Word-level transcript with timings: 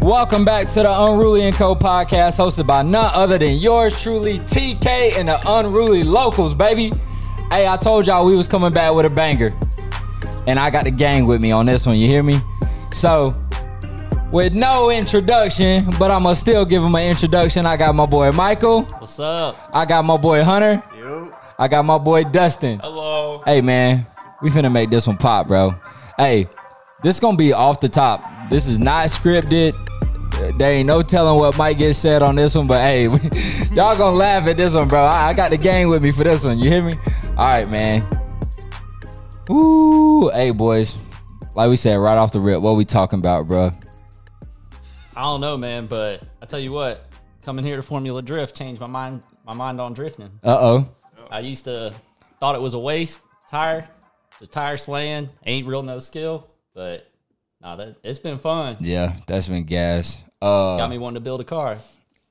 Welcome 0.00 0.44
back 0.44 0.68
to 0.68 0.82
the 0.82 0.90
Unruly 0.90 1.42
and 1.42 1.54
Co 1.54 1.74
podcast, 1.74 2.38
hosted 2.38 2.66
by 2.66 2.82
none 2.82 3.10
other 3.14 3.36
than 3.36 3.56
yours 3.56 4.00
truly, 4.00 4.38
TK 4.38 5.18
and 5.18 5.28
the 5.28 5.40
Unruly 5.46 6.04
Locals, 6.04 6.54
baby. 6.54 6.92
Hey, 7.50 7.66
I 7.66 7.76
told 7.76 8.06
y'all 8.06 8.24
we 8.24 8.36
was 8.36 8.46
coming 8.46 8.72
back 8.72 8.94
with 8.94 9.06
a 9.06 9.10
banger, 9.10 9.52
and 10.46 10.58
I 10.58 10.70
got 10.70 10.84
the 10.84 10.92
gang 10.92 11.26
with 11.26 11.42
me 11.42 11.50
on 11.50 11.66
this 11.66 11.84
one. 11.84 11.96
You 11.96 12.06
hear 12.06 12.22
me? 12.22 12.40
So, 12.92 13.34
with 14.30 14.54
no 14.54 14.90
introduction, 14.90 15.86
but 15.98 16.10
I'ma 16.10 16.34
still 16.34 16.64
give 16.64 16.82
him 16.82 16.94
an 16.94 17.10
introduction. 17.10 17.66
I 17.66 17.76
got 17.76 17.94
my 17.94 18.06
boy 18.06 18.30
Michael. 18.30 18.84
What's 18.84 19.18
up? 19.18 19.56
I 19.74 19.84
got 19.84 20.04
my 20.04 20.16
boy 20.16 20.44
Hunter. 20.44 20.82
Yo. 20.96 21.32
I 21.58 21.66
got 21.66 21.84
my 21.84 21.98
boy 21.98 22.22
Dustin. 22.22 22.78
Hello. 22.78 23.42
Hey 23.44 23.60
man, 23.60 24.06
we 24.42 24.48
finna 24.48 24.70
make 24.72 24.90
this 24.90 25.06
one 25.08 25.16
pop, 25.16 25.48
bro. 25.48 25.74
Hey, 26.16 26.48
this 27.02 27.18
gonna 27.20 27.36
be 27.36 27.52
off 27.52 27.80
the 27.80 27.88
top. 27.88 28.48
This 28.48 28.68
is 28.68 28.78
not 28.78 29.08
scripted. 29.08 29.74
There 30.58 30.72
ain't 30.72 30.88
no 30.88 31.02
telling 31.02 31.38
what 31.38 31.56
might 31.56 31.78
get 31.78 31.94
said 31.94 32.20
on 32.20 32.34
this 32.34 32.56
one, 32.56 32.66
but 32.66 32.80
hey, 32.80 33.04
y'all 33.72 33.96
gonna 33.96 34.16
laugh 34.16 34.44
at 34.48 34.56
this 34.56 34.74
one, 34.74 34.88
bro. 34.88 35.04
I, 35.04 35.28
I 35.28 35.32
got 35.32 35.52
the 35.52 35.56
gang 35.56 35.88
with 35.88 36.02
me 36.02 36.10
for 36.10 36.24
this 36.24 36.42
one. 36.42 36.58
You 36.58 36.68
hear 36.68 36.82
me? 36.82 36.94
All 37.36 37.48
right, 37.48 37.68
man. 37.68 38.04
Ooh, 39.48 40.28
hey 40.30 40.50
boys. 40.50 40.96
Like 41.54 41.70
we 41.70 41.76
said 41.76 41.94
right 41.94 42.18
off 42.18 42.32
the 42.32 42.40
rip, 42.40 42.60
what 42.60 42.74
we 42.74 42.84
talking 42.84 43.20
about, 43.20 43.46
bro? 43.46 43.70
I 45.14 45.22
don't 45.22 45.40
know, 45.40 45.56
man, 45.56 45.86
but 45.86 46.24
I 46.42 46.46
tell 46.46 46.58
you 46.58 46.72
what, 46.72 47.06
coming 47.44 47.64
here 47.64 47.76
to 47.76 47.82
Formula 47.82 48.20
Drift 48.20 48.56
changed 48.56 48.80
my 48.80 48.88
mind. 48.88 49.22
My 49.46 49.54
mind 49.54 49.80
on 49.80 49.94
drifting. 49.94 50.30
Uh 50.42 50.58
oh. 50.60 50.88
I 51.30 51.38
used 51.38 51.66
to 51.66 51.94
thought 52.40 52.56
it 52.56 52.60
was 52.60 52.74
a 52.74 52.80
waste 52.80 53.20
tire, 53.48 53.88
just 54.40 54.50
tire 54.50 54.76
slaying, 54.76 55.28
ain't 55.46 55.68
real 55.68 55.84
no 55.84 56.00
skill. 56.00 56.48
But 56.74 57.08
nah, 57.62 57.76
that 57.76 57.94
it's 58.02 58.18
been 58.18 58.38
fun. 58.38 58.76
Yeah, 58.80 59.14
that's 59.28 59.46
been 59.46 59.62
gas. 59.62 60.24
Uh, 60.40 60.76
Got 60.76 60.90
me 60.90 60.98
wanting 60.98 61.14
to 61.16 61.20
build 61.20 61.40
a 61.40 61.44
car. 61.44 61.76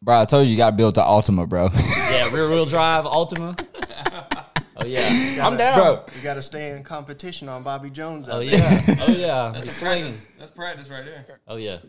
bro, 0.01 0.21
I 0.21 0.25
told 0.25 0.45
you 0.47 0.51
you 0.51 0.57
got 0.57 0.71
to 0.71 0.75
build 0.75 0.95
the 0.95 1.01
Altima, 1.01 1.47
bro. 1.47 1.69
Yeah, 2.11 2.33
rear 2.33 2.49
wheel 2.49 2.65
drive 2.65 3.05
Altima. 3.05 3.57
Oh 4.79 4.85
yeah, 4.85 5.43
I'm 5.45 5.57
down. 5.57 5.75
bro, 5.79 6.03
You 6.15 6.21
got 6.21 6.35
to 6.35 6.41
stay 6.43 6.69
in 6.69 6.83
competition 6.83 7.49
on 7.49 7.63
Bobby 7.63 7.89
Jones. 7.89 8.29
Out 8.29 8.35
Oh 8.35 8.45
there. 8.45 8.59
yeah, 8.59 8.81
oh 9.01 9.11
yeah. 9.11 9.51
That's 9.55 9.65
It's 9.67 9.77
swinging. 9.77 10.03
practice. 10.13 10.27
That's 10.37 10.51
practice 10.51 10.89
right 10.91 11.03
there. 11.03 11.25
Oh 11.47 11.55
yeah. 11.55 11.79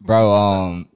bro 0.00 0.32
um 0.32 0.88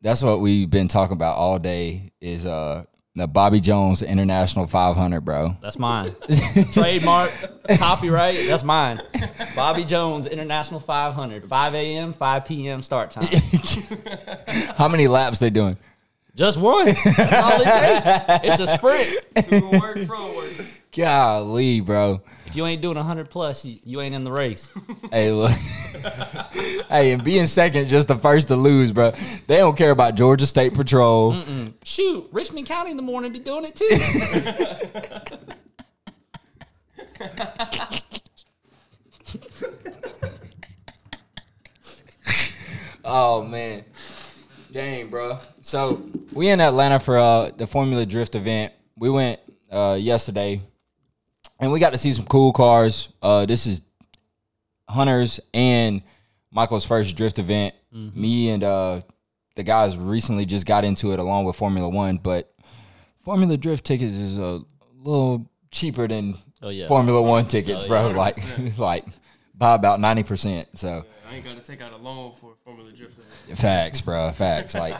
that's 0.00 0.22
what 0.22 0.40
we've 0.40 0.70
been 0.70 0.88
talking 0.88 1.12
about 1.14 1.36
all 1.36 1.58
day 1.58 2.12
is 2.22 2.46
uh 2.46 2.84
the 3.16 3.26
bobby 3.26 3.58
jones 3.60 4.02
international 4.02 4.66
500 4.66 5.22
bro 5.24 5.56
That's 5.60 5.78
mine. 5.78 6.14
Trademark, 6.72 7.32
copyright. 7.78 8.38
That's 8.46 8.62
mine. 8.62 9.00
Bobby 9.54 9.84
Jones 9.84 10.26
International 10.26 10.80
500, 10.80 11.48
5 11.48 11.74
a.m., 11.74 12.12
5 12.12 12.44
p.m. 12.44 12.82
start 12.82 13.10
time. 13.10 13.26
how 14.76 14.86
many 14.88 15.08
laps 15.08 15.38
they 15.38 15.50
doing 15.50 15.76
Just 16.34 16.58
one. 16.58 16.86
That's 16.86 17.32
all 17.32 17.60
it 17.60 18.44
takes. 18.44 18.60
It's 18.60 18.60
a 18.60 18.66
sprint. 18.76 19.08
To 19.50 19.80
work, 19.80 19.98
from 20.06 20.36
work. 20.36 20.52
golly 20.94 21.80
bro 21.80 22.20
If 22.56 22.60
you 22.60 22.66
ain't 22.68 22.80
doing 22.80 22.96
100 22.96 23.28
plus, 23.28 23.66
you, 23.66 23.78
you 23.84 24.00
ain't 24.00 24.14
in 24.14 24.24
the 24.24 24.32
race. 24.32 24.72
hey 25.12 25.30
look. 25.30 25.52
Hey 26.88 27.12
and 27.12 27.22
being 27.22 27.46
second 27.46 27.88
just 27.88 28.08
the 28.08 28.16
first 28.16 28.48
to 28.48 28.56
lose 28.56 28.92
bro. 28.92 29.12
They 29.46 29.58
don't 29.58 29.76
care 29.76 29.90
about 29.90 30.14
georgia 30.14 30.46
state 30.46 30.72
patrol. 30.72 31.36
Shoot, 31.84 32.28
Richmond 32.32 32.66
County 32.66 32.92
in 32.92 32.96
the 32.96 33.02
morning 33.02 33.30
be 33.30 33.40
doing 33.40 33.66
it 33.66 33.76
too. 33.76 33.90
oh 43.04 43.42
man. 43.44 43.84
Dang 44.72 45.10
bro. 45.10 45.40
So 45.60 46.08
we 46.32 46.48
in 46.48 46.62
atlanta 46.62 47.00
for 47.00 47.18
uh 47.18 47.50
the 47.54 47.66
formula 47.66 48.06
drift 48.06 48.34
event. 48.34 48.72
We 48.96 49.10
went 49.10 49.40
uh 49.70 49.98
yesterday 50.00 50.62
and 51.60 51.72
we 51.72 51.80
got 51.80 51.92
to 51.92 51.98
see 51.98 52.12
some 52.12 52.26
cool 52.26 52.52
cars 52.52 53.08
uh 53.22 53.46
this 53.46 53.66
is 53.66 53.82
Hunter's 54.88 55.40
and 55.52 56.02
Michael's 56.52 56.84
first 56.84 57.16
drift 57.16 57.38
event. 57.38 57.74
Me 57.92 58.50
and 58.50 58.62
uh, 58.62 59.00
the 59.56 59.62
guys 59.62 59.96
recently 59.96 60.44
just 60.44 60.66
got 60.66 60.84
into 60.84 61.12
it 61.12 61.18
along 61.18 61.44
with 61.46 61.56
Formula 61.56 61.88
One, 61.88 62.18
but 62.18 62.52
Formula 63.24 63.56
Drift 63.56 63.84
tickets 63.84 64.14
is 64.14 64.38
a 64.38 64.60
little 64.94 65.50
cheaper 65.70 66.06
than 66.06 66.36
Oh, 66.62 66.68
yeah. 66.68 66.88
Formula 66.88 67.20
One 67.22 67.46
tickets, 67.48 67.84
Oh, 67.84 67.88
bro. 67.88 68.10
yeah. 68.10 68.16
Like, 68.16 68.36
like 68.78 69.04
by 69.54 69.74
about 69.74 69.98
ninety 69.98 70.22
percent. 70.22 70.68
So 70.74 71.04
I 71.30 71.34
ain't 71.36 71.44
got 71.44 71.56
to 71.56 71.62
take 71.62 71.80
out 71.80 71.92
a 71.92 71.96
loan 71.96 72.32
for 72.40 72.52
Formula 72.64 72.92
Drift. 72.92 73.14
facts, 73.54 74.00
bro. 74.02 74.30
Facts. 74.32 74.74
Like, 74.74 74.96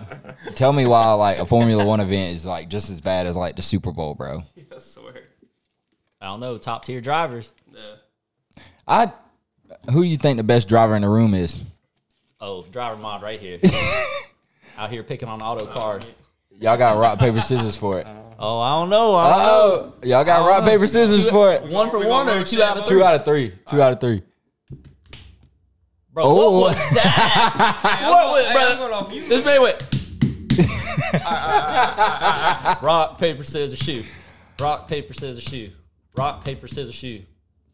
tell 0.56 0.72
me 0.72 0.86
why 0.86 1.12
like 1.12 1.38
a 1.38 1.46
Formula 1.46 1.84
One 1.84 2.00
event 2.00 2.34
is 2.34 2.44
like 2.46 2.68
just 2.68 2.90
as 2.90 3.00
bad 3.00 3.26
as 3.26 3.36
like 3.36 3.56
the 3.56 3.62
Super 3.62 3.92
Bowl, 3.92 4.14
bro. 4.14 4.40
I 4.74 4.78
swear. 4.78 5.22
I 6.26 6.30
don't 6.30 6.40
know, 6.40 6.58
top 6.58 6.84
tier 6.84 7.00
drivers. 7.00 7.54
Yeah. 7.72 7.80
I. 8.88 9.12
Who 9.92 10.02
do 10.02 10.08
you 10.08 10.16
think 10.16 10.38
the 10.38 10.42
best 10.42 10.68
driver 10.68 10.96
in 10.96 11.02
the 11.02 11.08
room 11.08 11.34
is? 11.34 11.62
Oh, 12.40 12.64
driver 12.64 12.96
mod 12.96 13.22
right 13.22 13.38
here. 13.38 13.60
Out 14.78 14.90
here 14.90 15.04
picking 15.04 15.28
on 15.28 15.40
auto 15.40 15.66
cars. 15.66 16.12
Y'all 16.50 16.76
got 16.76 16.98
rock 16.98 17.20
paper 17.20 17.40
scissors 17.40 17.76
for 17.76 18.00
it. 18.00 18.08
Oh, 18.40 18.58
I 18.58 18.70
don't 18.70 18.88
know. 18.90 19.14
I 19.14 19.30
don't 19.30 19.38
know. 19.38 19.94
Oh, 20.02 20.06
y'all 20.06 20.24
got 20.24 20.44
rock 20.46 20.64
paper 20.64 20.86
scissors 20.88 21.28
for 21.30 21.52
it. 21.52 21.62
One 21.62 21.90
for 21.90 22.04
one 22.06 22.28
or 22.28 22.42
two 22.44 22.60
out 22.60 22.76
of 22.76 22.86
three? 22.86 22.98
Two 22.98 23.04
out 23.04 23.14
of 23.14 23.24
three. 23.24 23.52
Two 23.68 23.80
out 23.80 23.92
of 23.92 24.00
three. 24.00 24.22
Bro, 26.12 26.24
Oh. 26.24 26.34
what 26.34 26.52
was 26.74 26.94
that? 26.94 27.80
Hey, 28.00 28.08
What 28.10 28.32
was- 28.32 28.46
hey, 28.46 28.92
off 28.92 29.12
you. 29.12 29.28
This 29.28 29.44
man 29.44 29.62
went. 29.62 29.80
Rock, 32.82 33.18
paper, 33.18 33.44
scissors, 33.44 33.78
shoe. 33.78 34.02
Rock, 34.58 34.88
paper, 34.88 35.12
scissors, 35.12 35.44
shoe. 35.44 35.70
Rock, 36.16 36.44
paper, 36.44 36.66
scissors, 36.66 36.94
shoe. 36.94 37.22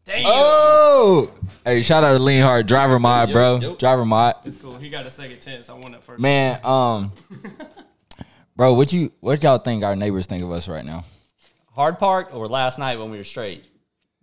Damn. 0.05 0.23
Oh, 0.25 1.31
hey! 1.63 1.81
Shout 1.81 2.03
out 2.03 2.11
to 2.11 2.19
Lean 2.19 2.41
Hard 2.43 2.67
Driver 2.67 2.99
Mod, 2.99 3.29
Yep, 3.29 3.33
bro. 3.33 3.59
yep. 3.61 3.79
Driver 3.79 4.03
Mod, 4.05 4.35
It's 4.43 4.57
cool. 4.57 4.75
He 4.75 4.89
got 4.89 5.05
a 5.05 5.11
second 5.11 5.39
chance. 5.39 5.69
I 5.69 5.73
won 5.73 5.93
that 5.93 6.03
first. 6.03 6.19
man. 6.19 6.59
Um, 6.65 7.13
bro, 8.55 8.73
what 8.73 8.91
you 8.91 9.11
what 9.21 9.41
y'all 9.43 9.59
think 9.59 9.83
our 9.85 9.95
neighbors 9.95 10.25
think 10.25 10.43
of 10.43 10.51
us 10.51 10.67
right 10.67 10.83
now? 10.85 11.05
Hard 11.71 11.99
park 11.99 12.29
or 12.33 12.47
last 12.49 12.79
night 12.79 12.99
when 12.99 13.11
we 13.11 13.17
were 13.17 13.23
straight? 13.23 13.63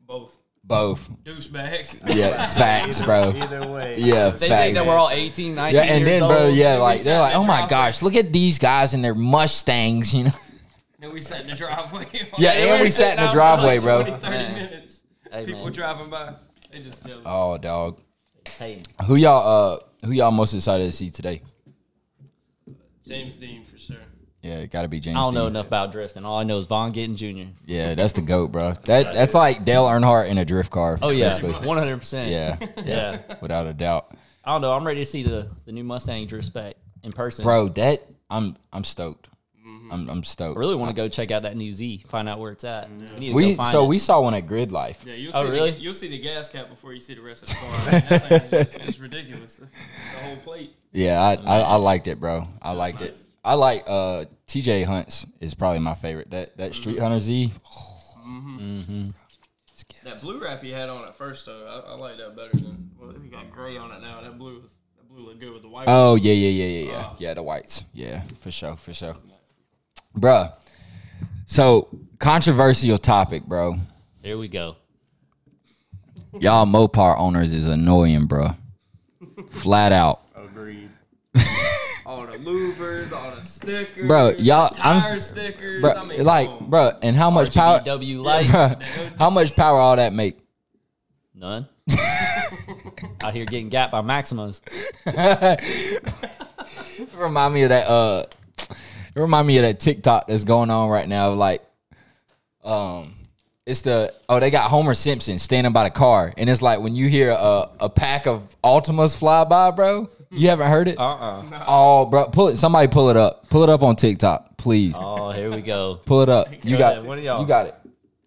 Both. 0.07 0.37
Both. 0.63 1.09
Douchebags. 1.25 1.99
Yeah, 2.15 2.47
facts, 2.47 3.01
bro. 3.01 3.31
Either 3.35 3.67
way. 3.69 3.97
Yeah, 3.99 4.29
They 4.29 4.49
facts. 4.49 4.63
think 4.65 4.75
that 4.75 4.87
we're 4.87 4.95
all 4.97 5.09
18, 5.11 5.55
19 5.55 5.75
Yeah, 5.75 5.83
and 5.91 6.07
years 6.07 6.21
then, 6.21 6.29
bro, 6.29 6.39
old. 6.47 6.55
yeah, 6.55 6.75
like 6.75 7.03
they're 7.03 7.19
like, 7.19 7.35
oh 7.35 7.41
my 7.43 7.61
driveway. 7.61 7.71
gosh, 7.71 8.03
look 8.03 8.15
at 8.15 8.33
these 8.33 8.59
guys 8.59 8.93
in 8.93 9.01
their 9.03 9.15
Mustangs, 9.15 10.15
you 10.15 10.25
know? 10.25 10.31
Then 11.01 11.13
we 11.15 11.21
sat 11.23 11.41
in 11.43 11.47
the 11.49 11.55
driveway. 11.57 12.07
Yeah, 12.39 12.51
and 12.51 12.83
we 12.83 12.89
sat 12.89 13.13
in 13.13 13.17
the 13.17 13.23
sitting 13.23 13.35
driveway, 13.35 13.77
outside 13.79 13.87
bro. 13.87 14.03
20, 14.03 14.11
30 14.21 14.31
Man. 14.31 14.55
minutes. 14.55 15.01
Hey, 15.33 15.45
People 15.47 15.65
man. 15.65 15.73
driving 15.73 16.11
by. 16.11 16.35
They 16.71 16.81
just 16.81 17.05
jealous. 17.07 17.23
Oh, 17.27 17.57
dog. 17.59 18.01
Hey, 18.59 18.83
Who 19.07 19.17
y'all? 19.17 19.75
Uh, 19.75 20.07
who 20.07 20.13
y'all 20.13 20.31
most 20.31 20.55
excited 20.55 20.85
to 20.85 20.93
see 20.93 21.11
today? 21.11 21.43
James 23.07 23.37
Deane 23.37 23.65
for 23.65 23.79
sure. 23.79 23.97
Yeah, 24.43 24.57
it 24.57 24.71
got 24.71 24.83
to 24.83 24.89
be 24.89 25.01
James. 25.01 25.17
I 25.19 25.23
don't 25.25 25.35
know 25.35 25.47
enough 25.47 25.67
about 25.67 25.93
drifting. 25.93 26.25
All 26.25 26.39
I 26.39 26.45
know 26.45 26.59
is 26.59 26.67
Vaughn 26.67 26.93
Gittin 26.93 27.15
Jr. 27.17 27.51
Yeah, 27.67 27.95
that's 27.95 28.15
the 28.15 28.23
goat, 28.23 28.53
bro. 28.53 28.73
That 28.85 29.13
that's 29.13 29.35
like 29.35 29.65
Dale 29.67 29.85
Earnhardt 29.85 30.29
in 30.29 30.39
a 30.39 30.45
drift 30.47 30.71
car. 30.71 30.99
Oh 31.03 31.11
yeah, 31.11 31.31
one 31.65 31.77
hundred 31.77 31.99
percent. 31.99 32.31
Yeah, 32.31 32.57
yeah, 32.79 32.83
Yeah. 33.29 33.35
without 33.43 33.67
a 33.67 33.75
doubt, 33.75 34.15
I 34.45 34.53
don't 34.53 34.63
know. 34.63 34.73
I'm 34.73 34.87
ready 34.87 35.01
to 35.01 35.07
see 35.07 35.23
the 35.23 35.51
the 35.67 35.73
new 35.73 35.85
Mustang 35.85 36.27
drift 36.27 36.47
spec 36.47 36.77
in 37.03 37.13
person. 37.13 37.43
bro. 37.45 37.69
That 37.69 38.01
I'm 38.31 38.57
I'm 38.73 38.85
stoked. 38.85 39.29
Mm-hmm. 39.91 40.09
I'm 40.11 40.11
I'm 40.19 40.25
stoked. 40.25 40.57
I 40.57 40.61
really 40.61 40.75
want 40.77 40.91
to 40.91 40.95
go 40.97 41.09
check 41.09 41.31
out 41.31 41.43
that 41.43 41.57
new 41.57 41.73
Z, 41.73 42.05
find 42.07 42.29
out 42.29 42.39
where 42.39 42.53
it's 42.53 42.65
at. 42.65 42.89
We 43.19 43.33
We 43.33 43.57
so 43.57 43.85
it. 43.85 43.89
we 43.89 43.99
saw 43.99 44.21
one 44.21 44.35
at 44.35 44.47
Grid 44.47 44.73
Life. 44.73 45.05
Yeah, 45.07 45.15
you'll 45.15 45.33
see 45.33 45.39
Oh, 45.39 45.45
see 45.47 45.51
really? 45.53 45.71
The, 45.73 45.79
you'll 45.81 45.95
see 45.95 46.09
the 46.09 46.19
gas 46.19 46.49
cap 46.49 46.69
before 46.69 46.93
you 46.93 47.01
see 47.01 47.15
the 47.15 47.23
rest 47.23 47.43
of 47.43 47.49
the 47.51 47.55
car. 47.57 47.71
that 47.91 48.49
thing 48.49 48.61
is 48.61 48.73
just, 48.73 48.89
it's 48.89 48.99
ridiculous. 48.99 49.57
The 49.57 49.67
whole 50.25 50.37
plate. 50.37 50.75
Yeah, 50.93 51.21
I, 51.21 51.35
I 51.35 51.61
I 51.61 51.77
liked 51.77 52.07
it, 52.09 52.19
bro. 52.21 52.47
I 52.63 52.73
liked 52.73 53.01
it. 53.01 53.17
I 53.45 53.55
like 53.55 53.85
uh 53.87 54.27
TJ 54.47 54.85
Hunts 54.85 55.27
is 55.41 55.55
probably 55.55 55.79
my 55.81 55.95
favorite. 55.95 56.31
That 56.31 56.57
that 56.59 56.75
Street 56.75 56.97
Mm-hmm. 56.97 57.03
Hunter 57.05 57.21
Z. 57.21 57.53
That 60.05 60.21
blue 60.23 60.39
wrap 60.41 60.63
he 60.63 60.71
had 60.71 60.89
on 60.89 61.05
at 61.05 61.15
first 61.15 61.47
though, 61.47 61.67
I, 61.87 61.93
I 61.93 61.95
like 61.95 62.17
that 62.19 62.35
better 62.35 62.53
than 62.53 62.91
well 62.99 63.13
he 63.23 63.29
got 63.29 63.51
gray 63.51 63.77
on 63.77 63.91
it 63.93 64.01
now. 64.01 64.21
That 64.23 64.39
blue 64.39 64.61
was 64.63 64.73
that 64.97 65.09
blue 65.09 65.27
looked 65.27 65.41
good 65.41 65.53
with 65.53 65.63
the 65.63 65.69
white. 65.69 65.85
Oh 65.89 66.15
yeah 66.15 66.33
yeah 66.33 66.49
yeah 66.49 66.65
yeah 66.65 66.91
yeah 66.93 67.05
Oh. 67.11 67.17
yeah 67.19 67.35
the 67.35 67.43
whites. 67.43 67.85
Yeah 67.93 68.23
for 68.41 68.51
sure 68.51 68.77
for 68.77 68.93
sure, 68.95 69.17
bruh. 70.17 70.53
So 71.47 71.89
controversial 72.19 72.99
topic, 72.99 73.45
bro. 73.45 73.77
Here 74.23 74.39
we 74.39 74.49
go. 74.49 74.77
Y'all 76.39 76.67
Mopar 76.67 77.19
owners 77.19 77.53
is 77.53 77.67
annoying, 77.67 78.27
bro. 78.27 78.51
Flat 79.51 79.93
out. 79.93 80.21
Agreed. 80.37 80.91
all 82.07 82.27
the 82.27 82.39
louvers, 82.39 83.13
all 83.13 83.35
the 83.35 83.43
stickers, 83.43 84.07
Bro, 84.07 84.35
y'all- 84.39 84.71
the 84.73 84.87
I'm- 84.87 85.01
tire 85.01 85.21
stickers. 85.21 85.81
Bro, 85.81 85.93
I 85.93 86.07
mean, 86.07 86.25
like, 86.25 86.49
come 86.49 86.71
bro, 86.71 86.93
and 87.03 87.17
how 87.17 87.31
much 87.31 87.55
power? 87.55 87.81
W 87.85 88.23
lights, 88.23 88.51
Bruh, 88.51 89.19
how 89.19 89.31
much 89.31 89.57
power 89.57 89.79
all 89.79 89.97
that 89.97 90.13
make? 90.13 90.39
none. 91.35 91.67
Out 93.23 93.33
here 93.35 93.45
getting 93.47 93.69
gapped 93.71 93.93
by 93.93 94.03
Maximas. 94.03 94.61
remind 97.15 97.55
me 97.55 97.63
of 97.63 97.69
that. 97.71 97.89
Uh, 97.89 98.27
it 99.15 99.21
remind 99.21 99.47
me 99.47 99.59
of 99.59 99.63
that 99.63 99.81
TikTok 99.81 100.27
that's 100.29 100.45
going 100.45 100.71
on 100.71 100.89
right 100.89 101.09
now. 101.09 101.31
Like, 101.31 101.63
um, 102.65 103.15
it's 103.67 103.83
the 103.83 104.13
oh 104.29 104.41
they 104.41 104.51
got 104.51 104.71
Homer 104.71 104.95
Simpson 104.95 105.39
standing 105.39 105.73
by 105.73 105.85
the 105.85 105.91
car, 105.91 106.33
and 106.37 106.49
it's 106.51 106.63
like 106.63 106.81
when 106.81 106.95
you 106.95 107.09
hear 107.09 107.31
a, 107.31 107.69
a 107.81 107.89
pack 107.89 108.27
of 108.27 108.55
Altimas 108.63 109.17
fly 109.17 109.45
by, 109.45 109.71
bro. 109.71 110.09
You 110.33 110.49
haven't 110.49 110.69
heard 110.71 110.87
it? 110.87 110.97
Uh-uh. 110.97 111.65
Oh, 111.67 112.07
bro, 112.07 112.29
pull 112.29 112.49
it. 112.49 112.57
Somebody 112.57 112.87
pull 112.87 113.11
it 113.11 113.17
up. 113.17 113.51
Pull 113.51 113.65
it 113.65 113.69
up 113.69 113.83
on 113.83 113.97
TikTok, 113.97 114.57
please. 114.57 114.95
Oh, 114.97 115.33
here 115.33 115.51
we 115.51 115.61
go. 115.61 115.97
Pull 116.07 116.23
it 116.23 116.29
up. 116.29 116.47
You 116.65 116.77
Go 116.77 116.79
got 116.79 116.93
ahead. 116.99 117.09
What 117.09 117.19
are 117.19 117.21
y'all? 117.21 117.41
You 117.43 117.49
got 117.49 117.67
it. 117.67 117.75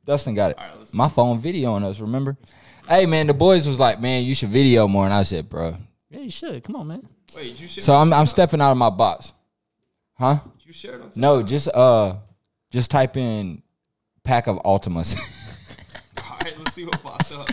Dustin 0.03 0.36
got 0.36 0.51
it. 0.51 0.57
right, 0.57 0.94
My 0.94 1.07
phone 1.07 1.39
video 1.39 1.71
on 1.71 1.83
us. 1.86 2.01
Remember? 2.01 2.36
Hey 2.89 3.06
man, 3.06 3.27
the 3.27 3.33
boys 3.33 3.65
was 3.65 3.79
like, 3.79 4.01
man, 4.01 4.25
you 4.25 4.36
should 4.36 4.50
video 4.50 4.86
more, 4.89 5.06
and 5.06 5.13
I 5.13 5.24
said, 5.24 5.47
bro. 5.47 5.77
Yeah, 6.09 6.19
you 6.19 6.29
should. 6.29 6.62
Come 6.65 6.75
on, 6.75 6.88
man. 6.88 7.07
Wait, 7.38 7.57
you 7.59 7.68
share? 7.68 7.81
So 7.81 7.95
I'm 7.95 8.12
I'm 8.12 8.25
stepping 8.25 8.59
out 8.59 8.71
of 8.71 8.77
my 8.77 8.89
box, 8.89 9.31
huh? 10.19 10.39
You 10.65 10.74
share 10.74 10.95
it 10.95 11.01
on 11.01 11.12
No, 11.15 11.44
just 11.44 11.68
uh, 11.68 12.15
just 12.71 12.89
type 12.89 13.18
in 13.18 13.62
pack 14.24 14.48
of 14.48 14.57
Altimas. 14.57 15.18
All 16.24 16.38
right, 16.44 16.57
let's 16.57 16.74
see 16.74 16.86
what 16.86 17.01
pops 17.04 17.33
up. 17.33 17.48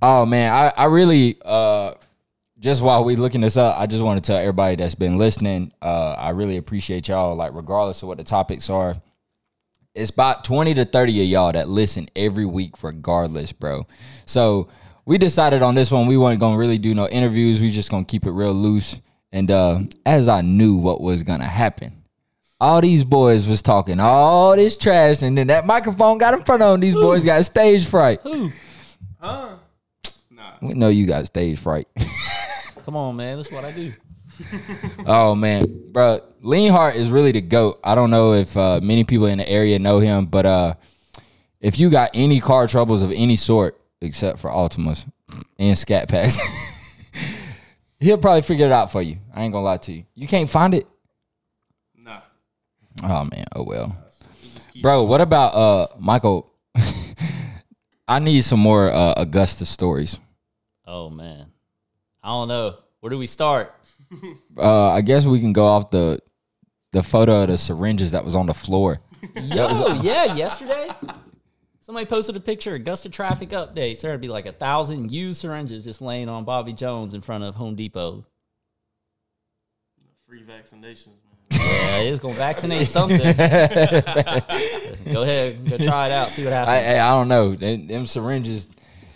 oh 0.00 0.24
man, 0.24 0.52
I 0.52 0.72
I 0.76 0.84
really 0.84 1.38
uh, 1.44 1.94
just 2.60 2.82
while 2.82 3.04
we 3.04 3.16
looking 3.16 3.40
this 3.40 3.56
up, 3.56 3.78
I 3.78 3.86
just 3.86 4.02
want 4.02 4.22
to 4.22 4.26
tell 4.26 4.38
everybody 4.38 4.76
that's 4.76 4.94
been 4.94 5.16
listening, 5.16 5.72
uh, 5.82 6.14
I 6.18 6.30
really 6.30 6.56
appreciate 6.56 7.08
y'all. 7.08 7.34
Like 7.34 7.52
regardless 7.52 8.02
of 8.02 8.08
what 8.08 8.18
the 8.18 8.24
topics 8.24 8.70
are, 8.70 8.94
it's 9.98 10.10
about 10.10 10.44
20 10.44 10.74
to 10.74 10.84
30 10.84 11.22
of 11.22 11.26
y'all 11.26 11.52
that 11.52 11.68
listen 11.68 12.06
every 12.14 12.44
week 12.44 12.82
regardless 12.82 13.52
bro 13.52 13.86
so 14.26 14.68
we 15.04 15.18
decided 15.18 15.62
on 15.62 15.74
this 15.74 15.90
one 15.90 16.06
we 16.06 16.16
weren't 16.16 16.38
gonna 16.38 16.56
really 16.56 16.78
do 16.78 16.94
no 16.94 17.08
interviews 17.08 17.60
we 17.60 17.70
just 17.70 17.90
gonna 17.90 18.04
keep 18.04 18.24
it 18.26 18.30
real 18.30 18.52
loose 18.52 19.00
and 19.32 19.50
uh 19.50 19.80
as 20.06 20.28
i 20.28 20.40
knew 20.40 20.74
what 20.74 21.00
was 21.00 21.22
gonna 21.22 21.44
happen 21.44 21.92
all 22.60 22.80
these 22.80 23.04
boys 23.04 23.48
was 23.48 23.62
talking 23.62 24.00
all 24.00 24.56
this 24.56 24.76
trash 24.76 25.22
and 25.22 25.38
then 25.38 25.46
that 25.46 25.66
microphone 25.66 26.18
got 26.18 26.34
in 26.34 26.44
front 26.44 26.62
of 26.62 26.72
them 26.72 26.80
these 26.80 26.94
boys 26.94 27.24
got 27.24 27.44
stage 27.44 27.86
fright 27.86 28.20
Who? 28.22 28.50
Huh? 29.20 29.56
Nah. 30.30 30.52
we 30.62 30.74
know 30.74 30.88
you 30.88 31.06
got 31.06 31.26
stage 31.26 31.58
fright 31.58 31.86
Come 32.88 32.96
on, 32.96 33.16
man. 33.16 33.36
That's 33.36 33.52
what 33.52 33.66
I 33.66 33.72
do. 33.72 33.92
Oh 35.06 35.34
man, 35.34 35.92
bro, 35.92 36.20
Leanhart 36.42 36.94
is 36.94 37.10
really 37.10 37.32
the 37.32 37.42
goat. 37.42 37.78
I 37.84 37.94
don't 37.94 38.10
know 38.10 38.32
if 38.32 38.56
uh, 38.56 38.80
many 38.82 39.04
people 39.04 39.26
in 39.26 39.36
the 39.36 39.46
area 39.48 39.78
know 39.78 39.98
him, 39.98 40.24
but 40.24 40.46
uh, 40.46 40.74
if 41.60 41.78
you 41.78 41.90
got 41.90 42.12
any 42.14 42.40
car 42.40 42.66
troubles 42.66 43.02
of 43.02 43.10
any 43.10 43.36
sort, 43.36 43.78
except 44.00 44.38
for 44.38 44.48
Altimas 44.48 45.04
and 45.58 45.76
Scat 45.76 46.08
Packs, 46.08 46.38
he'll 48.00 48.18
probably 48.18 48.42
figure 48.42 48.66
it 48.66 48.72
out 48.72 48.92
for 48.92 49.02
you. 49.02 49.18
I 49.34 49.42
ain't 49.44 49.52
gonna 49.52 49.64
lie 49.64 49.78
to 49.78 49.92
you. 49.92 50.04
You 50.14 50.28
can't 50.28 50.48
find 50.48 50.74
it. 50.74 50.86
Nah. 51.96 52.20
Oh 53.02 53.24
man, 53.24 53.46
oh 53.54 53.62
well, 53.64 53.96
You 54.42 54.50
just 54.54 54.72
keep 54.72 54.82
bro. 54.82 55.02
What 55.04 55.20
about 55.20 55.54
uh 55.54 55.86
Michael? 55.98 56.52
I 58.08 58.18
need 58.20 58.42
some 58.42 58.60
more 58.60 58.90
uh, 58.90 59.14
Augusta 59.16 59.66
stories. 59.66 60.18
Oh 60.86 61.10
man. 61.10 61.46
I 62.22 62.28
don't 62.28 62.48
know. 62.48 62.76
Where 63.00 63.10
do 63.10 63.18
we 63.18 63.26
start? 63.26 63.74
Uh, 64.56 64.90
I 64.90 65.02
guess 65.02 65.24
we 65.24 65.38
can 65.38 65.52
go 65.52 65.66
off 65.66 65.90
the 65.90 66.18
the 66.92 67.02
photo 67.02 67.42
of 67.42 67.48
the 67.48 67.56
syringes 67.58 68.10
that 68.10 68.24
was 68.24 68.34
on 68.34 68.46
the 68.46 68.54
floor. 68.54 69.00
Yo, 69.36 70.00
yeah, 70.02 70.34
yesterday. 70.34 70.88
Somebody 71.88 72.04
posted 72.04 72.36
a 72.36 72.40
picture, 72.40 72.74
of 72.74 72.82
Augusta 72.82 73.08
traffic 73.08 73.48
updates. 73.48 74.02
There'd 74.02 74.20
be 74.20 74.28
like 74.28 74.44
a 74.44 74.52
thousand 74.52 75.10
used 75.10 75.40
syringes 75.40 75.82
just 75.82 76.02
laying 76.02 76.28
on 76.28 76.44
Bobby 76.44 76.74
Jones 76.74 77.14
in 77.14 77.22
front 77.22 77.44
of 77.44 77.54
Home 77.54 77.76
Depot. 77.76 78.26
free 80.26 80.42
vaccinations, 80.42 81.06
man. 81.06 81.38
Yeah, 81.50 82.00
it's 82.00 82.20
gonna 82.20 82.34
vaccinate 82.34 82.88
something. 82.88 83.18
go 85.12 85.22
ahead, 85.22 85.66
go 85.66 85.78
try 85.78 86.08
it 86.08 86.12
out, 86.12 86.28
see 86.28 86.44
what 86.44 86.52
I, 86.52 86.56
happens. 86.56 86.98
I, 86.98 86.98
I 86.98 87.08
don't 87.08 87.28
know. 87.28 87.54
Them, 87.54 87.86
them 87.86 88.06
syringes, 88.06 88.68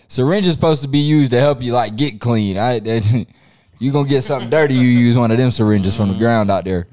syringes 0.07 0.55
supposed 0.55 0.81
to 0.81 0.87
be 0.87 0.97
used 0.97 1.29
to 1.29 1.39
help 1.39 1.61
you 1.61 1.73
like 1.73 1.95
get 1.95 2.19
clean. 2.19 2.57
I, 2.57 2.79
that, 2.79 3.27
you 3.77 3.91
gonna 3.91 4.09
get 4.09 4.23
something 4.23 4.49
dirty. 4.49 4.73
You 4.73 4.87
use 4.87 5.15
one 5.15 5.29
of 5.29 5.37
them 5.37 5.51
syringes 5.51 5.95
from 5.95 6.11
the 6.11 6.17
ground 6.17 6.49
out 6.49 6.63
there, 6.63 6.87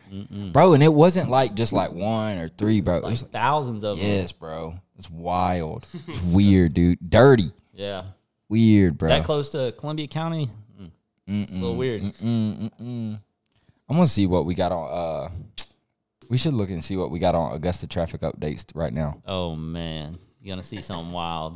bro. 0.53 0.75
And 0.75 0.83
it 0.83 0.93
wasn't 0.93 1.31
like 1.31 1.55
just 1.55 1.73
like 1.73 1.91
one 1.91 2.37
or 2.37 2.50
three, 2.50 2.83
bro. 2.83 2.99
It 2.99 3.05
was 3.05 3.23
like, 3.23 3.33
Thousands 3.33 3.83
of 3.83 3.97
them. 3.97 4.06
yes, 4.06 4.31
bro. 4.33 4.75
It's 5.00 5.08
wild. 5.11 5.87
It's 6.08 6.20
weird, 6.20 6.75
dude. 6.75 6.99
Dirty, 7.08 7.52
Yeah. 7.73 8.02
weird, 8.50 8.99
bro. 8.99 9.08
That 9.08 9.25
close 9.25 9.49
to 9.50 9.73
Columbia 9.79 10.06
County? 10.06 10.50
Mm. 10.79 10.91
It's 11.44 11.52
a 11.52 11.56
little 11.56 11.76
weird. 11.76 12.02
I'm 12.20 13.20
gonna 13.88 14.06
see 14.06 14.26
what 14.26 14.44
we 14.44 14.55
got 14.55 14.73
on. 14.73 14.91
Uh, 14.93 15.31
we 16.29 16.37
should 16.37 16.52
look 16.55 16.69
and 16.70 16.85
see 16.85 16.97
what 16.99 17.11
we 17.11 17.19
got 17.19 17.35
on 17.35 17.55
Augusta 17.55 17.87
traffic 17.87 18.20
updates 18.20 18.67
right 18.75 18.93
now. 18.93 19.23
Oh 19.26 19.56
man. 19.56 20.17
You're 20.43 20.52
gonna 20.55 20.62
see 20.62 20.81
something 20.82 21.12
wild 21.12 21.55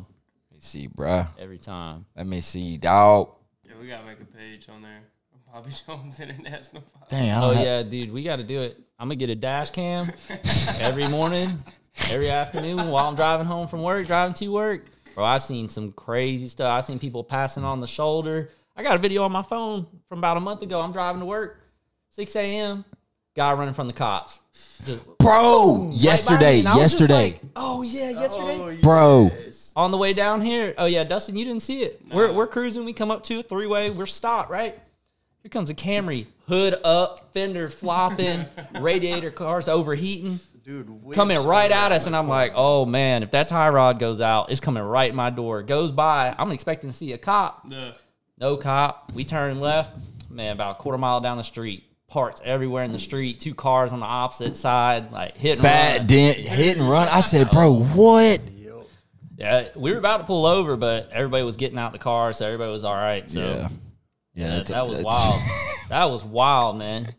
Let 0.51 0.53
me 0.53 0.59
see, 0.61 0.87
bruh. 0.87 1.27
every 1.39 1.59
time. 1.59 2.05
Let 2.15 2.25
me 2.27 2.41
see, 2.41 2.77
dog. 2.77 3.29
Yeah, 3.63 3.73
we 3.79 3.87
gotta 3.87 4.05
make 4.05 4.19
a 4.21 4.25
page 4.25 4.67
on 4.69 4.81
there. 4.81 5.01
Bobby 5.53 5.69
Jones 5.85 6.19
International. 6.19 6.83
Dang, 7.09 7.29
I 7.31 7.37
Oh 7.37 7.41
don't 7.49 7.55
have- 7.57 7.65
yeah, 7.65 7.83
dude, 7.83 8.11
we 8.11 8.23
got 8.23 8.37
to 8.37 8.43
do 8.43 8.61
it. 8.61 8.79
I'm 8.99 9.07
gonna 9.07 9.15
get 9.15 9.29
a 9.29 9.35
dash 9.35 9.69
cam 9.69 10.11
every 10.79 11.07
morning, 11.07 11.63
every 12.11 12.29
afternoon 12.29 12.89
while 12.89 13.07
I'm 13.07 13.15
driving 13.15 13.45
home 13.45 13.67
from 13.67 13.81
work, 13.81 14.07
driving 14.07 14.33
to 14.35 14.47
work. 14.49 14.85
Bro, 15.15 15.23
I've 15.23 15.41
seen 15.41 15.69
some 15.69 15.91
crazy 15.93 16.47
stuff. 16.47 16.69
I've 16.69 16.83
seen 16.83 16.99
people 16.99 17.23
passing 17.23 17.63
on 17.63 17.79
the 17.79 17.87
shoulder. 17.87 18.49
I 18.75 18.83
got 18.83 18.95
a 18.95 18.99
video 18.99 19.23
on 19.23 19.31
my 19.31 19.41
phone 19.41 19.87
from 20.09 20.19
about 20.19 20.37
a 20.37 20.41
month 20.41 20.61
ago. 20.61 20.81
I'm 20.81 20.91
driving 20.91 21.21
to 21.21 21.25
work, 21.25 21.61
6 22.09 22.35
a.m. 22.35 22.83
Guy 23.35 23.53
running 23.53 23.73
from 23.73 23.87
the 23.87 23.93
cops. 23.93 24.39
Just 24.85 25.17
bro. 25.17 25.87
right 25.87 25.93
Yesterday, 25.93 26.53
me, 26.53 26.59
and 26.59 26.67
I 26.69 26.75
was 26.75 26.91
just 26.91 26.99
yesterday, 27.01 27.31
like, 27.31 27.41
oh 27.55 27.81
yeah, 27.81 28.13
oh, 28.15 28.21
yesterday. 28.21 28.81
bro. 28.81 29.31
on 29.75 29.91
the 29.91 29.97
way 29.97 30.13
down 30.13 30.39
here. 30.41 30.73
Oh 30.77 30.85
yeah, 30.85 31.03
Dustin, 31.03 31.35
you 31.35 31.43
didn't 31.43 31.61
see 31.61 31.83
it. 31.83 32.01
We're 32.11 32.31
we're 32.31 32.47
cruising. 32.47 32.85
We 32.85 32.93
come 32.93 33.11
up 33.11 33.23
to 33.25 33.39
a 33.39 33.43
three 33.43 33.67
way. 33.67 33.89
We're 33.89 34.05
stopped 34.05 34.49
right. 34.49 34.79
Here 35.43 35.49
comes 35.49 35.69
a 35.69 35.75
Camry, 35.75 36.27
hood 36.47 36.75
up, 36.83 37.33
fender 37.33 37.67
flopping, 37.67 38.45
radiator 38.79 39.31
cars 39.31 39.67
overheating, 39.67 40.39
Dude, 40.65 40.89
coming 41.13 41.37
right 41.45 41.71
at 41.71 41.91
us, 41.91 42.07
and 42.07 42.15
I'm 42.15 42.27
like, 42.27 42.53
oh 42.55 42.87
man, 42.87 43.21
if 43.21 43.29
that 43.31 43.47
tie 43.47 43.69
rod 43.69 43.99
goes 43.99 44.19
out, 44.19 44.49
it's 44.49 44.59
coming 44.59 44.81
right 44.81 45.09
in 45.09 45.15
my 45.15 45.29
door. 45.29 45.59
It 45.59 45.67
Goes 45.67 45.91
by, 45.91 46.33
I'm 46.35 46.51
expecting 46.51 46.89
to 46.89 46.95
see 46.95 47.13
a 47.13 47.19
cop. 47.19 47.67
Yeah. 47.69 47.91
No 48.39 48.57
cop. 48.57 49.11
We 49.13 49.25
turn 49.25 49.59
left, 49.59 49.91
man, 50.29 50.53
about 50.53 50.79
a 50.79 50.81
quarter 50.81 50.97
mile 50.97 51.21
down 51.21 51.37
the 51.37 51.43
street. 51.43 51.83
Parts 52.07 52.41
everywhere 52.43 52.83
in 52.83 52.91
the 52.91 52.99
street. 52.99 53.39
Two 53.39 53.53
cars 53.53 53.93
on 53.93 53.99
the 53.99 54.05
opposite 54.07 54.55
side, 54.57 55.11
like 55.11 55.35
hit 55.35 55.53
and 55.53 55.61
Fat 55.61 55.97
run. 55.99 56.07
dent, 56.07 56.37
hit 56.37 56.77
and 56.77 56.89
run. 56.89 57.09
I 57.09 57.19
said, 57.19 57.51
bro, 57.51 57.81
what? 57.81 58.41
Yeah, 59.37 59.67
we 59.75 59.91
were 59.91 59.97
about 59.97 60.19
to 60.19 60.23
pull 60.23 60.45
over, 60.45 60.77
but 60.77 61.09
everybody 61.11 61.43
was 61.43 61.57
getting 61.57 61.77
out 61.77 61.91
the 61.91 61.99
car, 61.99 62.31
so 62.33 62.45
everybody 62.45 62.71
was 62.71 62.85
all 62.85 62.95
right. 62.95 63.29
So 63.29 63.41
Yeah, 63.41 63.67
yeah. 64.33 64.55
that, 64.57 64.65
that 64.67 64.87
was 64.87 65.03
wild. 65.03 65.41
that 65.89 66.05
was 66.05 66.23
wild, 66.23 66.77
man. 66.77 67.13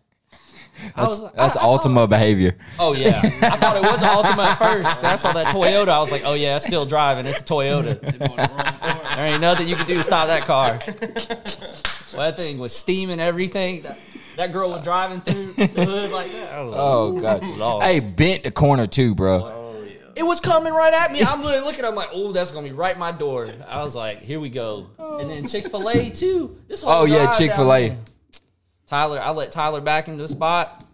I 0.95 1.05
That's, 1.05 1.19
was- 1.21 1.33
that's 1.33 1.57
I- 1.57 1.61
I 1.61 1.77
saw- 1.79 2.07
behavior. 2.07 2.57
Oh 2.79 2.93
yeah, 2.93 3.21
I 3.25 3.57
thought 3.57 3.77
it 3.77 3.83
was 3.83 4.03
an 4.03 4.09
Altima 4.09 4.47
at 4.47 4.59
first. 4.59 5.01
Then 5.03 5.11
I 5.13 5.17
saw 5.17 5.33
that 5.33 5.47
Toyota. 5.55 5.89
I 5.89 5.99
was 6.01 6.11
like, 6.13 6.23
oh 6.25 6.35
yeah, 6.35 6.57
it's 6.57 6.67
still 6.67 6.85
driving. 6.87 7.27
It's 7.27 7.41
a 7.41 7.45
Toyota. 7.45 8.01
They 8.01 8.19
bought 8.19 8.37
the 8.37 8.43
wrong 8.43 8.49
car. 8.59 9.17
There 9.17 9.27
ain't 9.27 9.41
nothing 9.41 9.69
you 9.69 9.77
can 9.77 9.87
do 9.87 9.95
to 9.97 10.03
stop 10.05 10.27
that 10.29 10.43
car. 10.45 10.79
Well, 10.87 10.97
that 12.31 12.37
thing 12.37 12.59
was 12.59 12.75
steaming 12.77 13.21
everything. 13.21 13.83
That, 13.83 13.99
that 14.37 14.53
girl 14.53 14.71
was 14.71 14.83
driving 14.85 15.21
through 15.23 15.53
the 15.55 15.67
hood 15.67 16.11
like 16.11 16.31
that. 16.33 16.53
I 16.53 16.61
like, 16.61 16.79
Oh 16.81 17.19
god. 17.21 17.43
Lord. 17.57 17.83
hey, 17.83 18.01
bent 18.01 18.43
the 18.43 18.51
corner 18.51 18.87
too, 18.87 19.15
bro. 19.15 19.45
Oh 19.45 19.83
yeah. 19.85 19.93
It 20.15 20.23
was 20.25 20.41
coming 20.41 20.73
right 20.75 20.93
at 20.93 21.11
me. 21.13 21.23
I'm 21.23 21.41
really 21.41 21.61
looking. 21.61 21.85
I'm 21.87 21.95
like, 21.95 22.11
oh, 22.13 22.33
that's 22.33 22.51
gonna 22.53 22.67
be 22.67 22.73
right 22.75 22.99
my 22.99 23.13
door. 23.13 23.49
I 23.67 23.83
was 23.83 23.95
like, 23.95 24.21
here 24.23 24.39
we 24.41 24.51
go. 24.51 24.89
And 24.99 25.31
then 25.31 25.49
Chick 25.49 25.71
Fil 25.71 25.89
A 25.89 26.11
too. 26.11 26.59
This 26.69 26.83
whole 26.83 26.93
Oh, 26.93 27.05
yeah, 27.07 27.31
Chick-fil-A. 27.33 27.97
Tyler, 28.87 29.21
I 29.21 29.31
let 29.31 29.53
Tyler 29.53 29.81
back 29.81 30.09
into 30.09 30.23
the 30.23 30.29
spot. 30.29 30.85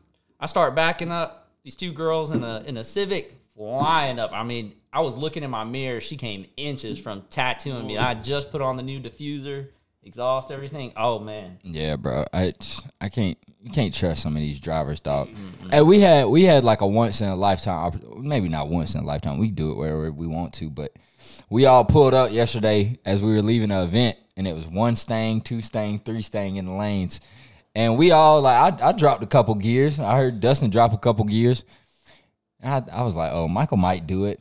I 0.41 0.47
start 0.47 0.75
backing 0.75 1.11
up. 1.13 1.51
These 1.63 1.77
two 1.77 1.93
girls 1.93 2.33
in 2.33 2.43
a 2.43 2.63
in 2.67 2.77
a 2.77 2.85
Civic 2.85 3.35
flying 3.55 4.19
up. 4.19 4.33
I 4.33 4.43
mean, 4.43 4.75
I 4.93 5.01
was 5.01 5.17
looking 5.17 5.43
in 5.43 5.51
my 5.51 5.65
mirror. 5.65 6.01
She 6.01 6.17
came 6.17 6.47
inches 6.57 6.99
from 6.99 7.23
tattooing 7.31 7.87
me. 7.87 7.99
I 7.99 8.15
just 8.15 8.51
put 8.51 8.61
on 8.61 8.77
the 8.77 8.83
new 8.83 9.01
diffuser, 9.01 9.69
exhaust, 10.03 10.51
everything. 10.51 10.93
Oh 10.97 11.19
man, 11.19 11.59
Yeah, 11.63 11.97
bro. 11.97 12.25
I 12.33 12.55
I 13.01 13.09
can't 13.09 13.39
you 13.61 13.71
can't 13.71 13.95
trust 13.95 14.23
some 14.23 14.35
of 14.35 14.41
these 14.41 14.59
drivers, 14.59 15.01
dog. 15.01 15.29
Hey, 15.71 15.83
we 15.83 16.01
had 16.01 16.27
we 16.27 16.43
had 16.43 16.65
like 16.65 16.81
a 16.81 16.87
once 16.87 17.21
in 17.21 17.29
a 17.29 17.37
lifetime, 17.37 18.01
maybe 18.19 18.49
not 18.49 18.69
once 18.69 18.95
in 18.95 19.03
a 19.03 19.07
lifetime. 19.07 19.39
We 19.39 19.51
do 19.51 19.71
it 19.71 19.77
wherever 19.77 20.11
we 20.11 20.27
want 20.27 20.55
to, 20.55 20.69
but 20.69 20.97
we 21.49 21.67
all 21.67 21.85
pulled 21.85 22.15
up 22.15 22.33
yesterday 22.33 22.97
as 23.05 23.23
we 23.23 23.33
were 23.33 23.43
leaving 23.43 23.69
the 23.69 23.85
event, 23.85 24.17
and 24.37 24.49
it 24.49 24.55
was 24.55 24.67
one 24.67 24.97
stang, 24.97 25.41
two 25.41 25.61
stang, 25.61 26.01
three 26.01 26.23
stang 26.23 26.57
in 26.57 26.65
the 26.67 26.73
lanes, 26.73 27.21
and 27.75 27.97
we 27.97 28.11
all 28.11 28.41
like 28.43 28.81
I, 28.81 28.89
I 28.89 28.93
dropped 28.93 29.23
a 29.23 29.27
couple 29.27 29.55
gears. 29.55 30.01
I 30.01 30.17
heard 30.17 30.41
Dustin 30.41 30.71
drop 30.71 30.93
a 30.93 30.99
couple 30.99 31.25
gears, 31.25 31.65
I, 32.63 32.83
I 32.93 33.03
was 33.03 33.15
like, 33.15 33.33
oh, 33.33 33.49
Michael 33.49 33.77
might 33.77 34.07
do 34.07 34.27
it. 34.27 34.41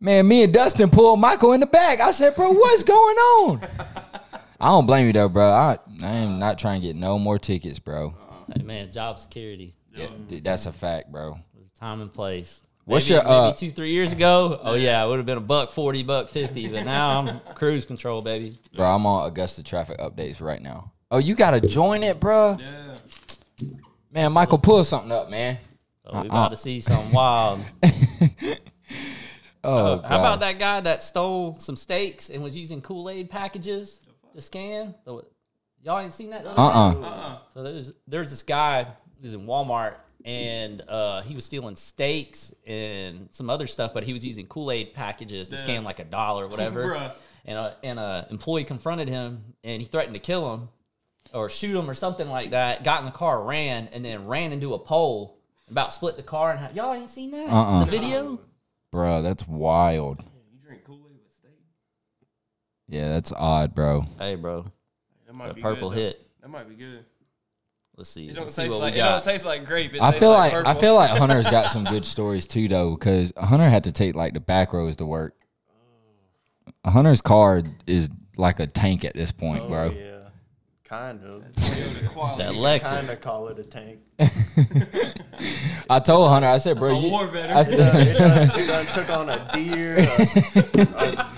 Man, 0.00 0.26
me 0.28 0.44
and 0.44 0.52
Dustin 0.52 0.90
pulled 0.90 1.20
Michael 1.20 1.52
in 1.52 1.60
the 1.60 1.66
back. 1.66 2.00
I 2.00 2.12
said, 2.12 2.34
bro, 2.34 2.52
what's 2.52 2.82
going 2.82 3.16
on? 3.16 3.60
I 4.60 4.68
don't 4.68 4.86
blame 4.86 5.06
you 5.06 5.12
though, 5.12 5.28
bro. 5.28 5.44
I, 5.44 5.78
I 6.02 6.12
am 6.16 6.38
not 6.38 6.58
trying 6.58 6.80
to 6.80 6.86
get 6.86 6.96
no 6.96 7.18
more 7.18 7.38
tickets, 7.38 7.78
bro. 7.78 8.14
Hey, 8.54 8.62
man, 8.62 8.90
job 8.90 9.18
security. 9.18 9.74
Yeah, 9.94 10.08
that's 10.42 10.66
a 10.66 10.72
fact, 10.72 11.12
bro. 11.12 11.38
Time 11.78 12.00
and 12.00 12.12
place. 12.12 12.62
What's 12.84 13.08
maybe, 13.08 13.14
your, 13.16 13.28
uh, 13.30 13.46
maybe 13.46 13.56
two, 13.56 13.70
three 13.70 13.90
years 13.90 14.12
ago? 14.12 14.58
Oh 14.62 14.74
yeah, 14.74 15.04
it 15.04 15.08
would 15.08 15.18
have 15.18 15.26
been 15.26 15.38
a 15.38 15.42
buck 15.42 15.72
forty, 15.72 16.02
buck 16.02 16.28
fifty, 16.28 16.66
but 16.68 16.84
now 16.84 17.20
I'm 17.20 17.40
cruise 17.54 17.84
control, 17.84 18.22
baby. 18.22 18.58
Bro, 18.74 18.86
I'm 18.86 19.06
on 19.06 19.28
Augusta 19.28 19.62
traffic 19.62 19.98
updates 19.98 20.40
right 20.40 20.60
now. 20.60 20.92
Oh, 21.10 21.18
you 21.18 21.34
gotta 21.34 21.60
join 21.60 22.02
it, 22.02 22.20
bro. 22.20 22.56
Yeah. 22.60 22.94
Man, 24.12 24.32
Michael, 24.32 24.58
pull 24.58 24.84
something 24.84 25.12
up, 25.12 25.30
man. 25.30 25.58
So 26.04 26.20
we 26.20 26.28
about 26.28 26.50
to 26.50 26.56
see 26.56 26.80
something 26.80 27.12
wild. 27.12 27.60
Oh, 29.64 30.00
How 30.02 30.20
about 30.20 30.40
that 30.40 30.58
guy 30.60 30.80
that 30.82 31.02
stole 31.02 31.52
some 31.54 31.74
steaks 31.76 32.30
and 32.30 32.42
was 32.42 32.54
using 32.56 32.80
Kool 32.80 33.10
Aid 33.10 33.28
packages 33.28 34.00
to 34.32 34.40
scan? 34.40 34.94
Y'all 35.82 35.98
ain't 35.98 36.14
seen 36.14 36.30
that? 36.30 36.44
the 36.44 36.50
other 36.50 36.60
Uh 36.60 36.94
day? 36.94 37.00
uh 37.04 37.38
So 37.52 37.62
there's 37.64 37.92
there's 38.06 38.30
this 38.30 38.44
guy 38.44 38.84
who 38.84 38.90
was 39.22 39.34
in 39.34 39.46
Walmart 39.46 39.94
and 40.24 40.80
uh, 40.88 41.22
he 41.22 41.34
was 41.34 41.44
stealing 41.44 41.74
steaks 41.74 42.54
and 42.66 43.28
some 43.32 43.50
other 43.50 43.66
stuff, 43.66 43.92
but 43.92 44.04
he 44.04 44.12
was 44.12 44.24
using 44.24 44.46
Kool 44.46 44.70
Aid 44.70 44.94
packages 44.94 45.48
to 45.48 45.56
Damn. 45.56 45.64
scan 45.64 45.84
like 45.84 45.98
a 45.98 46.04
dollar 46.04 46.44
or 46.44 46.48
whatever. 46.48 47.12
And 47.44 47.56
a 47.56 47.76
and 47.82 47.98
a 47.98 48.26
employee 48.30 48.64
confronted 48.64 49.08
him 49.08 49.42
and 49.64 49.80
he 49.80 49.88
threatened 49.88 50.12
to 50.14 50.20
kill 50.20 50.52
him 50.54 50.68
or 51.34 51.48
shoot 51.50 51.76
him 51.78 51.88
or 51.88 51.94
something 51.94 52.28
like 52.28 52.50
that. 52.50 52.84
Got 52.84 53.00
in 53.00 53.06
the 53.06 53.12
car, 53.12 53.42
ran, 53.42 53.88
and 53.92 54.04
then 54.04 54.26
ran 54.26 54.52
into 54.52 54.74
a 54.74 54.78
pole. 54.78 55.36
About 55.70 55.92
split 55.92 56.16
the 56.16 56.22
car 56.22 56.52
and 56.52 56.74
y'all 56.74 56.94
ain't 56.94 57.10
seen 57.10 57.30
that 57.32 57.48
Uh-uh. 57.50 57.84
the 57.84 57.90
video. 57.90 58.40
Bro, 58.90 59.20
that's 59.22 59.46
wild. 59.46 60.20
You 60.50 60.58
drink 60.66 60.82
Kool 60.84 60.96
Aid 61.10 61.18
with 61.22 61.34
steak. 61.34 61.50
Yeah, 62.88 63.08
that's 63.10 63.32
odd, 63.32 63.74
bro. 63.74 64.02
Hey, 64.18 64.34
bro, 64.34 64.64
That 65.26 65.34
might 65.34 65.48
the 65.48 65.54
be 65.54 65.60
purple 65.60 65.90
good, 65.90 65.98
though. 65.98 66.02
hit. 66.02 66.26
That 66.40 66.48
might 66.48 66.68
be 66.68 66.74
good. 66.74 67.04
Let's 67.98 68.08
see. 68.08 68.28
It 68.28 68.34
don't 68.34 68.44
Let's 68.44 68.54
see 68.54 68.62
taste 68.62 68.72
what 68.72 68.80
like 68.80 68.94
we 68.94 69.00
it 69.00 69.02
don't 69.02 69.12
got. 69.16 69.22
taste 69.24 69.44
like 69.44 69.66
grape. 69.66 69.92
It 69.92 70.00
I 70.00 70.06
tastes 70.06 70.20
feel 70.20 70.30
like, 70.30 70.52
I 70.54 70.62
purple. 70.62 70.80
feel 70.80 70.94
like 70.94 71.10
Hunter's 71.18 71.50
got 71.50 71.70
some 71.70 71.84
good 71.84 72.06
stories 72.06 72.46
too, 72.46 72.66
though, 72.68 72.92
because 72.94 73.32
Hunter 73.36 73.68
had 73.68 73.84
to 73.84 73.92
take 73.92 74.14
like 74.14 74.32
the 74.34 74.40
back 74.40 74.72
roads 74.72 74.96
to 74.96 75.04
work. 75.04 75.34
Oh. 76.84 76.90
Hunter's 76.90 77.20
car 77.20 77.62
is 77.86 78.08
like 78.36 78.60
a 78.60 78.66
tank 78.66 79.04
at 79.04 79.14
this 79.14 79.32
point, 79.32 79.64
Oh, 79.64 79.68
bro. 79.68 79.90
yeah. 79.90 80.17
Kind 80.88 81.22
of. 81.22 81.44
that 81.54 82.08
quality. 82.14 82.58
Lexus. 82.58 82.82
Kind 82.84 83.10
of 83.10 83.20
call 83.20 83.48
it 83.48 83.58
a 83.58 83.64
tank. 83.64 83.98
I 85.90 85.98
told 85.98 86.30
Hunter, 86.30 86.48
I 86.48 86.56
said, 86.56 86.78
bro, 86.78 86.96
a 86.96 86.98
you, 86.98 87.10
war 87.10 87.24
I 87.24 87.30
veteran. 87.30 87.58
It 87.58 87.76
done, 87.76 87.92
said, 87.92 88.06
it 88.06 88.18
done, 88.18 88.50
it 88.58 88.66
done 88.66 88.86
took 88.86 89.10
on 89.10 89.28
a 89.28 89.50
deer, 89.54 89.98
a, 89.98 90.02
a 90.04 90.06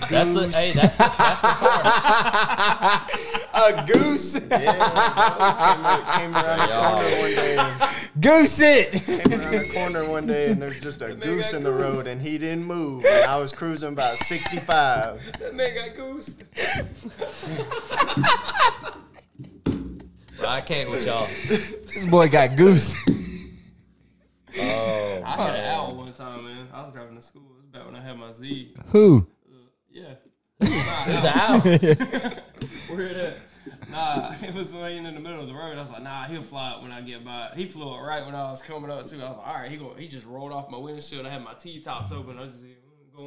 That's 0.09 0.33
the 0.33 0.45
goose. 0.45 0.55
hey. 0.55 0.71
That's 0.73 0.97
the, 0.97 1.13
that's 1.17 1.41
the 1.41 1.47
car. 1.59 3.07
a 3.53 3.85
goose, 3.85 4.35
yeah, 4.49 6.15
came, 6.15 6.31
came 6.31 6.33
around 6.33 6.59
the 6.59 6.67
corner 6.73 7.19
one 7.19 7.35
day. 7.35 7.57
And, 7.57 8.21
goose 8.21 8.61
it. 8.61 8.91
Came 9.03 9.41
around 9.41 9.51
the 9.51 9.69
corner 9.73 10.05
one 10.07 10.27
day, 10.27 10.51
and 10.51 10.61
there's 10.61 10.79
just 10.79 11.01
a 11.01 11.13
goose 11.13 11.51
in 11.51 11.63
the 11.63 11.73
road, 11.73 12.07
and 12.07 12.21
he 12.21 12.37
didn't 12.37 12.63
move. 12.63 13.03
And 13.03 13.25
I 13.29 13.37
was 13.37 13.51
cruising 13.51 13.89
about 13.89 14.17
65. 14.17 15.19
that 15.39 15.53
man 15.53 15.75
got 15.75 15.95
goosed. 15.97 16.41
Bro, 20.41 20.49
I 20.49 20.61
can't 20.61 20.89
with 20.89 21.05
y'all. 21.05 21.27
This 21.47 22.05
boy 22.07 22.27
got 22.27 22.55
goose. 22.55 22.95
Oh, 24.59 25.21
I 25.23 25.35
had 25.37 25.55
an 25.55 25.65
owl 25.65 25.95
one 25.95 26.13
time, 26.13 26.45
man. 26.45 26.67
I 26.73 26.81
was 26.81 26.93
driving 26.93 27.15
to 27.15 27.21
school. 27.21 27.43
It 27.43 27.57
was 27.57 27.65
back 27.67 27.85
when 27.85 27.95
I 27.95 28.01
had 28.01 28.17
my 28.17 28.31
Z. 28.31 28.73
Who? 28.87 29.27
Uh, 29.47 29.57
yeah. 29.91 30.15
who's 30.59 31.21
the 31.21 31.31
owl? 31.31 31.59
Where 32.95 33.05
it 33.05 33.17
at? 33.17 33.37
Nah, 33.91 34.33
it 34.41 34.55
was 34.55 34.73
laying 34.73 35.05
in 35.05 35.13
the 35.13 35.19
middle 35.19 35.41
of 35.41 35.47
the 35.47 35.53
road. 35.53 35.77
I 35.77 35.81
was 35.81 35.91
like, 35.91 36.01
nah, 36.01 36.23
he'll 36.23 36.41
fly 36.41 36.71
up 36.71 36.81
when 36.81 36.91
I 36.91 37.01
get 37.01 37.23
by. 37.23 37.51
He 37.55 37.67
flew 37.67 37.93
up 37.93 38.01
right 38.01 38.25
when 38.25 38.33
I 38.33 38.49
was 38.49 38.63
coming 38.63 38.89
up 38.89 39.05
too. 39.05 39.21
I 39.21 39.29
was 39.29 39.37
like, 39.37 39.47
all 39.47 39.53
right, 39.53 39.69
he 39.69 39.77
go. 39.77 39.93
He 39.93 40.07
just 40.07 40.25
rolled 40.25 40.53
off 40.53 40.71
my 40.71 40.79
windshield. 40.79 41.27
I 41.27 41.29
had 41.29 41.43
my 41.43 41.53
T 41.53 41.79
tops 41.81 42.11
open. 42.11 42.39
I 42.39 42.41
was 42.41 42.53
just 42.53 42.65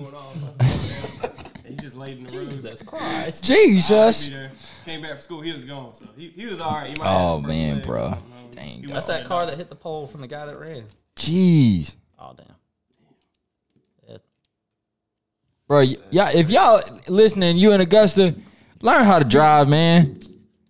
going 0.01 0.15
off. 0.15 0.37
I 0.61 0.63
was 0.65 1.23
like, 1.23 1.35
"Damn." 1.37 1.55
And 1.65 1.67
he 1.67 1.77
just 1.77 1.97
laid 1.97 2.19
in 2.19 2.25
the 2.25 2.39
road. 2.39 2.51
Jesus 2.51 2.83
Christ. 2.83 3.45
Jesus. 3.45 4.29
be. 4.29 4.37
Came 4.85 5.01
back 5.03 5.13
from 5.13 5.21
school. 5.21 5.41
He 5.41 5.53
was 5.53 5.65
gone. 5.65 5.95
So 5.95 6.07
he, 6.17 6.29
he 6.29 6.47
was 6.47 6.61
all 6.61 6.73
right. 6.73 6.91
He 6.91 6.97
might 6.97 7.07
Oh, 7.15 7.39
have 7.41 7.49
man, 7.49 7.81
bro. 7.83 8.19
Dang, 8.51 8.69
He 8.69 8.83
dog. 8.83 8.91
That's 8.93 9.07
that 9.07 9.25
car 9.25 9.47
that 9.47 9.57
hit 9.57 9.69
the 9.69 9.75
pole 9.75 10.07
from 10.07 10.21
the 10.21 10.27
guy 10.27 10.47
that 10.47 10.59
ran. 10.59 10.85
Jeez. 11.17 11.97
Oh 12.19 12.33
damn. 12.37 12.47
Yeah. 14.09 14.17
Bro, 15.69 15.79
y- 15.81 15.97
yeah, 16.11 16.31
if 16.35 16.51
y'all 16.51 16.83
listening, 17.09 17.57
you 17.57 17.73
in 17.73 17.81
Augusta, 17.81 18.35
learn 18.83 19.05
how 19.05 19.19
to 19.19 19.25
drive, 19.25 19.69
man. 19.69 20.21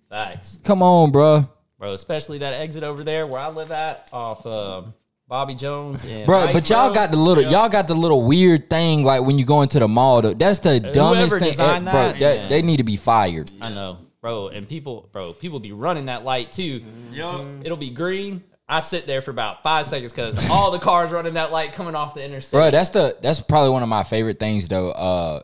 Facts. 0.09 0.61
Come 0.65 0.83
on, 0.83 1.11
bro. 1.11 1.49
Bro, 1.79 1.93
especially 1.95 2.39
that 2.39 2.55
exit 2.55 2.85
over 2.85 3.03
there 3.03 3.27
where 3.27 3.41
I 3.41 3.49
live 3.49 3.71
at 3.73 4.09
off 4.13 4.47
um, 4.47 4.95
Bobby 5.27 5.55
Jones 5.55 6.05
and 6.05 6.27
Bro, 6.27 6.45
Rice 6.45 6.53
but 6.53 6.69
y'all 6.71 6.89
Road. 6.89 6.95
got 6.95 7.11
the 7.11 7.17
little 7.17 7.43
y'all 7.43 7.69
got 7.69 7.89
the 7.89 7.95
little 7.95 8.23
weird 8.23 8.69
thing 8.69 9.05
like 9.05 9.23
when 9.23 9.39
you 9.39 9.47
go 9.47 9.63
into 9.63 9.79
the 9.79 9.89
mall. 9.89 10.21
though. 10.21 10.35
That's 10.35 10.59
the 10.59 10.81
dumbest 10.81 11.39
thing, 11.39 11.51
designed 11.51 11.85
bro. 11.87 11.93
that, 11.93 12.19
That, 12.19 12.37
man. 12.39 12.51
they 12.51 12.63
need 12.63 12.77
to 12.77 12.85
be 12.85 12.97
fired. 12.97 13.51
I 13.61 13.71
know, 13.71 13.99
bro, 14.21 14.49
and 14.49 14.69
people, 14.69 15.09
bro, 15.13 15.33
people 15.33 15.61
be 15.61 15.73
running 15.73 16.07
that 16.07 16.25
light 16.25 16.53
too. 16.53 16.83
Yup. 17.11 17.45
It'll 17.65 17.79
be 17.79 17.91
green. 17.91 18.43
I 18.69 18.81
sit 18.81 19.07
there 19.07 19.23
for 19.23 19.31
about 19.31 19.63
five 19.63 19.87
seconds 19.87 20.13
because 20.13 20.51
all 20.51 20.71
the 20.71 20.79
cars 20.79 21.11
running 21.11 21.35
that 21.35 21.53
light 21.53 21.73
coming 21.73 21.95
off 21.95 22.15
the 22.15 22.25
interstate. 22.25 22.53
Bro, 22.53 22.71
that's 22.71 22.91
the 22.91 23.17
that's 23.23 23.41
probably 23.41 23.71
one 23.71 23.83
of 23.83 23.89
my 23.89 24.03
favorite 24.03 24.39
things 24.39 24.69
though. 24.69 24.91
Uh 24.91 25.41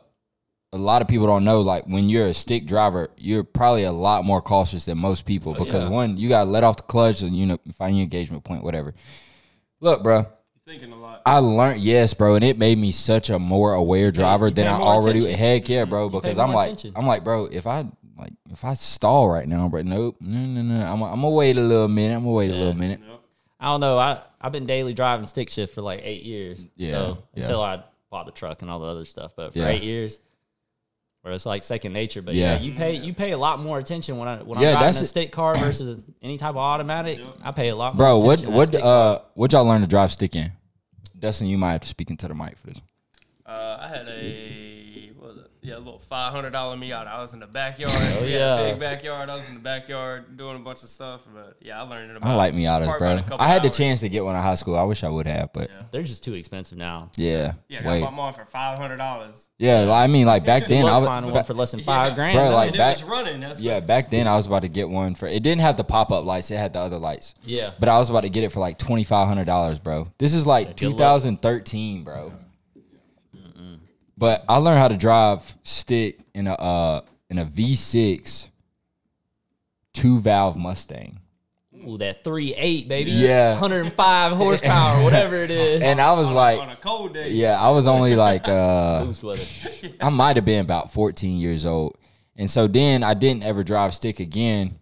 a 0.73 0.79
lot 0.79 1.03
of 1.03 1.09
people 1.09 1.27
don't 1.27 1.45
know 1.45 1.63
like 1.63 1.85
when 1.87 2.09
you're 2.09 2.29
a 2.29 2.35
stick 2.35 2.65
driver, 2.65 3.11
you're 3.17 3.43
probably 3.45 3.83
a 3.83 3.93
lot 3.93 4.25
more 4.25 4.41
cautious 4.41 4.85
than 4.85 4.99
most 4.99 5.27
people 5.27 5.55
because 5.55 5.85
yeah. 5.85 5.91
one, 5.91 6.17
you 6.17 6.29
gotta 6.29 6.49
let 6.49 6.63
off 6.65 6.77
the 6.77 6.83
clutch 6.85 7.23
and 7.23 7.35
you 7.35 7.47
know 7.47 7.59
find 7.77 7.97
your 7.97 8.05
engagement 8.05 8.45
point, 8.45 8.63
whatever. 8.63 8.95
Look, 9.81 10.03
bro, 10.03 10.27
Thinking 10.67 10.93
a 10.93 10.97
lot. 10.97 11.23
I 11.27 11.39
learned 11.39 11.81
yes, 11.81 12.15
bro, 12.15 12.35
and 12.37 12.45
it 12.45 12.57
made 12.59 12.79
me 12.79 12.93
such 12.93 13.29
a 13.31 13.39
more 13.39 13.73
aware 13.73 14.11
driver 14.13 14.49
you 14.49 14.55
than 14.55 14.67
I 14.69 14.73
already. 14.79 15.21
attention. 15.21 15.39
Heck 15.39 15.69
yeah, 15.69 15.85
bro, 15.85 16.09
because 16.09 16.39
I'm 16.39 16.53
like, 16.53 16.67
attention. 16.73 16.93
I'm 16.97 17.07
like, 17.07 17.25
bro, 17.25 17.47
if 17.47 17.67
I 17.67 17.87
like 18.17 18.33
if 18.51 18.65
I 18.65 18.75
stall 18.75 19.29
right 19.29 19.49
now, 19.49 19.69
bro, 19.69 19.83
nope, 19.83 20.17
no, 20.21 20.39
no, 20.39 20.63
no, 20.63 20.85
I'm, 20.87 21.03
I'm 21.03 21.15
gonna 21.23 21.31
wait 21.31 21.57
a 21.57 21.61
little 21.61 21.89
minute. 21.89 22.15
I'm 22.15 22.23
gonna 22.23 22.35
wait 22.35 22.51
a 22.51 22.55
little 22.55 22.75
minute. 22.75 23.01
Yup. 23.07 23.25
I 23.59 23.67
don't 23.67 23.81
know. 23.81 23.99
I 23.99 24.21
I've 24.41 24.53
been 24.53 24.67
daily 24.67 24.95
driving 24.95 25.27
stick 25.27 25.51
shift 25.51 25.75
for 25.75 25.81
like 25.83 26.01
eight 26.05 26.23
years. 26.23 26.67
Yeah, 26.77 26.93
So, 26.93 27.19
yeah. 27.35 27.43
until 27.43 27.63
I 27.63 27.83
bought 28.11 28.27
the 28.27 28.33
truck 28.33 28.63
and 28.63 28.71
all 28.71 28.79
the 28.81 28.87
other 28.87 29.05
stuff, 29.07 29.33
but 29.37 29.53
for 29.53 29.59
Yeah. 29.59 29.69
eight 29.69 29.83
years, 29.83 30.21
where 31.23 31.33
it's 31.35 31.47
like 31.47 31.63
second 31.63 31.93
nature. 31.93 32.23
But 32.23 32.35
yeah, 32.35 32.53
Yeah. 32.55 32.61
you 32.61 32.73
pay 32.75 32.95
you 32.97 33.13
pay 33.15 33.33
a 33.33 33.39
lot 33.39 33.61
more 33.61 33.79
attention 33.79 34.17
when 34.19 34.29
I 34.29 34.43
when 34.43 34.59
Yeah, 34.61 34.69
I'm 34.69 34.73
driving 34.75 34.87
that's 34.87 35.01
a 35.01 35.05
it. 35.05 35.09
stick 35.09 35.33
car 35.33 35.55
versus 35.57 35.99
any 36.23 36.37
type 36.39 36.51
of 36.51 36.57
automatic. 36.59 37.21
I 37.43 37.51
pay 37.53 37.69
a 37.69 37.77
lot 37.77 37.95
more. 37.95 37.99
Bro, 38.07 38.17
what 38.19 38.41
attention 38.41 38.47
to 38.47 38.51
that 38.53 38.57
what 38.57 38.69
stick 38.69 38.85
uh 38.85 39.19
what 39.35 39.53
y'all 39.53 39.65
learn 39.65 39.81
to 39.83 39.87
drive 39.87 40.13
stick 40.13 40.35
in? 40.37 40.53
Dustin, 41.19 41.47
you 41.49 41.59
might 41.59 41.73
have 41.73 41.81
to 41.83 41.89
speak 41.89 42.09
into 42.11 42.27
the 42.29 42.35
mic 42.35 42.57
for 42.57 42.69
this. 42.69 42.81
Uh, 43.45 43.79
I 43.81 43.89
had 43.89 44.09
a 44.09 44.11
what 44.11 44.13
was 44.13 44.25
it? 44.25 44.70
Yeah, 45.63 45.77
a 45.77 45.79
little 45.79 45.99
five 45.99 46.33
hundred 46.33 46.51
dollar 46.51 46.77
Miata. 46.77 47.07
I 47.09 47.21
was 47.21 47.35
in 47.35 47.41
the 47.41 47.47
backyard. 47.47 47.93
Oh, 47.95 48.23
We 48.25 48.33
had 48.33 48.41
yeah. 48.41 48.71
big 48.71 48.81
backyard. 48.81 49.29
I 49.29 49.37
was 49.37 49.47
in 49.49 49.55
the 49.55 49.61
backyard 49.61 50.37
doing 50.39 50.57
a 50.57 50.59
bunch 50.59 50.83
of 50.83 50.89
stuff. 50.89 51.21
But 51.35 51.57
yeah, 51.61 51.79
I 51.79 51.83
learned 51.83 52.11
it 52.11 52.17
about. 52.17 52.31
I 52.31 52.35
like 52.35 52.55
Miatas, 52.55 52.87
probably 52.89 53.07
about 53.13 53.25
a 53.27 53.29
bro. 53.29 53.37
I 53.39 53.49
had 53.49 53.63
the 53.63 53.69
chance 53.69 54.01
to 54.01 54.09
get 54.09 54.25
one 54.25 54.35
in 54.37 54.41
high 54.43 54.55
school. 54.55 54.75
I 54.77 54.85
wish 54.85 55.05
I 55.05 55.11
would 55.11 55.27
have, 55.27 55.53
but 55.53 55.71
They're 55.93 56.03
just 56.03 56.25
too 56.25 56.33
expensive 56.35 56.79
now. 56.79 57.11
yeah, 57.17 57.53
Yeah, 57.69 57.81
I 57.85 57.89
wait, 57.89 58.01
bought 58.03 58.15
mine 58.15 58.33
for 58.33 58.47
five 58.47 58.79
hundred 58.79 58.97
dollars. 58.97 59.49
yeah. 59.59 59.81
like, 59.81 60.05
I 60.05 60.07
mean, 60.11 60.27
like 60.27 60.47
back 60.47 60.67
then, 60.67 60.87
I 60.87 60.93
Look, 60.95 61.01
was, 61.01 61.09
find 61.09 61.31
one 61.31 61.45
for 61.45 61.53
less 61.55 61.73
than 61.73 61.81
five 61.81 62.13
Yeah. 62.13 62.15
grand. 62.15 62.37
Bro, 62.37 62.45
now. 62.51 62.55
like 62.55 62.73
back- 62.77 62.97
it 62.97 63.03
was 63.03 63.11
running. 63.11 63.41
That's 63.41 63.61
yeah, 63.61 63.81
back 63.81 64.09
then 64.11 64.27
I 64.27 64.37
was 64.37 64.47
about 64.47 64.63
to 64.63 64.69
get 64.69 64.89
one 64.89 65.15
for. 65.15 65.27
It 65.27 65.43
didn't 65.43 65.61
have 65.61 65.77
the 65.77 65.85
pop 65.85 66.11
up 66.11 66.25
lights; 66.25 66.51
it 66.51 66.57
had 66.57 66.73
the 66.73 66.79
other 66.81 66.97
lights. 66.99 67.35
yeah. 67.45 67.73
But 67.79 67.91
I 67.91 67.99
was 67.99 68.09
about 68.09 68.23
to 68.23 68.31
get 68.31 68.45
it 68.45 68.51
for 68.53 68.61
like 68.61 68.79
twenty 68.79 69.05
five 69.05 69.29
hundred 69.29 69.45
dollars, 69.45 69.79
bro. 69.79 70.09
This 70.17 70.33
is 70.33 70.47
like 70.47 70.75
2013, 70.77 72.03
bro. 72.05 72.33
But 74.21 74.45
I 74.51 74.59
learned 74.59 74.79
how 74.79 74.89
to 74.89 74.99
drive 74.99 75.57
stick 75.65 76.21
in 76.35 76.47
a 76.47 76.53
uh 76.53 77.01
in 77.31 77.39
a 77.39 77.47
V6 77.47 78.51
two 79.95 80.21
valve 80.21 80.59
Mustang. 80.59 81.21
Ooh, 81.89 81.97
that 81.97 82.23
three 82.23 82.55
eight 82.55 82.87
baby. 82.87 83.13
Yeah. 83.13 83.53
105 83.53 84.33
horsepower, 84.37 85.03
whatever 85.05 85.37
it 85.37 85.51
is. 85.51 85.81
And 85.81 86.03
I 86.03 86.13
was 86.13 86.29
on 86.29 86.35
like, 86.35 86.61
a 86.61 86.77
cold 86.83 87.15
day. 87.15 87.31
yeah, 87.31 87.59
I 87.59 87.71
was 87.71 87.89
only 87.89 88.15
like 88.15 88.47
uh 88.47 89.07
Boost 89.07 89.23
with 89.23 89.85
it. 89.85 89.97
I 90.03 90.11
might 90.11 90.37
have 90.37 90.45
been 90.45 90.61
about 90.61 90.93
14 90.93 91.39
years 91.39 91.65
old. 91.65 91.97
And 92.37 92.51
so 92.51 92.67
then 92.67 93.03
I 93.03 93.15
didn't 93.15 93.43
ever 93.43 93.65
drive 93.65 93.95
stick 93.95 94.21
again 94.21 94.79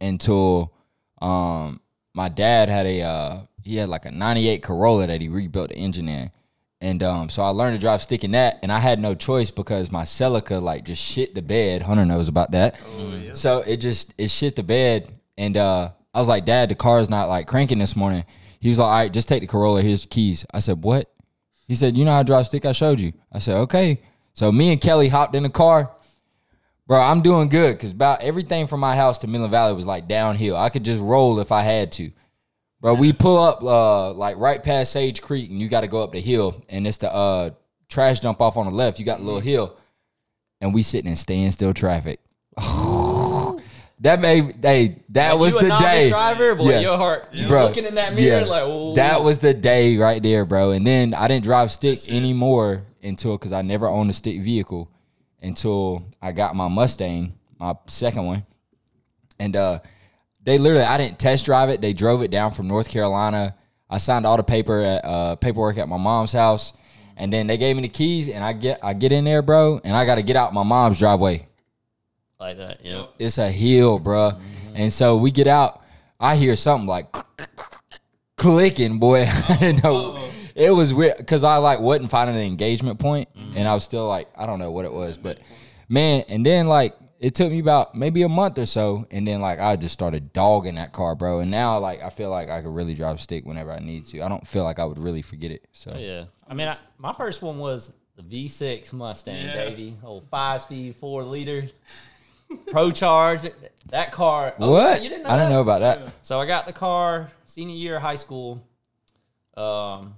until 0.00 0.74
um 1.22 1.80
my 2.14 2.28
dad 2.28 2.68
had 2.68 2.86
a 2.86 3.02
uh 3.02 3.40
he 3.62 3.76
had 3.76 3.88
like 3.88 4.06
a 4.06 4.10
98 4.10 4.60
Corolla 4.60 5.06
that 5.06 5.20
he 5.20 5.28
rebuilt 5.28 5.68
the 5.68 5.76
engine 5.76 6.08
in. 6.08 6.32
And 6.84 7.02
um 7.02 7.30
so 7.30 7.42
I 7.42 7.48
learned 7.48 7.74
to 7.76 7.80
drive 7.80 8.02
stick 8.02 8.24
in 8.24 8.32
that 8.32 8.58
and 8.62 8.70
I 8.70 8.78
had 8.78 8.98
no 9.00 9.14
choice 9.14 9.50
because 9.50 9.90
my 9.90 10.02
Celica 10.04 10.60
like 10.60 10.84
just 10.84 11.02
shit 11.02 11.34
the 11.34 11.40
bed. 11.40 11.80
Hunter 11.82 12.04
knows 12.04 12.28
about 12.28 12.50
that. 12.50 12.76
So 13.34 13.60
it 13.60 13.78
just 13.78 14.12
it 14.18 14.30
shit 14.30 14.54
the 14.54 14.62
bed 14.62 15.10
and 15.38 15.56
uh 15.56 15.90
I 16.12 16.18
was 16.20 16.28
like, 16.28 16.44
"Dad, 16.44 16.68
the 16.68 16.74
car's 16.76 17.08
not 17.10 17.28
like 17.28 17.46
cranking 17.46 17.78
this 17.78 17.96
morning." 17.96 18.24
He 18.60 18.68
was 18.68 18.78
like, 18.78 18.86
"All 18.86 18.92
right, 18.92 19.12
just 19.12 19.28
take 19.28 19.40
the 19.40 19.48
Corolla. 19.48 19.82
Here's 19.82 20.02
the 20.02 20.08
keys." 20.08 20.44
I 20.54 20.60
said, 20.60 20.84
"What?" 20.84 21.10
He 21.66 21.74
said, 21.74 21.96
"You 21.96 22.04
know 22.04 22.12
how 22.12 22.22
to 22.22 22.26
drive 22.26 22.46
stick? 22.46 22.64
I 22.66 22.72
showed 22.72 23.00
you." 23.00 23.12
I 23.32 23.40
said, 23.40 23.56
"Okay." 23.56 24.00
So 24.34 24.52
me 24.52 24.70
and 24.70 24.80
Kelly 24.80 25.08
hopped 25.08 25.34
in 25.34 25.42
the 25.42 25.48
car. 25.48 25.90
Bro, 26.86 27.00
I'm 27.00 27.22
doing 27.22 27.48
good 27.48 27.76
because 27.76 27.92
about 27.92 28.20
everything 28.20 28.66
from 28.66 28.80
my 28.80 28.94
house 28.94 29.18
to 29.18 29.26
Midland 29.26 29.50
Valley 29.50 29.74
was 29.74 29.86
like 29.86 30.06
downhill. 30.06 30.54
I 30.56 30.68
could 30.68 30.84
just 30.84 31.00
roll 31.00 31.40
if 31.40 31.50
I 31.50 31.62
had 31.62 31.90
to. 31.92 32.12
Bro, 32.84 32.96
we 32.96 33.14
pull 33.14 33.38
up 33.38 33.62
uh 33.62 34.12
like 34.12 34.36
right 34.36 34.62
past 34.62 34.92
Sage 34.92 35.22
Creek 35.22 35.48
and 35.48 35.58
you 35.58 35.70
got 35.70 35.80
to 35.80 35.88
go 35.88 36.02
up 36.02 36.12
the 36.12 36.20
hill 36.20 36.62
and 36.68 36.86
it's 36.86 36.98
the 36.98 37.10
uh 37.10 37.48
trash 37.88 38.20
dump 38.20 38.42
off 38.42 38.58
on 38.58 38.66
the 38.66 38.72
left. 38.72 38.98
You 38.98 39.06
got 39.06 39.20
a 39.20 39.22
little 39.22 39.40
hill 39.40 39.74
and 40.60 40.74
we 40.74 40.82
sitting 40.82 41.10
in 41.10 41.16
standstill 41.16 41.72
traffic. 41.72 42.20
that 44.00 44.20
made 44.20 44.56
hey 44.60 44.96
that 45.08 45.30
Like, 45.32 45.40
was 45.40 45.54
you 45.54 45.62
the 45.62 45.78
day. 45.78 46.10
driver, 46.10 46.54
boy, 46.54 46.72
Yeah. 46.72 46.80
your 46.80 46.98
heart, 46.98 47.30
you 47.32 47.48
Bro, 47.48 47.68
looking 47.68 47.86
in 47.86 47.94
that 47.94 48.12
mirror 48.14 48.42
yeah. 48.42 48.46
like, 48.46 48.64
oh, 48.66 48.94
That 48.96 49.22
was 49.24 49.38
the 49.38 49.54
day 49.54 49.96
right 49.96 50.22
there, 50.22 50.44
bro. 50.44 50.72
And 50.72 50.86
then 50.86 51.14
I 51.14 51.26
didn't 51.26 51.44
drive 51.44 51.72
stick 51.72 52.10
anymore 52.10 52.82
until 53.02 53.38
because 53.38 53.54
I 53.54 53.62
never 53.62 53.88
owned 53.88 54.10
a 54.10 54.12
stick 54.12 54.42
vehicle 54.42 54.90
until 55.40 56.02
I 56.20 56.32
got 56.32 56.54
my 56.54 56.68
Mustang, 56.68 57.32
my 57.58 57.76
second 57.86 58.26
one. 58.26 58.44
And 59.38 59.56
uh 59.56 59.78
they 60.44 60.58
literally 60.58 60.84
I 60.84 60.96
didn't 60.98 61.18
test 61.18 61.44
drive 61.44 61.68
it. 61.68 61.80
They 61.80 61.92
drove 61.92 62.22
it 62.22 62.30
down 62.30 62.52
from 62.52 62.68
North 62.68 62.88
Carolina. 62.88 63.54
I 63.90 63.98
signed 63.98 64.26
all 64.26 64.36
the 64.36 64.42
paper 64.42 64.80
at, 64.80 65.04
uh, 65.04 65.36
paperwork 65.36 65.78
at 65.78 65.88
my 65.88 65.96
mom's 65.98 66.32
house. 66.32 66.72
And 67.16 67.32
then 67.32 67.46
they 67.46 67.56
gave 67.56 67.76
me 67.76 67.82
the 67.82 67.88
keys 67.88 68.28
and 68.28 68.44
I 68.44 68.52
get 68.52 68.80
I 68.82 68.92
get 68.92 69.12
in 69.12 69.24
there, 69.24 69.42
bro, 69.42 69.80
and 69.84 69.96
I 69.96 70.04
gotta 70.04 70.22
get 70.22 70.36
out 70.36 70.52
my 70.52 70.64
mom's 70.64 70.98
driveway 70.98 71.46
like 72.44 72.56
that. 72.58 72.84
Yeah. 72.84 73.06
it's 73.18 73.38
a 73.38 73.50
hill, 73.50 73.98
bruh. 73.98 74.40
And 74.74 74.92
so 74.92 75.16
we 75.16 75.30
get 75.30 75.46
out. 75.46 75.82
I 76.20 76.36
hear 76.36 76.56
something 76.56 76.86
like 76.86 77.14
clicking, 78.36 78.98
boy. 78.98 79.26
I 79.48 79.56
didn't 79.56 79.84
know. 79.84 80.28
It 80.54 80.70
was 80.70 80.94
weird 80.94 81.16
because 81.18 81.44
I 81.44 81.56
like 81.56 81.80
wasn't 81.80 82.10
finding 82.10 82.36
an 82.36 82.42
engagement 82.42 82.98
point, 82.98 83.28
and 83.54 83.66
I 83.66 83.74
was 83.74 83.84
still 83.84 84.06
like, 84.06 84.28
I 84.36 84.46
don't 84.46 84.58
know 84.58 84.70
what 84.70 84.84
it 84.84 84.92
was, 84.92 85.18
but 85.18 85.38
man. 85.88 86.24
And 86.28 86.44
then 86.44 86.66
like 86.68 86.94
it 87.24 87.34
took 87.34 87.50
me 87.50 87.58
about 87.58 87.94
maybe 87.94 88.22
a 88.22 88.28
month 88.28 88.58
or 88.58 88.66
so, 88.66 89.06
and 89.10 89.26
then 89.26 89.40
like 89.40 89.58
I 89.58 89.76
just 89.76 89.94
started 89.94 90.32
dogging 90.32 90.74
that 90.74 90.92
car, 90.92 91.14
bro. 91.14 91.40
And 91.40 91.50
now 91.50 91.78
like 91.78 92.02
I 92.02 92.10
feel 92.10 92.30
like 92.30 92.48
I 92.50 92.60
could 92.62 92.74
really 92.74 92.94
drive 92.94 93.16
a 93.16 93.18
stick 93.18 93.44
whenever 93.46 93.72
I 93.72 93.78
need 93.78 94.04
to. 94.06 94.20
I 94.22 94.28
don't 94.28 94.46
feel 94.46 94.64
like 94.64 94.78
I 94.78 94.84
would 94.84 94.98
really 94.98 95.22
forget 95.22 95.50
it. 95.50 95.66
So 95.72 95.92
Oh, 95.94 95.98
Yeah. 95.98 96.24
I 96.48 96.52
mean, 96.54 96.68
I, 96.68 96.76
my 96.98 97.12
first 97.14 97.40
one 97.40 97.58
was 97.58 97.92
the 98.16 98.22
V6 98.22 98.92
Mustang, 98.92 99.46
Yeah. 99.46 99.54
baby. 99.54 99.96
Old 100.04 100.28
five 100.30 100.60
speed, 100.60 100.96
four 100.96 101.24
liter, 101.24 101.68
Pro 102.70 102.90
Charge. 102.90 103.40
That 103.90 104.12
car. 104.12 104.54
oh, 104.58 104.70
what? 104.70 105.02
You 105.02 105.08
didn't 105.08 105.24
know 105.24 105.30
I 105.30 105.36
didn't 105.36 105.48
that? 105.48 105.54
know 105.54 105.60
about 105.62 105.80
that. 105.80 106.12
So 106.22 106.40
I 106.40 106.46
got 106.46 106.66
the 106.66 106.72
car 106.72 107.30
senior 107.46 107.74
year 107.76 107.96
of 107.96 108.02
high 108.02 108.16
school, 108.16 108.62
um, 109.56 110.14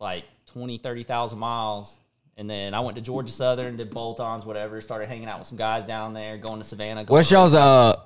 like 0.00 0.24
20, 0.46 0.78
30,000 0.78 1.38
miles. 1.38 1.96
And 2.38 2.50
then 2.50 2.74
I 2.74 2.80
went 2.80 2.96
to 2.96 3.02
Georgia 3.02 3.32
Southern, 3.32 3.76
did 3.76 3.90
bolt-ons, 3.90 4.44
whatever. 4.44 4.80
Started 4.80 5.08
hanging 5.08 5.28
out 5.28 5.38
with 5.38 5.48
some 5.48 5.56
guys 5.56 5.86
down 5.86 6.12
there, 6.12 6.36
going 6.36 6.58
to 6.58 6.64
Savannah. 6.64 7.04
Going 7.04 7.16
What's 7.16 7.30
y'all's 7.30 7.54
uh? 7.54 7.96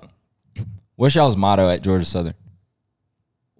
What's 0.95 1.15
y'all's 1.15 1.35
motto 1.35 1.69
at 1.69 1.81
Georgia 1.81 2.05
Southern? 2.05 2.35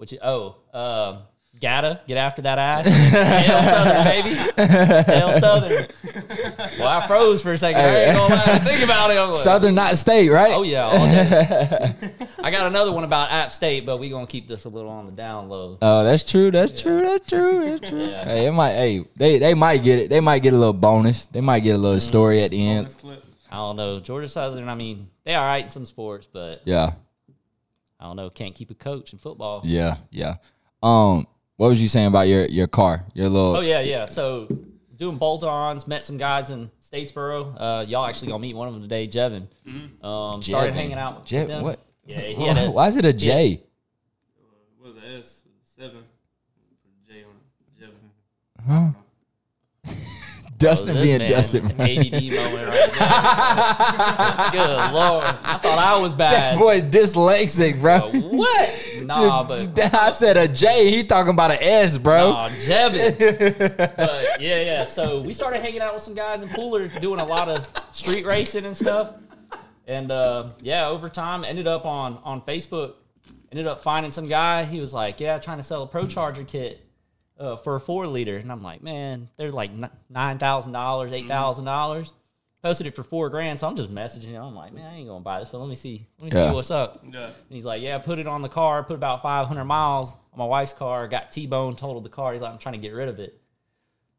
You? 0.07 0.17
Oh, 0.23 0.55
um, 0.73 1.19
gotta 1.61 2.01
get 2.07 2.17
after 2.17 2.41
that 2.41 2.57
ass. 2.57 2.85
Hail 2.87 3.63
Southern, 3.63 4.03
baby. 5.05 5.09
Hail 5.11 5.39
Southern. 5.39 5.85
Well, 6.79 6.87
I 6.87 7.07
froze 7.07 7.41
for 7.41 7.53
a 7.53 7.57
second. 7.57 7.81
I 7.81 7.87
ain't 8.05 8.17
gonna 8.17 8.35
lie. 8.35 8.59
Think 8.59 8.83
about 8.83 9.11
it. 9.11 9.19
Like, 9.19 9.33
Southern, 9.33 9.75
not 9.75 9.97
state, 9.97 10.29
right? 10.29 10.53
Oh 10.55 10.63
yeah. 10.63 11.93
I 12.43 12.51
got 12.51 12.67
another 12.67 12.91
one 12.91 13.03
about 13.03 13.31
App 13.31 13.51
State, 13.53 13.85
but 13.85 13.97
we 13.97 14.09
gonna 14.09 14.27
keep 14.27 14.47
this 14.47 14.65
a 14.65 14.69
little 14.69 14.89
on 14.89 15.05
the 15.05 15.11
down 15.11 15.47
low. 15.49 15.77
Oh, 15.81 16.03
that's 16.03 16.23
true. 16.23 16.51
That's 16.51 16.81
true. 16.81 17.01
That's 17.01 17.27
true. 17.29 17.69
That's 17.77 17.89
true. 17.89 18.05
Yeah. 18.05 18.23
Hey, 18.25 18.47
it 18.47 18.51
might. 18.51 18.71
Hey, 18.73 19.05
they 19.15 19.39
they 19.39 19.53
might 19.53 19.83
get 19.83 19.99
it. 19.99 20.09
They 20.09 20.19
might 20.19 20.39
get 20.39 20.53
a 20.53 20.57
little 20.57 20.73
bonus. 20.73 21.27
They 21.27 21.41
might 21.41 21.59
get 21.61 21.75
a 21.75 21.77
little 21.77 21.99
story 21.99 22.41
at 22.43 22.51
the 22.51 22.67
end. 22.67 22.87
Clip. 22.97 23.23
I 23.51 23.55
don't 23.57 23.75
know. 23.75 23.99
Georgia 23.99 24.27
Southern. 24.29 24.67
I 24.69 24.75
mean, 24.75 25.09
they 25.23 25.35
all 25.35 25.45
right 25.45 25.63
in 25.63 25.69
some 25.69 25.85
sports, 25.85 26.25
but 26.31 26.61
Yeah, 26.65 26.93
I 27.99 28.05
don't 28.05 28.15
know. 28.15 28.29
Can't 28.29 28.55
keep 28.55 28.71
a 28.71 28.75
coach 28.75 29.13
in 29.13 29.19
football. 29.19 29.61
yeah, 29.63 29.97
yeah. 30.09 30.35
Um, 30.81 31.27
what 31.61 31.69
was 31.69 31.79
you 31.79 31.87
saying 31.87 32.07
about 32.07 32.27
your 32.27 32.45
your 32.45 32.65
car? 32.65 33.05
Your 33.13 33.29
little. 33.29 33.57
Oh 33.57 33.61
yeah, 33.61 33.81
yeah. 33.81 34.05
So 34.05 34.47
doing 34.95 35.17
bolt-ons, 35.17 35.85
met 35.85 36.03
some 36.03 36.17
guys 36.17 36.49
in 36.49 36.71
Statesboro. 36.81 37.55
Uh, 37.55 37.85
y'all 37.87 38.03
actually 38.07 38.29
gonna 38.29 38.41
meet 38.41 38.55
one 38.55 38.67
of 38.67 38.73
them 38.73 38.81
today, 38.81 39.07
Jevin. 39.07 39.45
Um, 40.03 40.41
started 40.41 40.71
Jevin. 40.71 40.73
hanging 40.73 40.97
out 40.97 41.17
with 41.17 41.25
Jeff, 41.27 41.47
them. 41.47 41.61
what? 41.61 41.79
Yeah, 42.03 42.21
he 42.21 42.47
had 42.47 42.57
a, 42.57 42.71
Why 42.71 42.87
is 42.87 42.97
it 42.97 43.05
a 43.05 43.13
J? 43.13 43.61
What 44.79 44.95
was 44.95 45.03
the 45.03 45.07
S? 45.19 45.41
Seven. 45.65 46.03
J 47.07 47.25
on 47.25 47.29
it. 47.29 47.93
Jevin. 48.65 48.95
Dustin 50.61 50.97
Oh, 50.97 51.01
being 51.01 51.19
Dustin. 51.19 51.65
ADD 51.65 51.73
moment 51.73 52.67
right. 52.69 52.91
Good 54.51 54.93
lord, 54.93 55.23
I 55.23 55.59
thought 55.61 55.77
I 55.79 55.97
was 55.99 56.13
bad. 56.15 56.55
That 56.55 56.59
boy 56.59 56.81
dyslexic, 56.81 57.79
bro. 57.81 58.09
what? 58.11 58.87
Nah, 59.03 59.43
but 59.47 59.93
I 59.93 60.11
said 60.11 60.37
a 60.37 60.47
J. 60.47 60.91
He 60.91 61.03
talking 61.03 61.33
about 61.33 61.51
an 61.51 61.57
S, 61.61 61.97
bro. 61.97 62.31
Aw, 62.31 62.49
Jevin. 62.49 63.57
but 63.97 64.41
yeah, 64.41 64.61
yeah. 64.61 64.83
So 64.83 65.21
we 65.21 65.33
started 65.33 65.61
hanging 65.61 65.81
out 65.81 65.93
with 65.93 66.03
some 66.03 66.13
guys 66.15 66.41
in 66.43 66.49
Pooler, 66.49 66.99
doing 67.01 67.19
a 67.19 67.25
lot 67.25 67.49
of 67.49 67.67
street 67.91 68.25
racing 68.25 68.65
and 68.65 68.77
stuff. 68.77 69.13
And 69.87 70.11
uh, 70.11 70.49
yeah, 70.61 70.87
over 70.87 71.09
time, 71.09 71.43
ended 71.43 71.67
up 71.67 71.85
on 71.85 72.19
on 72.23 72.41
Facebook. 72.41 72.93
Ended 73.51 73.67
up 73.67 73.81
finding 73.81 74.11
some 74.11 74.27
guy. 74.27 74.63
He 74.63 74.79
was 74.79 74.93
like, 74.93 75.19
"Yeah, 75.19 75.37
trying 75.39 75.57
to 75.57 75.63
sell 75.63 75.83
a 75.83 75.87
Pro 75.87 76.07
Charger 76.07 76.43
kit 76.45 76.79
uh, 77.41 77.55
for 77.57 77.75
a 77.75 77.79
four 77.79 78.07
liter." 78.07 78.37
And 78.37 78.51
I'm 78.51 78.61
like, 78.63 78.81
"Man, 78.83 79.29
they're 79.37 79.51
like 79.51 79.71
nine 80.09 80.37
thousand 80.37 80.71
dollars, 80.73 81.11
eight 81.13 81.27
thousand 81.27 81.65
dollars." 81.65 82.13
Posted 82.63 82.85
it 82.85 82.95
for 82.95 83.01
four 83.03 83.29
grand, 83.31 83.59
so 83.59 83.67
I'm 83.67 83.75
just 83.75 83.89
messaging 83.89 84.25
him. 84.25 84.43
I'm 84.43 84.55
like, 84.55 84.71
"Man, 84.71 84.85
I 84.85 84.97
ain't 84.97 85.07
gonna 85.07 85.21
buy 85.21 85.39
this, 85.39 85.49
but 85.49 85.57
let 85.57 85.67
me 85.67 85.73
see, 85.73 86.05
let 86.19 86.31
me 86.31 86.39
Yeah. 86.39 86.49
see 86.49 86.55
what's 86.55 86.69
up." 86.69 87.03
Yeah. 87.11 87.25
And 87.25 87.33
he's 87.49 87.65
like, 87.65 87.81
yeah, 87.81 87.97
put 87.97 88.19
it 88.19 88.27
on 88.27 88.43
the 88.43 88.49
car, 88.49 88.83
put 88.83 88.93
about 88.93 89.23
500 89.23 89.65
miles 89.65 90.11
on 90.11 90.37
my 90.37 90.45
wife's 90.45 90.73
car, 90.73 91.07
got 91.07 91.31
T-bone, 91.31 91.75
totaled 91.75 92.05
the 92.05 92.09
car. 92.09 92.33
He's 92.33 92.43
like, 92.43 92.51
I'm 92.51 92.59
trying 92.59 92.73
to 92.73 92.79
get 92.79 92.93
rid 92.93 93.09
of 93.09 93.19
it. 93.19 93.41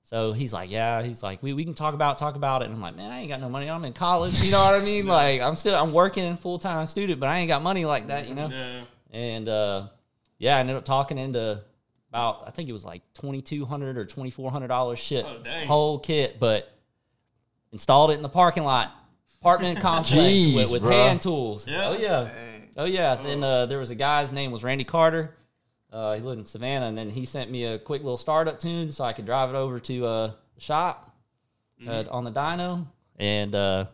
So 0.03 0.33
he's 0.33 0.53
like, 0.53 0.71
yeah, 0.71 1.03
he's 1.05 1.23
like, 1.23 1.41
we, 1.43 1.53
we 1.53 1.65
can 1.65 1.75
talk 1.75 1.95
about 1.95 2.19
talk 2.19 2.35
about 2.35 2.63
it. 2.63 2.65
And 2.67 2.75
I'm 2.75 2.81
like, 2.81 2.97
man, 2.97 3.13
I 3.13 3.21
ain't 3.21 3.29
got 3.29 3.41
no 3.41 3.49
money. 3.49 3.71
I'm 3.71 3.85
in 3.85 3.93
college. 3.93 4.43
You 4.43 4.51
know 4.51 4.59
what 4.59 4.75
I 4.75 4.81
mean? 4.85 5.07
Like, 5.07 5.41
I'm 5.41 5.55
still, 5.55 5.77
I'm 5.77 5.93
working 5.93 6.37
full 6.37 6.59
time 6.59 6.87
student, 6.89 7.21
but 7.21 7.29
I 7.29 7.39
ain't 7.39 7.49
got 7.49 7.63
money 7.63 7.85
like 7.85 8.09
that, 8.09 8.27
you 8.29 8.35
know? 8.35 8.49
Yeah. 8.51 8.83
And 9.13 9.49
uh, 9.49 9.87
yeah, 10.39 10.57
I 10.57 10.61
ended 10.61 10.75
up 10.75 10.85
talking 10.85 11.17
into 11.17 11.63
about, 12.12 12.44
I 12.46 12.51
think 12.51 12.68
it 12.68 12.75
was 12.75 12.85
like 12.85 13.01
2,200 13.14 13.96
or 13.96 14.05
$2,400 14.05 14.96
shit, 14.98 15.25
Oh, 15.25 15.42
whole 15.64 15.98
kit, 15.98 16.37
but 16.38 16.70
installed 17.72 18.11
it 18.11 18.14
in 18.14 18.22
the 18.22 18.29
parking 18.29 18.64
lot. 18.64 18.92
Apartment 19.40 19.81
complex 19.81 20.12
Jeez, 20.12 20.55
with, 20.55 20.83
with 20.83 20.92
hand 20.92 21.22
tools. 21.22 21.66
Yeah. 21.66 21.88
Oh 21.88 21.96
yeah. 21.96 22.31
Oh 22.77 22.85
yeah. 22.85 23.14
Then 23.14 23.42
uh, 23.42 23.64
there 23.64 23.79
was 23.79 23.90
a 23.90 23.94
guy's 23.94 24.31
name 24.31 24.53
was 24.53 24.62
Randy 24.62 24.85
Carter. 24.85 25.35
Uh, 25.90 26.14
he 26.14 26.20
lived 26.20 26.38
in 26.38 26.44
Savannah, 26.44 26.87
and 26.87 26.98
then 26.98 27.09
he 27.09 27.25
sent 27.25 27.51
me 27.51 27.64
a 27.64 27.79
quick 27.79 28.03
little 28.03 28.18
startup 28.18 28.61
tune 28.61 28.92
so 28.92 29.05
I 29.05 29.14
could 29.14 29.25
drive 29.25 29.48
it 29.48 29.55
over 29.57 29.81
to 29.81 30.07
uh, 30.07 30.27
the 30.55 30.61
shop 30.61 31.16
uh, 31.88 32.05
on 32.11 32.25
the 32.25 32.31
dyno, 32.33 32.87
and 33.18 33.55
uh, 33.55 33.87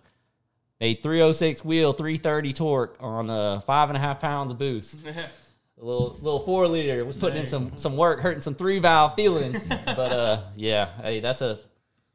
made 0.81 1.05
306 1.05 1.65
wheel, 1.65 1.93
330 1.93 2.53
torque 2.53 2.97
on 2.99 3.31
uh, 3.31 3.61
five 3.61 3.91
and 3.91 3.97
a 3.97 4.01
half 4.01 4.21
pounds 4.21 4.51
of 4.51 4.59
boost. 4.59 5.05
A 5.81 5.85
little 5.85 6.17
little 6.21 6.41
four 6.41 6.67
liter 6.67 7.05
was 7.05 7.17
putting 7.17 7.39
in 7.39 7.47
some 7.47 7.77
some 7.77 7.97
work, 7.97 8.21
hurting 8.21 8.43
some 8.43 8.55
three 8.55 8.79
valve 8.81 9.15
feelings. 9.15 9.67
but 9.69 10.13
uh, 10.13 10.43
yeah, 10.57 10.89
hey, 11.03 11.21
that's 11.21 11.41
a 11.41 11.59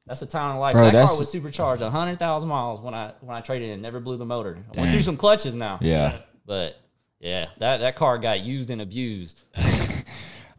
that's 0.06 0.22
a 0.22 0.26
time 0.26 0.56
of 0.56 0.60
life. 0.62 0.74
Bro, 0.74 0.92
that 0.92 1.08
car 1.08 1.18
was 1.18 1.32
supercharged, 1.32 1.82
hundred 1.82 2.20
thousand 2.20 2.50
miles 2.50 2.82
when 2.82 2.94
I 2.94 3.14
when 3.22 3.36
I 3.36 3.42
traded 3.42 3.70
in. 3.70 3.82
Never 3.82 4.00
blew 4.00 4.18
the 4.18 4.26
motor. 4.26 4.52
I 4.58 4.60
went 4.60 4.74
Damn. 4.74 4.92
through 4.92 5.02
some 5.04 5.18
clutches 5.18 5.54
now. 5.54 5.80
Yeah. 5.82 6.18
but 6.46 6.78
yeah, 7.20 7.48
that 7.60 7.78
that 7.78 7.96
car 7.96 8.18
got 8.18 8.42
used 8.42 8.70
and 8.70 8.82
abused. 8.82 9.44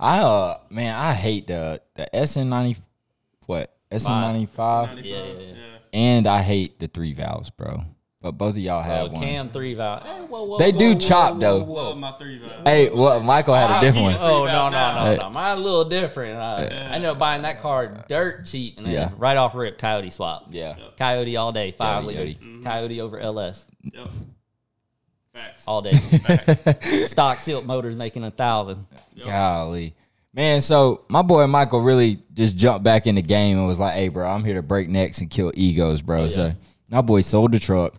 I 0.01 0.21
uh 0.21 0.59
man, 0.71 0.95
I 0.97 1.13
hate 1.13 1.47
the 1.47 1.83
the 1.95 2.27
SN 2.27 2.49
ninety 2.49 2.81
what 3.47 3.77
SN 3.95 4.11
ninety 4.13 4.47
five, 4.47 4.99
Yeah, 5.05 5.25
yeah, 5.25 5.39
yeah. 5.41 5.55
and 5.93 6.27
I 6.27 6.41
hate 6.41 6.81
the 6.81 6.87
three 6.87 7.13
valves, 7.13 7.51
bro. 7.51 7.83
But 8.25 8.39
both 8.39 8.53
of 8.55 8.59
y'all 8.59 8.81
have 8.81 9.13
one. 9.13 9.23
Cam 9.23 9.51
three 9.51 9.75
valve. 9.75 10.03
Hey, 10.03 10.23
whoa, 10.23 10.45
whoa, 10.45 10.57
They 10.59 10.73
whoa, 10.73 10.79
do 10.79 10.93
whoa, 10.95 10.99
chop, 10.99 11.35
whoa, 11.35 11.41
though. 11.41 11.59
whoa, 11.63 11.85
whoa. 11.91 11.95
My 11.95 12.13
three 12.13 12.39
valve. 12.39 12.65
Hey, 12.65 12.89
well, 12.89 13.21
Michael 13.21 13.55
had 13.55 13.71
a 13.71 13.81
different 13.85 14.05
one. 14.05 14.15
Oh 14.19 14.19
Three 14.19 14.29
no 14.29 14.45
valve 14.47 14.73
no 14.73 14.79
now. 14.79 15.05
no 15.11 15.17
no! 15.17 15.31
Mine's 15.31 15.61
a 15.61 15.63
little 15.63 15.85
different. 15.85 16.39
Uh, 16.39 16.41
I, 16.41 16.63
I 16.63 16.65
ended 16.95 17.11
up 17.11 17.19
buying 17.19 17.43
that 17.43 17.61
car 17.61 18.03
dirt 18.09 18.47
cheap 18.47 18.79
and 18.79 18.87
then 18.87 18.95
Yeah. 18.95 19.11
right 19.19 19.37
off 19.37 19.55
rip 19.55 19.77
Coyote 19.77 20.09
swap. 20.09 20.47
Yeah, 20.51 20.77
Coyote 20.99 21.37
all 21.37 21.53
day, 21.53 21.73
five 21.73 22.03
Coyote, 22.05 22.17
liter. 22.17 22.41
Yodi. 22.41 22.65
Coyote 22.65 23.01
over 23.03 23.19
LS 23.21 23.67
Yep. 23.93 24.09
Facts. 25.35 25.65
all 25.67 25.83
day. 25.83 25.93
Stock 27.07 27.41
silk 27.41 27.65
motors 27.67 27.97
making 27.97 28.25
a 28.25 28.31
thousand. 28.31 28.87
golly, 29.23 29.95
man. 30.33 30.61
So 30.61 31.05
my 31.09 31.23
boy 31.23 31.47
Michael 31.47 31.83
really 31.83 32.23
just 32.33 32.57
jumped 32.57 32.85
back 32.85 33.07
in 33.07 33.17
the 33.17 33.23
game 33.23 33.59
and 33.59 33.67
was 33.67 33.79
like, 33.81 33.95
"Hey, 33.95 34.09
bro, 34.09 34.27
I'm 34.29 34.45
here 34.45 34.55
to 34.55 34.63
break 34.63 34.89
necks 34.89 35.21
and 35.21 35.29
kill 35.29 35.53
egos, 35.55 36.01
bro." 36.03 36.21
Oh, 36.21 36.23
yeah. 36.23 36.29
So 36.29 36.53
my 36.91 37.01
boy 37.01 37.21
sold 37.23 37.51
the 37.53 37.59
truck, 37.59 37.95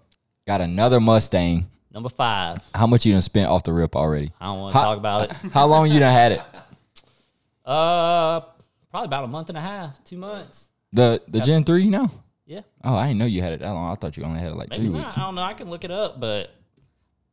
got 0.45 0.61
another 0.61 0.99
Mustang. 0.99 1.67
Number 1.93 2.09
five. 2.09 2.57
How 2.73 2.87
much 2.87 3.05
you 3.05 3.13
done 3.13 3.21
spent 3.21 3.49
off 3.49 3.63
the 3.63 3.71
rip 3.73 3.95
already? 3.95 4.31
I 4.39 4.45
don't 4.47 4.59
want 4.59 4.73
to 4.73 4.79
talk 4.79 4.97
about 4.97 5.23
it. 5.29 5.31
How 5.53 5.65
long 5.65 5.89
you 5.89 5.99
done 5.99 6.11
had 6.13 6.31
it? 6.33 6.41
Uh, 7.65 8.41
probably 8.91 9.07
about 9.07 9.23
a 9.23 9.27
month 9.27 9.49
and 9.49 9.57
a 9.57 9.61
half, 9.61 10.03
two 10.03 10.17
months. 10.17 10.69
The 10.93 11.19
the 11.27 11.39
Gen 11.41 11.63
three, 11.63 11.87
no. 11.87 12.11
Yeah. 12.45 12.61
Oh, 12.83 12.95
I 12.95 13.07
didn't 13.07 13.17
know 13.17 13.25
you 13.25 13.41
had 13.41 13.53
it 13.53 13.61
that 13.61 13.71
long. 13.71 13.91
I 13.91 13.95
thought 13.95 14.15
you 14.15 14.23
only 14.23 14.39
had 14.39 14.51
it 14.51 14.55
like 14.55 14.69
Maybe 14.69 14.83
three 14.83 14.91
not. 14.91 15.05
weeks. 15.07 15.17
I 15.17 15.21
don't 15.21 15.33
know. 15.33 15.41
I 15.41 15.53
can 15.55 15.71
look 15.71 15.83
it 15.83 15.89
up, 15.89 16.19
but 16.19 16.51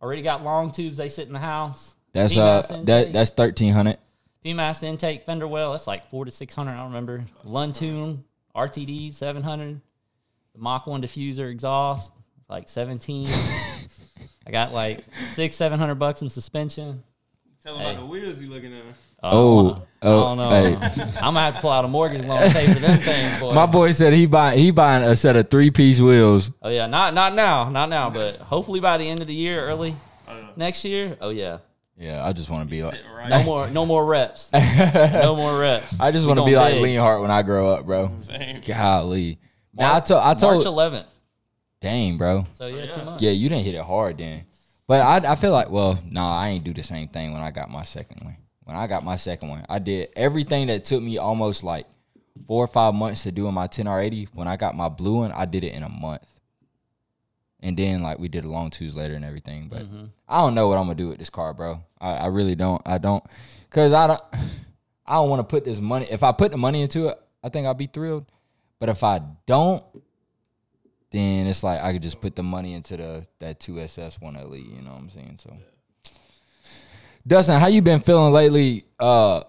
already 0.01 0.22
got 0.22 0.42
long 0.42 0.72
tubes. 0.72 0.96
They 0.96 1.11
sit 1.11 1.27
in 1.27 1.35
the 1.35 1.38
house. 1.38 1.94
That's 2.12 2.33
PMAS 2.33 2.38
uh 2.70 2.75
intake. 2.77 2.87
that 2.87 3.12
that's 3.12 3.31
thirteen 3.31 3.75
hundred. 3.75 3.98
PMAS 4.42 4.83
intake 4.85 5.27
fender 5.27 5.46
well. 5.46 5.72
That's 5.72 5.87
like 5.87 6.09
four 6.09 6.25
to 6.25 6.31
six 6.31 6.55
hundred. 6.55 6.72
I 6.72 6.77
don't 6.77 6.87
remember. 6.87 7.27
Luntune 7.46 8.22
RTD 8.57 9.12
seven 9.12 9.42
hundred. 9.42 9.83
The 10.55 10.61
Mach 10.61 10.87
one 10.87 11.03
diffuser 11.03 11.51
exhaust. 11.51 12.11
It's 12.53 12.59
like 12.61 12.69
seventeen. 12.69 13.27
I 14.47 14.51
got 14.51 14.75
like 14.75 15.05
six 15.33 15.57
seven 15.57 15.79
hundred 15.79 15.95
bucks 15.97 16.21
in 16.21 16.29
suspension. 16.29 17.03
Tell 17.65 17.75
them 17.79 17.83
Hey. 17.83 17.91
about 17.93 18.01
the 18.01 18.07
wheels 18.07 18.41
you 18.41 18.51
looking 18.51 18.75
at. 18.75 18.83
Oh, 19.23 19.83
oh, 20.03 20.33
I 20.33 20.35
don't 20.35 20.37
know. 20.37 20.51
hey. 20.51 21.03
I'm 21.23 21.33
gonna 21.33 21.41
have 21.41 21.55
to 21.55 21.61
pull 21.61 21.71
out 21.71 21.85
a 21.85 21.88
mortgage 21.88 22.25
loan 22.25 22.43
to 22.43 22.53
pay 22.53 22.67
for 22.73 22.79
them 22.81 23.01
things, 23.01 23.41
boy. 23.41 23.55
My 23.55 23.65
boy 23.67 23.93
said 23.93 24.12
he 24.12 24.27
buy 24.27 24.57
he 24.57 24.71
buying 24.71 25.03
a 25.03 25.17
set 25.17 25.37
of 25.37 25.49
three 25.49 25.71
piece 25.71 25.99
wheels. 26.01 26.51
Oh 26.61 26.69
yeah, 26.69 26.87
not 26.87 27.15
not 27.15 27.35
now, 27.35 27.71
not 27.71 27.88
now, 27.88 28.11
but 28.11 28.37
hopefully 28.37 28.81
by 28.81 28.99
the 28.99 29.09
end 29.09 29.21
of 29.23 29.29
the 29.29 29.35
year, 29.35 29.65
early 29.65 29.95
Oh, 30.29 30.49
next 30.57 30.85
year. 30.85 31.17
Oh 31.23 31.31
yeah, 31.31 31.59
Yeah, 31.97 32.23
I 32.27 32.33
just 32.35 32.51
want 32.51 32.69
to 32.69 32.71
be 32.71 32.83
like 32.83 33.01
right. 33.17 33.31
no 33.31 33.45
more, 33.45 33.71
no 33.71 33.87
more 33.87 34.05
reps, 34.05 34.51
no 34.53 35.37
more 35.37 35.59
reps. 35.59 36.01
I 36.01 36.11
just 36.11 36.27
want 36.27 36.37
to 36.38 36.43
going 36.43 36.53
be 36.53 36.57
like 36.57 36.75
big. 36.75 36.83
Lean 36.83 36.99
Hart 36.99 37.21
when 37.23 37.31
I 37.31 37.43
grow 37.43 37.69
up, 37.73 37.87
bro. 37.87 38.12
Same. 38.19 38.61
Golly. 38.67 39.38
Now 39.73 39.95
I 39.95 40.01
told 40.01 40.21
I 40.21 40.35
March 40.35 40.65
11th. 40.65 41.05
Dang, 41.83 42.16
bro. 42.16 42.47
So 42.53 42.66
yeah, 42.66 42.87
two 42.87 43.05
months. 43.05 43.23
Yeah, 43.23 43.33
you 43.33 43.49
didn't 43.49 43.64
hit 43.64 43.75
it 43.75 43.83
hard 43.83 44.18
then. 44.18 44.45
But 44.87 45.01
I 45.03 45.33
I 45.33 45.35
feel 45.35 45.53
like 45.53 45.68
well, 45.68 45.99
no, 46.09 46.23
I 46.23 46.51
ain't 46.51 46.64
do 46.64 46.73
the 46.73 46.85
same 46.85 47.09
thing 47.09 47.33
when 47.33 47.42
I 47.42 47.51
got 47.51 47.71
my 47.71 47.83
second 47.83 48.23
one. 48.23 48.37
When 48.64 48.77
I 48.77 48.87
got 48.87 49.05
my 49.05 49.16
second 49.16 49.49
one, 49.49 49.66
I 49.68 49.81
did 49.81 50.11
everything 50.14 50.68
that 50.68 50.85
took 50.85 51.03
me 51.03 51.18
almost 51.18 51.64
like 51.64 51.87
four 52.47 52.62
or 52.62 52.68
five 52.68 52.95
months 52.95 53.25
to 53.25 53.33
do 53.33 53.49
in 53.49 53.55
my 53.55 53.66
10R80. 53.66 54.29
When 54.33 54.47
I 54.47 54.57
got 54.57 54.77
my 54.77 54.88
blue 54.88 55.16
one, 55.16 55.33
I 55.33 55.45
did 55.45 55.64
it 55.64 55.75
in 55.75 55.83
a 55.83 55.88
month. 55.88 56.25
And 57.61 57.77
then 57.77 58.03
like 58.03 58.18
we 58.18 58.29
did 58.29 58.45
a 58.45 58.49
long 58.49 58.71
tubes 58.71 58.95
later 58.95 59.14
and 59.14 59.25
everything. 59.25 59.68
But 59.68 59.83
mm-hmm. 59.83 60.05
I 60.29 60.40
don't 60.40 60.55
know 60.55 60.68
what 60.68 60.79
I'm 60.79 60.85
gonna 60.85 60.95
do 60.95 61.09
with 61.09 61.18
this 61.18 61.31
car, 61.31 61.53
bro. 61.53 61.83
I, 62.01 62.12
I 62.12 62.27
really 62.27 62.55
don't. 62.55 62.81
I 62.87 62.99
don't 62.99 63.25
cause 63.71 63.92
I 63.92 64.07
don't 64.07 64.23
I 65.07 65.14
don't 65.14 65.31
want 65.31 65.40
to 65.40 65.45
put 65.45 65.64
this 65.64 65.81
money 65.81 66.07
if 66.11 66.23
I 66.23 66.31
put 66.31 66.53
the 66.53 66.59
money 66.59 66.83
into 66.83 67.09
it, 67.09 67.18
I 67.42 67.49
think 67.49 67.66
I'll 67.66 67.75
be 67.75 67.87
thrilled. 67.88 68.27
But 68.79 68.88
if 68.88 69.03
I 69.03 69.21
don't, 69.47 69.85
then 71.12 71.46
it's 71.46 71.62
like 71.62 71.81
I 71.81 71.92
could 71.92 72.03
just 72.03 72.20
put 72.20 72.37
the 72.37 72.42
money 72.42 72.75
into 72.75 72.96
the 72.96 73.27
that 73.38 73.61
two 73.61 73.79
SS 73.79 74.18
1LE. 74.18 74.77
You 74.77 74.83
know 74.83 74.92
what 74.92 75.01
I'm 75.01 75.11
saying? 75.11 75.38
So, 75.38 75.57
Dustin, 77.27 77.61
how 77.61 77.66
you 77.66 77.83
been 77.83 78.01
feeling 78.01 78.33
lately? 78.33 78.85
Uh, 78.98 79.42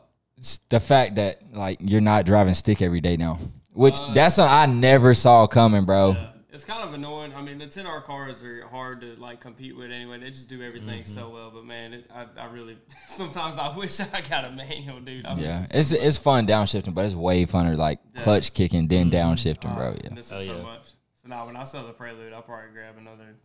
the 0.70 0.80
fact 0.80 1.16
that 1.16 1.42
like 1.54 1.78
you're 1.80 2.02
not 2.02 2.26
driving 2.26 2.54
stick 2.54 2.82
every 2.82 3.02
day 3.02 3.18
now, 3.18 3.40
which 3.74 4.00
uh, 4.00 4.14
that's 4.14 4.36
something 4.36 4.54
I 4.54 4.66
never 4.66 5.14
saw 5.14 5.48
coming, 5.48 5.86
bro. 5.86 6.16
It's 6.52 6.64
kind 6.64 6.84
of 6.84 6.94
annoying. 6.94 7.34
I 7.34 7.42
mean, 7.42 7.58
the 7.58 7.66
10R 7.66 8.04
cars 8.04 8.44
are 8.44 8.68
hard 8.68 9.02
to 9.02 9.16
like 9.20 9.40
compete 9.40 9.76
with 9.76 9.90
anyway. 9.90 10.20
They 10.20 10.30
just 10.30 10.50
do 10.50 10.62
everything 10.62 11.02
mm-hmm. 11.02 11.14
so 11.14 11.30
well. 11.30 11.50
But 11.50 11.66
man, 11.66 11.94
it, 11.94 12.12
I, 12.14 12.28
I 12.38 12.46
really 12.46 12.78
sometimes 13.08 13.58
I 13.58 13.76
wish 13.76 14.00
I 14.00 14.22
got 14.22 14.46
a 14.46 14.52
manual, 14.52 15.00
dude. 15.00 15.26
I 15.26 15.34
miss 15.34 15.46
Yeah, 15.46 15.64
it 15.64 15.70
so 15.72 15.78
it's 15.78 15.92
it's 15.94 16.18
fun 16.18 16.46
downshifting, 16.46 16.94
but 16.94 17.06
it's 17.06 17.16
way 17.16 17.46
funner 17.46 17.76
like 17.76 18.00
clutch 18.18 18.54
kicking 18.54 18.88
than 18.88 19.10
mm-hmm. 19.10 19.32
downshifting, 19.32 19.76
bro. 19.76 19.94
Ah, 19.94 20.02
yeah, 20.04 20.14
miss 20.14 20.32
it 20.32 20.36
Oh, 20.36 20.46
so 20.46 20.58
yeah. 20.58 20.62
much. 20.62 20.92
So 21.24 21.30
now 21.30 21.46
when 21.46 21.56
I 21.56 21.64
sell 21.64 21.88
the 21.88 21.94
Prelude, 21.94 22.34
I'll 22.34 22.42
probably 22.42 22.72
grab 22.74 22.96
another. 22.98 23.36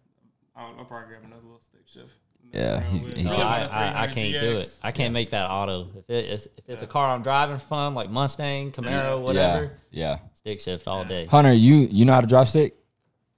I'll, 0.57 0.75
I'll 0.79 0.85
probably 0.85 1.09
grab 1.09 1.23
another 1.25 1.43
little 1.43 1.61
stick 1.61 1.83
shift. 1.87 2.11
Yeah, 2.53 2.75
around 2.81 2.83
he's- 2.91 3.05
with 3.05 3.13
it. 3.13 3.19
he 3.19 3.25
Really 3.25 3.37
got- 3.37 3.47
I, 3.47 3.61
want 3.61 3.73
a 3.73 3.75
I, 3.77 4.03
I 4.05 4.09
300 4.09 4.15
can't 4.15 4.41
do 4.41 4.59
it. 4.61 4.75
I 4.83 4.93
can't 4.93 5.15
make 5.15 5.31
that 5.31 5.49
auto. 5.51 5.89
If 5.97 6.11
it 6.11 6.25
is 6.27 6.47
if 6.57 6.65
it's 6.69 6.83
a 6.83 6.87
car 6.87 7.15
I'm 7.15 7.23
driving 7.23 7.59
fun, 7.59 7.95
like 7.95 8.11
Mustang, 8.11 8.73
Camaro, 8.73 9.21
whatever, 9.21 9.79
yeah, 9.91 10.09
yeah. 10.11 10.19
stick 10.35 10.61
shift 10.61 10.89
all 10.89 11.05
day. 11.05 11.27
Hunter, 11.27 11.53
you 11.53 11.77
you 11.77 12.05
know 12.05 12.15
how 12.15 12.21
to 12.21 12.27
drive 12.27 12.49
stick? 12.49 12.75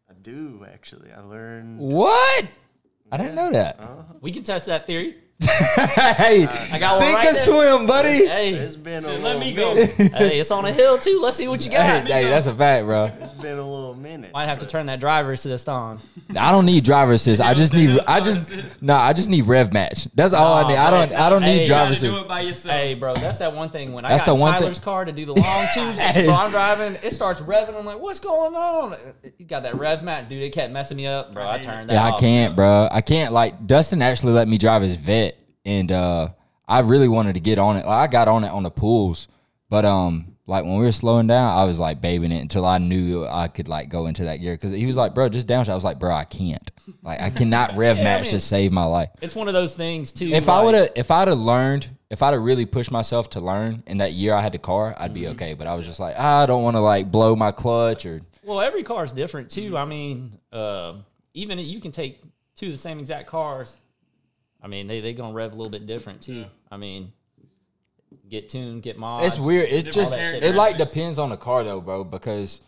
I 0.09 0.15
do 0.15 0.67
actually. 0.73 1.13
I 1.13 1.21
learned. 1.21 1.79
What? 1.81 2.47
I 3.13 3.17
didn't 3.17 3.35
know 3.35 3.51
that. 3.51 3.81
Uh-huh. 3.81 4.03
We 4.21 4.31
can 4.33 4.43
test 4.45 4.67
that 4.67 4.87
theory. 4.87 5.17
hey, 5.51 6.47
I 6.47 6.79
got 6.79 6.99
one 6.99 7.01
sink 7.01 7.15
right 7.17 7.29
or 7.29 7.33
there. 7.33 7.45
swim, 7.45 7.87
buddy. 7.87 8.27
Hey, 8.27 8.53
It's 8.55 8.77
been 8.77 9.05
a 9.05 9.09
Shit, 9.09 9.21
little 9.21 9.39
let 9.39 9.39
me 9.41 9.53
go. 9.55 9.75
hey, 10.19 10.39
it's 10.39 10.51
on 10.51 10.65
a 10.67 10.73
hill 10.73 10.99
too. 10.99 11.19
Let's 11.23 11.37
see 11.39 11.49
what 11.49 11.65
you 11.65 11.71
got. 11.71 12.07
hey, 12.07 12.25
that's 12.25 12.47
a 12.47 12.55
fact, 12.55 12.85
bro. 12.85 13.11
It's 13.21 13.33
been 13.33 13.59
a 13.59 13.63
little 13.69 13.95
minute. 13.95 14.33
Might 14.33 14.47
have 14.49 14.59
to 14.59 14.67
turn 14.67 14.87
that 14.87 15.01
driver 15.01 15.33
assist 15.33 15.69
on. 15.69 15.99
I 16.37 16.53
don't 16.53 16.67
need 16.67 16.85
driver 16.85 17.13
assist. 17.13 17.41
I 17.41 17.55
just 17.55 17.73
don't 17.73 17.81
think 17.81 17.91
need. 17.93 17.99
that's 18.01 18.09
I 18.09 18.19
what 18.19 18.25
just 18.25 18.53
it 18.53 18.59
is. 18.67 18.83
no. 18.83 18.95
I 18.95 19.13
just 19.15 19.29
need 19.31 19.47
rev 19.47 19.73
match. 19.73 20.09
That's 20.15 20.33
all 20.35 20.55
I 20.55 20.69
need. 20.69 20.77
I 20.77 20.91
don't. 20.91 21.09
hey, 21.11 21.15
I 21.17 21.31
don't 21.31 21.43
hey, 21.43 21.55
need 21.55 21.61
you 21.63 21.67
driver 21.69 21.93
assist. 21.93 22.03
do 22.15 22.19
it 22.21 22.29
by 22.29 22.41
yourself. 22.43 22.75
Hey, 22.77 22.95
bro, 22.95 23.15
that's 23.15 23.39
that 23.39 23.55
one 23.55 23.71
thing. 23.71 23.93
When 23.93 24.05
That's 24.05 24.23
I 24.23 24.27
got 24.27 24.37
the 24.37 24.43
one 24.43 24.53
thing- 24.55 24.63
Tyler's 24.63 24.79
car 24.79 25.05
to 25.07 25.13
do 25.13 25.25
the 25.25 25.35
long 25.35 25.67
tubes, 25.75 25.99
Hey. 25.99 26.27
bro, 26.27 26.35
I'm 26.35 26.51
driving, 26.51 26.97
it 27.03 27.13
starts 27.13 27.41
revving. 27.41 27.77
I'm 27.79 27.87
like, 27.87 27.99
what's 27.99 28.19
going 28.21 28.55
on? 28.55 28.97
He's 29.39 29.47
got 29.47 29.63
that 29.63 29.77
rev 29.77 30.03
mat, 30.03 30.29
dude. 30.29 30.43
It 30.43 30.51
kept 30.53 30.73
messing 30.73 30.97
me 30.99 31.07
up, 31.07 31.33
bro. 31.33 31.49
I 31.49 31.59
turned 31.59 31.89
that 31.89 31.95
Yeah, 31.95 32.05
I 32.15 32.19
can't, 32.19 32.55
bro. 32.55 32.89
I 32.91 33.01
can't. 33.01 33.33
Like 33.33 33.67
Dustin 33.67 34.03
actually 34.03 34.33
let 34.35 34.47
me 34.49 34.59
drive 34.59 34.83
his 34.83 34.95
vet, 34.97 35.30
and 35.65 35.91
uh 35.93 36.29
I 36.69 36.81
really 36.81 37.09
wanted 37.09 37.33
to 37.35 37.41
get 37.41 37.59
on 37.59 37.77
it. 37.77 37.85
Like, 37.85 38.09
I 38.09 38.13
got 38.13 38.29
on 38.29 38.45
it 38.45 38.49
on 38.51 38.63
the 38.63 38.71
pools, 38.71 39.27
but 39.69 39.85
um, 39.85 40.37
like 40.47 40.63
when 40.63 40.77
we 40.77 40.85
were 40.85 40.93
slowing 40.93 41.27
down, 41.27 41.59
I 41.59 41.65
was 41.65 41.81
like 41.81 42.01
babying 42.01 42.31
it 42.31 42.41
until 42.43 42.65
I 42.65 42.79
knew 42.79 43.27
I 43.27 43.49
could 43.49 43.67
like 43.67 43.89
go 43.89 44.07
into 44.07 44.23
that 44.27 44.37
gear 44.37 44.55
because 44.55 44.71
he 44.71 44.87
was 44.87 44.97
like, 44.97 45.13
bro, 45.13 45.29
just 45.29 45.49
downshift. 45.49 45.69
I 45.71 45.75
was 45.75 45.83
like, 45.85 45.99
bro, 45.99 46.13
I 46.15 46.23
can't. 46.23 46.71
Like 47.03 47.21
I 47.21 47.31
cannot 47.31 47.77
rev 47.77 47.97
Yeah, 47.97 48.03
I 48.03 48.05
match 48.05 48.23
mean- 48.27 48.31
to 48.35 48.41
save 48.41 48.71
my 48.71 48.85
life. 48.85 49.11
It's 49.21 49.35
one 49.35 49.49
of 49.49 49.55
those 49.55 49.75
things 49.75 50.13
too. 50.13 50.29
If 50.29 50.49
I 50.49 50.63
would 50.63 50.77
have, 50.77 50.91
if 50.95 51.11
I'd 51.11 51.27
have 51.27 51.39
learned, 51.39 51.89
if 52.09 52.23
I'd 52.23 52.35
have 52.35 52.43
really 52.43 52.67
pushed 52.67 52.93
myself 52.93 53.31
to 53.31 53.41
learn 53.41 53.83
in 53.89 53.99
that 53.99 54.13
year 54.13 54.33
I 54.33 54.41
had 54.43 54.53
the 54.53 54.59
car, 54.59 54.95
I'd 54.97 55.07
Mm-hmm. 55.07 55.15
be 55.15 55.27
okay. 55.31 55.55
But 55.55 55.67
I 55.67 55.75
was 55.75 55.85
just 55.87 55.99
like, 55.99 56.17
I 56.17 56.47
don't 56.47 56.63
want 56.63 56.77
to 56.77 56.81
like 56.81 57.11
blow 57.11 57.35
my 57.35 57.51
clutch 57.51 58.07
or 58.07 58.21
Well, 58.45 58.61
every 58.61 58.85
car 58.85 59.03
is 59.03 59.11
different 59.11 59.51
too. 59.51 59.77
I 59.77 59.87
mean, 59.87 60.39
uh, 60.53 60.95
even 61.35 61.59
you 61.59 61.81
can 61.81 61.91
take 61.91 62.21
two 62.55 62.67
of 62.67 62.73
the 62.73 62.79
same 62.79 63.01
exact 63.01 63.27
cars. 63.27 63.75
I 64.63 64.69
mean, 64.69 64.87
they 64.87 65.01
they 65.01 65.13
gonna 65.13 65.33
rev 65.33 65.53
a 65.53 65.57
little 65.57 65.71
bit 65.71 65.87
different 65.87 66.23
too. 66.23 66.45
I 66.71 66.77
mean, 66.77 67.13
get 68.29 68.49
tuned, 68.49 68.83
get 68.83 68.99
mods. 68.99 69.27
It's 69.27 69.39
weird. 69.39 69.69
It 69.71 69.93
just 69.93 70.15
it 70.15 70.55
like 70.55 70.77
depends 70.77 71.19
on 71.19 71.31
the 71.31 71.37
car 71.37 71.65
though, 71.65 71.81
bro. 71.81 72.05
Because 72.05 72.61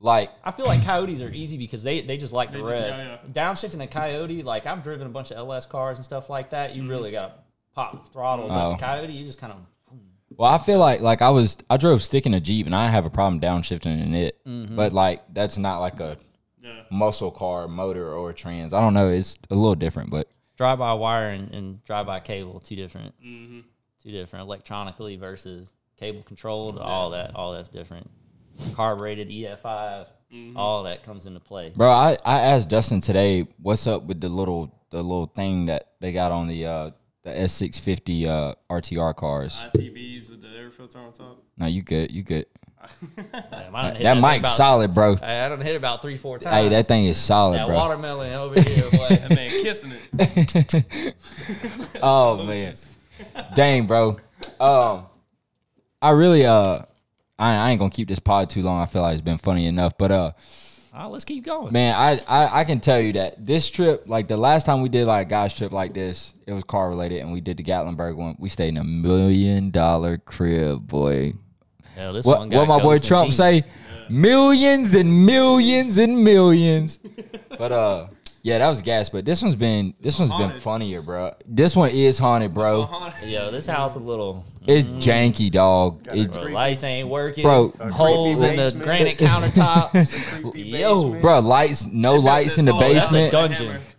like 0.00 0.30
I 0.44 0.50
feel 0.50 0.66
like 0.66 0.84
Coyotes 0.84 1.22
are 1.22 1.30
easy 1.30 1.56
because 1.56 1.82
they, 1.82 2.00
they 2.00 2.16
just 2.16 2.32
like 2.32 2.50
to 2.50 2.62
rev. 2.62 2.88
yeah, 2.88 3.02
yeah. 3.04 3.18
Downshifting 3.32 3.82
a 3.82 3.86
Coyote, 3.86 4.42
like 4.42 4.66
I've 4.66 4.82
driven 4.82 5.06
a 5.06 5.10
bunch 5.10 5.30
of 5.30 5.36
LS 5.38 5.66
cars 5.66 5.98
and 5.98 6.04
stuff 6.04 6.28
like 6.28 6.50
that. 6.50 6.74
You 6.74 6.88
really 6.88 7.12
gotta 7.12 7.34
pop 7.74 7.92
the 7.92 8.10
throttle. 8.10 8.46
Oh. 8.50 8.72
But 8.72 8.78
Coyote, 8.78 9.12
you 9.12 9.24
just 9.24 9.40
kind 9.40 9.52
of 9.52 9.58
hmm. 9.88 9.98
Well, 10.36 10.50
I 10.50 10.58
feel 10.58 10.78
like 10.78 11.00
like 11.00 11.22
I 11.22 11.30
was 11.30 11.56
I 11.70 11.76
drove 11.76 12.02
stick 12.02 12.26
in 12.26 12.34
a 12.34 12.40
Jeep 12.40 12.66
and 12.66 12.74
I 12.74 12.88
have 12.88 13.06
a 13.06 13.10
problem 13.10 13.40
downshifting 13.40 14.02
in 14.02 14.14
it. 14.14 14.44
Mm-hmm. 14.44 14.76
But 14.76 14.92
like 14.92 15.22
that's 15.32 15.56
not 15.56 15.78
like 15.78 16.00
a 16.00 16.18
Yeah. 16.62 16.82
muscle 16.90 17.30
car 17.30 17.68
motor 17.68 18.12
or 18.12 18.32
trans. 18.32 18.72
I 18.72 18.80
don't 18.80 18.94
know. 18.94 19.08
It's 19.08 19.38
a 19.50 19.54
little 19.54 19.76
different, 19.76 20.10
but 20.10 20.28
drive 20.62 20.78
by 20.78 20.92
wire 20.92 21.30
and, 21.30 21.52
and 21.52 21.84
drive 21.84 22.06
by 22.06 22.20
cable, 22.20 22.60
two 22.60 22.76
different, 22.76 23.12
Mm-hmm. 23.20 23.60
two 24.02 24.12
different 24.12 24.44
electronically 24.44 25.16
versus 25.16 25.72
cable 25.96 26.22
controlled. 26.22 26.78
All 26.78 27.10
that, 27.10 27.34
all 27.34 27.52
that's 27.52 27.68
different. 27.68 28.08
Carbureted 28.74 29.28
EF5, 29.28 30.06
Mm-hmm. 30.32 30.56
all 30.56 30.84
that 30.84 31.02
comes 31.02 31.26
into 31.26 31.40
play. 31.40 31.72
bro, 31.76 31.90
I, 31.90 32.16
I 32.24 32.38
asked 32.38 32.70
Dustin 32.70 33.02
today 33.02 33.46
what's 33.60 33.86
up 33.86 34.04
with 34.04 34.18
the 34.20 34.30
little 34.30 34.74
the 34.90 35.02
little 35.02 35.26
thing 35.26 35.66
that 35.66 35.88
they 36.00 36.10
got 36.12 36.32
on 36.32 36.46
the 36.46 36.64
uh 36.64 36.90
the 37.22 37.38
S 37.38 37.52
six 37.52 37.78
fifty 37.78 38.26
uh 38.26 38.54
RTR 38.70 39.14
cars. 39.14 39.66
ITBs 39.74 40.30
with 40.30 40.40
the 40.40 40.48
air 40.48 40.70
filter 40.70 40.98
on 41.00 41.12
top. 41.12 41.42
No, 41.58 41.66
you 41.66 41.82
good, 41.82 42.10
you 42.12 42.22
good. 42.22 42.46
Damn, 43.16 43.74
I 43.76 43.82
done 43.82 43.96
hit 43.96 44.02
That 44.04 44.12
thing 44.14 44.20
mic's 44.22 44.38
about- 44.40 44.56
solid, 44.56 44.94
bro. 44.94 45.16
Hey, 45.16 45.40
I 45.40 45.48
done 45.48 45.60
hit 45.60 45.76
about 45.76 46.02
three, 46.02 46.16
four 46.16 46.38
times. 46.38 46.54
Hey, 46.54 46.68
that 46.70 46.86
thing 46.86 47.06
is 47.06 47.18
solid, 47.18 47.58
that 47.58 47.66
bro. 47.66 47.76
watermelon 47.76 48.32
over 48.34 48.60
here, 48.60 48.82
boy. 48.92 49.08
That 49.08 49.30
man 49.34 49.50
kissing 49.62 49.92
it. 50.18 51.14
Oh 52.02 52.42
man, 52.44 52.74
dang, 53.54 53.86
bro. 53.86 54.18
Um, 54.58 55.06
I 56.00 56.10
really 56.10 56.44
uh, 56.44 56.82
I, 57.38 57.54
I 57.56 57.70
ain't 57.70 57.78
gonna 57.78 57.90
keep 57.90 58.08
this 58.08 58.18
pod 58.18 58.50
too 58.50 58.62
long. 58.62 58.80
I 58.80 58.86
feel 58.86 59.02
like 59.02 59.12
it's 59.14 59.22
been 59.22 59.38
funny 59.38 59.66
enough, 59.66 59.96
but 59.98 60.10
uh, 60.10 60.32
Oh, 60.94 61.08
let's 61.08 61.24
keep 61.24 61.44
going. 61.44 61.72
man, 61.72 61.94
I, 61.94 62.20
I 62.26 62.60
I 62.60 62.64
can 62.64 62.80
tell 62.80 63.00
you 63.00 63.12
that 63.14 63.46
this 63.46 63.70
trip, 63.70 64.02
like 64.06 64.28
the 64.28 64.36
last 64.36 64.66
time 64.66 64.82
we 64.82 64.88
did 64.88 65.06
like 65.06 65.26
a 65.26 65.30
guys 65.30 65.54
trip 65.54 65.72
like 65.72 65.94
this, 65.94 66.34
it 66.46 66.52
was 66.52 66.64
car 66.64 66.88
related, 66.88 67.20
and 67.20 67.32
we 67.32 67.40
did 67.40 67.56
the 67.56 67.62
Gatlinburg 67.62 68.16
one. 68.16 68.36
We 68.38 68.48
stayed 68.48 68.68
in 68.68 68.76
a 68.78 68.84
million 68.84 69.70
dollar 69.70 70.18
crib, 70.18 70.86
boy. 70.88 71.34
Yeah, 71.96 72.12
this 72.12 72.24
What 72.26 72.38
one 72.40 72.50
what 72.50 72.68
my 72.68 72.80
boy 72.82 72.98
Trump 72.98 73.28
deep. 73.30 73.34
say? 73.36 73.64
Millions 74.08 74.94
and 74.94 75.24
millions 75.26 75.96
and 75.98 76.22
millions. 76.24 76.98
but 77.58 77.72
uh, 77.72 78.06
yeah, 78.42 78.58
that 78.58 78.68
was 78.68 78.82
gas. 78.82 79.08
But 79.08 79.24
this 79.24 79.40
one's 79.42 79.54
been 79.56 79.94
this 80.00 80.18
one's 80.18 80.32
been 80.34 80.58
funnier, 80.60 81.00
bro. 81.02 81.32
This 81.46 81.76
one 81.76 81.90
is 81.90 82.18
haunted, 82.18 82.52
bro. 82.52 83.10
Yo, 83.24 83.50
this 83.50 83.66
house 83.66 83.94
a 83.94 84.00
little. 84.00 84.44
It's 84.66 84.86
janky, 84.86 85.50
dog. 85.50 86.04
Got 86.04 86.14
a 86.16 86.20
It, 86.20 86.32
Bro, 86.32 86.42
lights 86.44 86.84
ain't 86.84 87.08
working. 87.08 87.42
Bro. 87.42 87.70
Holes 87.92 88.40
in 88.42 88.56
the 88.56 88.80
granite 88.82 89.18
countertop. 89.18 90.54
Yo, 90.54 91.20
bro, 91.20 91.40
lights, 91.40 91.86
no 91.86 92.14
lights 92.14 92.58
in 92.58 92.64
the 92.66 92.72
that's 92.78 93.12
a 93.12 93.30
basement. 93.30 93.32
dungeon. 93.32 93.80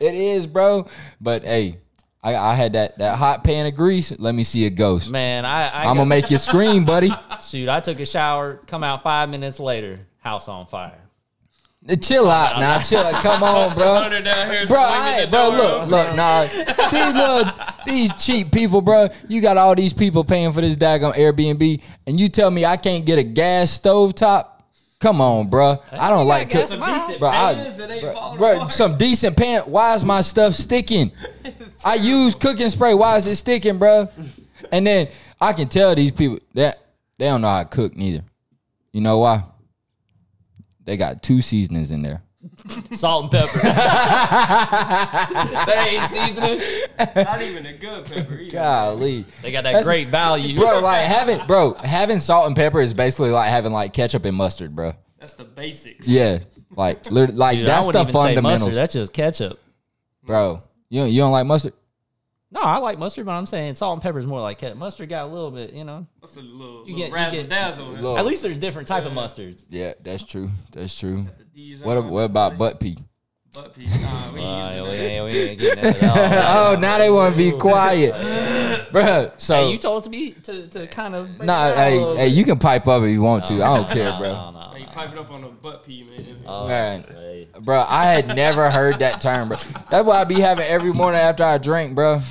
it 0.00 0.14
is, 0.14 0.46
bro. 0.46 0.86
But 1.20 1.44
hey, 1.44 1.78
I, 2.24 2.34
I 2.36 2.54
had 2.54 2.72
that 2.72 2.96
that 2.98 3.18
hot 3.18 3.44
pan 3.44 3.66
of 3.66 3.74
grease. 3.76 4.18
Let 4.18 4.34
me 4.34 4.42
see 4.44 4.64
a 4.64 4.70
ghost. 4.70 5.10
Man, 5.10 5.44
I, 5.44 5.68
I 5.68 5.82
I'm 5.84 5.96
gonna 5.98 6.06
make 6.06 6.30
you 6.30 6.38
scream, 6.38 6.84
buddy. 6.86 7.10
shoot. 7.42 7.68
I 7.68 7.80
took 7.80 8.00
a 8.00 8.06
shower, 8.06 8.62
come 8.66 8.82
out 8.82 9.02
five 9.02 9.28
minutes 9.28 9.60
later, 9.60 10.00
house 10.18 10.48
on 10.48 10.66
fire. 10.66 11.00
Chill 12.00 12.30
out 12.30 12.58
now. 12.60 12.78
Chill 12.78 12.98
out. 13.00 13.22
Come 13.22 13.42
on, 13.42 13.74
bro. 13.76 14.08
Down 14.08 14.50
here 14.50 14.66
Bro, 14.66 14.78
I 14.80 15.26
bro, 15.30 15.50
look, 15.50 15.72
open. 15.82 15.90
look, 15.90 16.16
nah. 16.16 16.46
These 16.46 17.14
little, 17.14 17.52
these 17.84 18.24
cheap 18.24 18.50
people, 18.52 18.80
bro. 18.80 19.08
You 19.28 19.42
got 19.42 19.58
all 19.58 19.74
these 19.74 19.92
people 19.92 20.24
paying 20.24 20.50
for 20.52 20.62
this 20.62 20.76
daggone 20.76 21.12
Airbnb, 21.14 21.82
and 22.06 22.18
you 22.18 22.30
tell 22.30 22.50
me 22.50 22.64
I 22.64 22.78
can't 22.78 23.04
get 23.04 23.18
a 23.18 23.22
gas 23.22 23.70
stove 23.70 24.14
top? 24.14 24.53
Come 25.04 25.20
on, 25.20 25.48
bro. 25.48 25.82
I 25.92 26.08
don't 26.08 26.26
like 26.26 26.48
gas 26.48 26.68
cook- 26.68 26.74
in 26.74 26.80
my 26.80 26.98
house. 26.98 27.18
Bro, 27.18 27.28
I- 27.28 27.52
that 27.52 27.90
ain't 27.90 28.00
bro, 28.00 28.12
falling 28.14 28.40
apart. 28.56 28.72
some 28.72 28.96
decent 28.96 29.36
pan. 29.36 29.60
Why 29.66 29.94
is 29.94 30.02
my 30.02 30.22
stuff 30.22 30.54
sticking? 30.54 31.12
I 31.84 31.96
use 31.96 32.34
cooking 32.34 32.70
spray. 32.70 32.94
Why 32.94 33.18
is 33.18 33.26
it 33.26 33.36
sticking, 33.36 33.76
bro? 33.76 34.08
And 34.72 34.86
then 34.86 35.08
I 35.38 35.52
can 35.52 35.68
tell 35.68 35.94
these 35.94 36.10
people 36.10 36.38
that 36.54 36.78
they 37.18 37.26
don't 37.26 37.42
know 37.42 37.50
how 37.50 37.64
to 37.64 37.68
cook 37.68 37.94
neither. 37.94 38.24
You 38.92 39.02
know 39.02 39.18
why? 39.18 39.44
They 40.86 40.96
got 40.96 41.22
two 41.22 41.42
seasonings 41.42 41.90
in 41.90 42.00
there. 42.00 42.22
Salt 42.92 43.24
and 43.24 43.32
pepper. 43.32 43.58
they 45.66 45.96
ain't 45.96 46.10
seasoning. 46.10 46.60
Not 47.16 47.42
even 47.42 47.66
a 47.66 47.72
good 47.74 48.04
pepper 48.06 48.38
either. 48.38 48.50
Golly. 48.52 49.24
They 49.42 49.52
got 49.52 49.64
that 49.64 49.72
That's- 49.72 49.84
great 49.84 50.08
value. 50.08 50.56
bro. 50.56 50.80
Like 50.80 51.02
having, 51.02 51.46
bro, 51.46 51.74
having 51.74 52.18
salt 52.18 52.46
and 52.46 52.56
pepper 52.56 52.80
is 52.80 52.94
basically 52.94 53.30
like 53.30 53.50
having 53.50 53.72
like 53.72 53.92
ketchup 53.92 54.24
and 54.24 54.36
mustard, 54.36 54.74
bro. 54.74 54.94
That's 55.18 55.34
the 55.34 55.44
basics. 55.44 56.08
Yeah, 56.08 56.38
like, 56.76 57.10
lit- 57.10 57.34
like 57.34 57.58
Dude, 57.58 57.66
I 57.68 57.76
that's 57.76 57.86
the 57.86 57.88
wouldn't 57.88 58.06
say 58.08 58.12
fundamentals, 58.12 58.60
mustard. 58.60 58.74
That's 58.74 58.92
just 58.92 59.12
ketchup. 59.12 59.58
bro. 60.24 60.62
You 60.90 61.00
don't, 61.00 61.10
you 61.10 61.20
don't 61.22 61.32
like 61.32 61.46
mustard? 61.46 61.72
No, 62.54 62.60
I 62.60 62.78
like 62.78 62.98
mustard, 63.00 63.26
but 63.26 63.32
I'm 63.32 63.46
saying 63.46 63.74
salt 63.74 63.94
and 63.94 64.02
pepper 64.02 64.18
is 64.20 64.26
more 64.28 64.40
like 64.40 64.58
ketchup. 64.58 64.78
Mustard 64.78 65.08
got 65.08 65.24
a 65.24 65.26
little 65.26 65.50
bit, 65.50 65.72
you 65.72 65.82
know. 65.82 66.06
What's 66.20 66.36
a 66.36 66.40
little, 66.40 66.86
You 66.86 66.94
little 66.94 66.96
get- 66.98 67.12
razzle 67.12 67.40
get- 67.42 67.50
dazzle? 67.50 67.96
in 67.96 68.16
At 68.16 68.24
least 68.24 68.44
there's 68.44 68.56
different 68.58 68.86
type 68.86 69.04
of 69.04 69.12
mustards. 69.12 69.64
Yeah, 69.68 69.94
that's 70.00 70.22
true. 70.22 70.50
That's 70.72 70.96
true. 70.98 71.26
What 71.82 72.04
what 72.04 72.20
about 72.22 72.56
butt 72.56 72.78
pee? 72.78 72.96
Butt 73.52 73.74
piece. 73.74 74.00
Nah, 74.02 74.32
we 74.32 74.40
Uh, 74.40 74.82
we, 74.84 74.88
ain't, 74.90 75.24
we 75.24 75.30
ain't 75.32 75.60
getting 75.60 75.84
into 75.84 76.00
that. 76.00 76.56
oh, 76.56 76.76
now 76.78 76.98
they 76.98 77.10
want 77.10 77.34
to 77.34 77.38
be 77.38 77.50
quiet, 77.52 78.12
bro. 78.92 79.32
So 79.36 79.54
Hey, 79.56 79.72
you 79.72 79.78
told 79.78 79.98
us 79.98 80.04
to 80.04 80.10
be 80.10 80.30
to, 80.44 80.66
to 80.68 80.86
kind 80.86 81.14
of 81.16 81.28
nah, 81.40 81.68
it 81.68 81.74
down 81.74 81.78
a 81.78 81.90
hey, 81.90 82.16
hey, 82.16 82.28
you 82.28 82.44
can 82.44 82.58
pipe 82.58 82.86
up 82.88 83.02
if 83.02 83.10
you 83.10 83.20
want 83.22 83.46
to. 83.46 83.54
I 83.64 83.76
don't 83.76 83.90
care, 83.90 84.10
No, 84.10 84.18
bro. 84.18 84.30
No, 84.96 85.02
no, 85.02 85.06
Hey, 85.06 85.06
pipe 85.06 85.12
it 85.12 85.18
up 85.18 85.30
on 85.30 85.44
a 85.44 85.48
butt 85.48 85.84
pee, 85.84 86.04
man. 86.04 86.36
Oh, 86.46 86.68
Man. 86.68 87.02
hey. 87.02 87.48
Bro, 87.60 87.84
I 87.88 88.04
had 88.06 88.28
never 88.28 88.70
heard 88.70 88.98
that 89.00 89.20
term, 89.20 89.48
bro. 89.48 89.56
That's 89.90 90.06
what 90.06 90.16
I 90.16 90.24
be 90.24 90.40
having 90.40 90.66
every 90.66 90.92
morning 90.92 91.20
after 91.20 91.44
I 91.44 91.58
drink, 91.58 91.94
bro. 91.94 92.20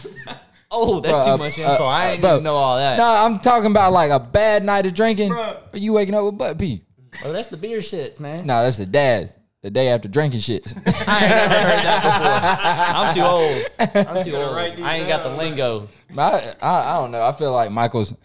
Oh, 0.76 1.00
that's 1.02 1.20
Bro, 1.20 1.26
too 1.26 1.32
uh, 1.32 1.38
much 1.38 1.60
uh, 1.60 1.72
info. 1.72 1.84
I 1.84 2.08
uh, 2.08 2.12
ain't 2.14 2.22
bro. 2.22 2.32
even 2.32 2.44
know 2.46 2.56
all 2.56 2.78
that. 2.78 2.98
No, 2.98 3.06
I'm 3.06 3.38
talking 3.38 3.70
about 3.70 3.94
like 3.94 4.10
a 4.10 4.20
bad 4.20 4.64
night 4.64 4.88
of 4.88 4.96
drinking. 4.96 5.30
Bruh. 5.30 5.60
You 5.74 5.94
waking 5.94 6.16
up 6.16 6.24
with 6.26 6.40
butt 6.40 6.58
pee. 6.58 6.82
Oh, 7.24 7.32
that's 7.32 7.50
the 7.50 7.58
beer 7.58 7.78
shits, 7.78 8.20
man. 8.20 8.48
No, 8.48 8.64
that's 8.64 8.78
the 8.78 8.88
dad's. 8.88 9.38
The 9.62 9.70
day 9.70 9.90
after 9.90 10.08
drinking 10.08 10.40
shits. 10.40 10.74
I 11.08 11.20
ain't 11.20 11.30
never 11.30 11.54
heard 11.54 11.84
that 11.86 12.02
before. 12.02 12.96
I'm 12.98 13.14
too 13.14 13.22
old. 13.22 14.18
I'm 14.18 14.24
too 14.26 14.36
old. 14.48 14.56
write 14.56 14.76
these 14.76 14.84
I 14.84 14.96
ain't 14.96 15.08
got 15.08 15.22
the 15.22 15.30
lingo. 15.38 15.90
I, 16.18 16.56
I 16.60 16.96
I 16.96 16.98
don't 16.98 17.12
know. 17.12 17.24
I 17.24 17.32
feel 17.34 17.52
like 17.54 17.70
Michael's 17.70 18.16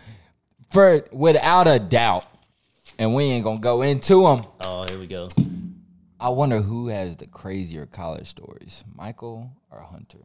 for 0.71 1.05
without 1.13 1.69
a 1.69 1.79
doubt, 1.79 2.25
and 2.99 3.15
we 3.15 3.25
ain't 3.25 3.45
gonna 3.45 3.61
go 3.61 3.83
into 3.83 4.23
them. 4.23 4.43
Oh, 4.63 4.85
here 4.89 4.99
we 4.99 5.07
go. 5.07 5.29
I 6.21 6.31
wonder 6.31 6.61
who 6.61 6.89
has 6.89 7.17
the 7.17 7.27
crazier 7.27 7.87
college 7.87 8.27
stories, 8.29 8.83
Michael 8.95 9.51
or 9.71 9.81
Hunter. 9.81 10.19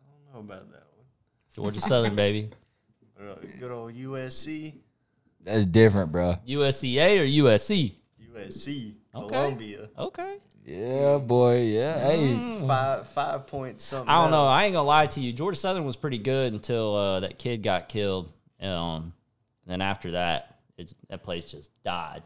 I 0.00 0.32
don't 0.34 0.34
know 0.48 0.54
about 0.54 0.70
that 0.70 0.84
one. 0.96 1.06
Georgia 1.54 1.80
Southern, 1.80 2.14
baby. 2.16 2.50
Uh, 3.16 3.36
Good 3.60 3.70
old 3.70 3.94
USC, 3.94 4.74
That's 5.42 5.64
different, 5.64 6.10
bro. 6.12 6.36
USCA 6.46 7.20
or 7.20 7.44
USC? 7.44 7.92
USC, 8.36 8.94
Okay. 9.14 9.28
Columbia. 9.28 9.88
Okay. 9.96 10.36
Yeah, 10.66 11.18
boy. 11.18 11.62
Yeah. 11.62 11.98
Hey. 12.06 12.58
Five 12.66 13.06
five 13.08 13.46
point 13.46 13.80
something. 13.80 14.08
I 14.08 14.20
don't 14.20 14.30
know. 14.32 14.46
I 14.46 14.64
ain't 14.64 14.74
gonna 14.74 14.86
lie 14.86 15.06
to 15.06 15.20
you. 15.20 15.32
Georgia 15.32 15.56
Southern 15.56 15.84
was 15.84 15.94
pretty 15.96 16.18
good 16.18 16.52
until 16.52 16.94
uh, 16.96 17.20
that 17.20 17.38
kid 17.38 17.62
got 17.62 17.88
killed. 17.88 18.30
Um, 18.60 19.14
and 19.64 19.68
then 19.68 19.80
after 19.80 20.10
that, 20.10 20.53
it's, 20.76 20.94
that 21.08 21.22
place 21.22 21.44
just 21.44 21.70
died. 21.84 22.22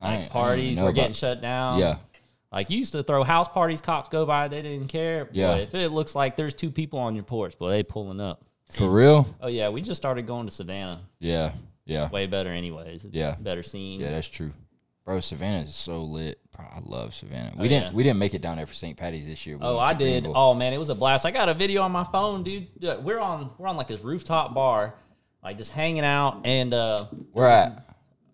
Like 0.00 0.30
parties 0.30 0.78
were 0.78 0.92
getting 0.92 1.12
shut 1.12 1.40
down. 1.40 1.78
Yeah. 1.80 1.96
Like 2.52 2.70
you 2.70 2.78
used 2.78 2.92
to 2.92 3.02
throw 3.02 3.24
house 3.24 3.48
parties, 3.48 3.80
cops 3.80 4.08
go 4.08 4.24
by, 4.24 4.48
they 4.48 4.62
didn't 4.62 4.88
care. 4.88 5.28
Yeah. 5.32 5.56
if 5.56 5.74
it 5.74 5.90
looks 5.90 6.14
like 6.14 6.36
there's 6.36 6.54
two 6.54 6.70
people 6.70 6.98
on 6.98 7.14
your 7.14 7.24
porch, 7.24 7.58
boy, 7.58 7.70
they 7.70 7.82
pulling 7.82 8.20
up. 8.20 8.44
For 8.70 8.88
real? 8.88 9.34
Oh 9.40 9.48
yeah, 9.48 9.68
we 9.70 9.82
just 9.82 10.00
started 10.00 10.26
going 10.26 10.46
to 10.46 10.52
Savannah. 10.52 11.00
Yeah. 11.18 11.52
Yeah. 11.84 12.08
Way 12.10 12.26
better, 12.26 12.50
anyways. 12.50 13.04
It's 13.06 13.14
Yeah. 13.16 13.34
better 13.40 13.62
scene. 13.62 14.00
Yeah, 14.00 14.10
that's 14.10 14.28
true. 14.28 14.52
Bro, 15.04 15.20
Savannah 15.20 15.60
is 15.64 15.74
so 15.74 16.02
lit. 16.02 16.38
Bro, 16.54 16.66
I 16.66 16.80
love 16.84 17.14
Savannah. 17.14 17.52
Oh, 17.54 17.60
we 17.60 17.66
Oh, 17.66 17.68
didn't 17.70 17.84
yeah. 17.86 17.92
we 17.92 18.02
didn't 18.02 18.18
make 18.18 18.34
it 18.34 18.42
down 18.42 18.58
there 18.58 18.66
for 18.66 18.74
St. 18.74 18.96
Patty's 18.96 19.26
this 19.26 19.46
year. 19.46 19.56
Oh, 19.60 19.72
we 19.72 19.76
Oh, 19.76 19.78
I 19.80 19.94
did. 19.94 20.24
Greenville. 20.24 20.32
Oh 20.36 20.54
man, 20.54 20.72
it 20.74 20.78
was 20.78 20.90
a 20.90 20.94
blast. 20.94 21.24
I 21.26 21.30
got 21.30 21.48
a 21.48 21.54
video 21.54 21.82
on 21.82 21.92
my 21.92 22.04
phone, 22.04 22.42
dude. 22.42 22.68
Dude, 22.78 23.02
We're 23.02 23.18
on 23.20 23.50
we're 23.58 23.68
on 23.68 23.76
like 23.76 23.88
this 23.88 24.00
rooftop 24.02 24.52
bar, 24.54 24.94
like 25.42 25.56
just 25.58 25.72
hanging 25.72 26.04
out, 26.04 26.40
and 26.44 26.72
uh, 26.74 27.06
Where 27.32 27.46
at? 27.46 27.84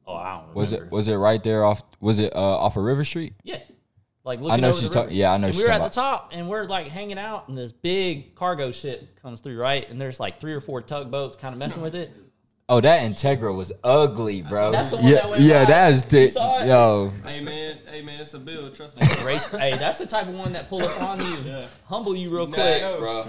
oh, 0.06 0.14
I 0.14 0.30
don't 0.32 0.40
remember. 0.42 0.58
Was 0.60 0.72
it 0.72 0.90
was 0.90 1.08
it 1.08 1.14
right 1.16 1.42
there 1.42 1.64
off 1.64 1.82
was 2.00 2.18
it 2.18 2.34
uh, 2.34 2.38
off 2.38 2.76
of 2.76 2.84
River 2.84 3.04
Street? 3.04 3.34
Yeah. 3.42 3.58
Like 4.24 4.40
looking 4.40 4.62
know 4.62 4.68
over 4.68 4.78
she's 4.78 4.88
the 4.88 4.94
talk- 4.94 5.04
river. 5.08 5.14
yeah, 5.16 5.32
I 5.32 5.36
know 5.36 5.46
And 5.48 5.54
she's 5.54 5.62
we 5.62 5.68
were 5.68 5.72
at 5.74 5.78
talking 5.78 5.90
the 5.90 5.94
top, 5.94 6.30
and 6.32 6.48
we're 6.48 6.64
like 6.64 6.88
hanging 6.88 7.18
out, 7.18 7.48
and 7.48 7.58
this 7.58 7.72
big 7.72 8.34
cargo 8.34 8.72
ship 8.72 9.20
comes 9.20 9.40
through, 9.42 9.58
right? 9.58 9.88
And 9.90 10.00
there's 10.00 10.18
like 10.18 10.40
three 10.40 10.54
or 10.54 10.62
four 10.62 10.80
tugboats 10.80 11.36
kind 11.36 11.52
of 11.52 11.58
messing 11.58 11.82
with 11.82 11.94
it. 11.94 12.10
Oh, 12.66 12.80
that 12.80 13.02
Integra 13.02 13.54
was 13.54 13.70
ugly, 13.84 14.40
bro. 14.40 14.72
That's 14.72 14.88
the 14.88 14.96
one 14.96 15.04
yeah, 15.08 15.14
that 15.16 15.28
went 15.28 15.42
yeah, 15.42 15.64
by. 15.66 15.70
that's 15.70 16.04
the 16.04 16.22
it? 16.22 16.34
yo. 16.66 17.12
Hey 17.22 17.40
man, 17.40 17.78
hey 17.90 18.00
man, 18.00 18.18
it's 18.18 18.32
a 18.32 18.38
bill. 18.38 18.70
Trust 18.70 18.96
me. 18.98 19.06
Race, 19.26 19.44
hey, 19.44 19.76
that's 19.76 19.98
the 19.98 20.06
type 20.06 20.26
of 20.28 20.34
one 20.34 20.54
that 20.54 20.70
pull 20.70 20.82
up 20.82 21.02
on 21.02 21.20
you, 21.20 21.36
Yeah. 21.44 21.66
humble 21.84 22.16
you 22.16 22.30
real 22.30 22.46
quick. 22.46 22.56
Facts, 22.56 22.94
bro. 22.94 23.26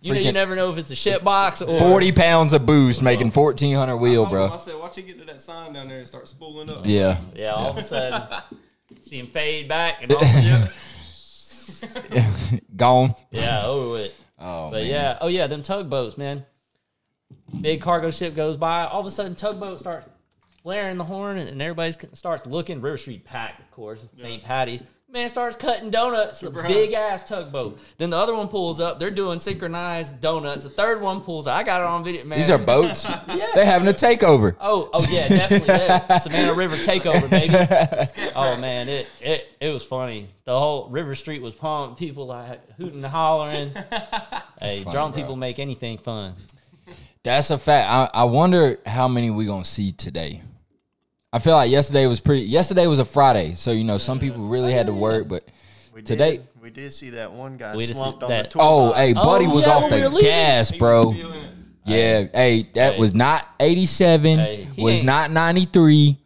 You 0.00 0.14
know, 0.14 0.20
you 0.20 0.32
never 0.32 0.54
know 0.54 0.70
if 0.70 0.78
it's 0.78 0.90
a 0.90 0.94
shit 0.94 1.24
box 1.24 1.60
or 1.60 1.76
Forty 1.78 2.12
pounds 2.12 2.52
of 2.52 2.64
boost 2.64 3.02
making 3.02 3.32
fourteen 3.32 3.74
hundred 3.74 3.96
wheel, 3.96 4.26
I 4.26 4.30
told 4.30 4.50
him, 4.50 4.52
I 4.52 4.56
said, 4.58 4.78
watch 4.78 4.96
you 4.96 5.02
get 5.02 5.18
to 5.18 5.24
that 5.24 5.40
sign 5.40 5.72
down 5.72 5.88
there 5.88 5.98
and 5.98 6.06
start 6.06 6.28
spooling 6.28 6.70
up. 6.70 6.82
Yeah, 6.84 7.18
Yeah, 7.34 7.52
all 7.54 7.70
of 7.70 7.76
a 7.78 7.82
sudden, 7.82 8.22
see 9.02 9.18
him 9.18 9.26
fade 9.26 9.68
back, 9.68 10.02
and 10.02 10.12
all 10.12 10.22
of 10.24 10.72
a 12.14 12.60
gone. 12.76 13.14
yeah, 13.30 13.66
over 13.66 13.90
with. 13.90 14.24
Oh, 14.38 14.70
But 14.70 14.82
man. 14.82 14.86
yeah, 14.90 15.18
oh 15.20 15.28
yeah, 15.28 15.46
them 15.48 15.62
tugboats, 15.62 16.16
man. 16.16 16.46
Big 17.60 17.80
cargo 17.80 18.10
ship 18.10 18.36
goes 18.36 18.56
by. 18.56 18.84
All 18.86 19.00
of 19.00 19.06
a 19.06 19.10
sudden, 19.10 19.34
tugboat 19.34 19.80
starts 19.80 20.06
blaring 20.62 20.96
the 20.96 21.04
horn, 21.04 21.38
and 21.38 21.60
everybody 21.60 21.92
starts 22.14 22.46
looking. 22.46 22.80
River 22.80 22.96
Street 22.98 23.24
packed, 23.24 23.60
of 23.60 23.70
course. 23.72 24.06
St. 24.18 24.44
Patty's. 24.44 24.82
Man 25.10 25.30
starts 25.30 25.56
cutting 25.56 25.88
donuts. 25.88 26.42
A 26.42 26.50
big 26.50 26.92
ass 26.92 27.26
tugboat. 27.26 27.78
Then 27.96 28.10
the 28.10 28.16
other 28.18 28.34
one 28.34 28.46
pulls 28.46 28.78
up. 28.78 28.98
They're 28.98 29.10
doing 29.10 29.38
synchronized 29.38 30.20
donuts. 30.20 30.64
The 30.64 30.70
third 30.70 31.00
one 31.00 31.22
pulls 31.22 31.46
up. 31.46 31.56
I 31.56 31.62
got 31.62 31.80
it 31.80 31.86
on 31.86 32.04
video, 32.04 32.24
man. 32.24 32.36
These 32.38 32.50
are 32.50 32.58
boats. 32.58 33.06
Yeah. 33.28 33.46
They're 33.54 33.64
having 33.64 33.88
a 33.88 33.92
takeover. 33.92 34.56
Oh, 34.60 34.90
oh 34.92 35.06
yeah, 35.10 35.28
definitely. 35.28 35.68
Yeah. 35.68 36.18
Savannah 36.18 36.54
River 36.54 36.76
takeover, 36.76 37.28
baby. 37.30 37.54
Oh 38.34 38.56
man, 38.56 38.88
it 38.88 39.06
it 39.20 39.48
it 39.60 39.68
was 39.70 39.84
funny. 39.84 40.28
The 40.44 40.58
whole 40.58 40.88
River 40.88 41.14
Street 41.14 41.40
was 41.42 41.54
pumped. 41.54 41.98
People 41.98 42.26
like 42.26 42.60
hooting 42.72 43.04
and 43.04 43.06
hollering. 43.06 43.70
hey, 44.60 44.80
funny, 44.80 44.84
drunk 44.90 45.14
bro. 45.14 45.22
people 45.22 45.36
make 45.36 45.58
anything 45.58 45.98
fun. 45.98 46.34
That's 47.22 47.50
a 47.50 47.58
fact. 47.58 48.14
I, 48.14 48.20
I 48.22 48.24
wonder 48.24 48.78
how 48.86 49.08
many 49.08 49.30
we 49.30 49.46
gonna 49.46 49.64
see 49.64 49.92
today. 49.92 50.42
I 51.38 51.40
feel 51.40 51.52
like 51.54 51.70
yesterday 51.70 52.04
was 52.08 52.18
pretty. 52.18 52.46
Yesterday 52.46 52.88
was 52.88 52.98
a 52.98 53.04
Friday, 53.04 53.54
so 53.54 53.70
you 53.70 53.84
know 53.84 53.96
some 53.96 54.18
people 54.18 54.48
really 54.48 54.72
had 54.72 54.86
to 54.86 54.92
work, 54.92 55.28
but 55.28 55.44
We 55.94 56.02
today. 56.02 56.38
did, 56.38 56.48
we 56.60 56.70
did 56.70 56.92
see 56.92 57.10
that 57.10 57.30
one 57.30 57.56
guy 57.56 57.76
We 57.76 57.86
slumped 57.86 58.24
on 58.24 58.30
that- 58.30 58.46
the 58.46 58.50
tour. 58.58 58.62
Oh, 58.64 58.92
hey, 58.92 59.14
Oh, 59.16 59.24
buddy 59.24 59.46
was 59.46 59.64
yeah, 59.64 59.72
off 59.72 59.88
the 59.88 60.18
gas, 60.20 60.72
bro. 60.72 61.10
was 61.10 61.16
feeling 61.16 61.42
it. 61.44 61.50
Yeah, 61.84 62.24
hey, 62.34 62.66
that 62.74 62.94
Hey. 62.94 62.98
was 62.98 63.14
not 63.14 63.46
87, 63.60 64.38
Hey, 64.40 64.66
was 64.76 64.96
ain't- 64.96 65.04
not 65.06 65.30
93, 65.30 66.18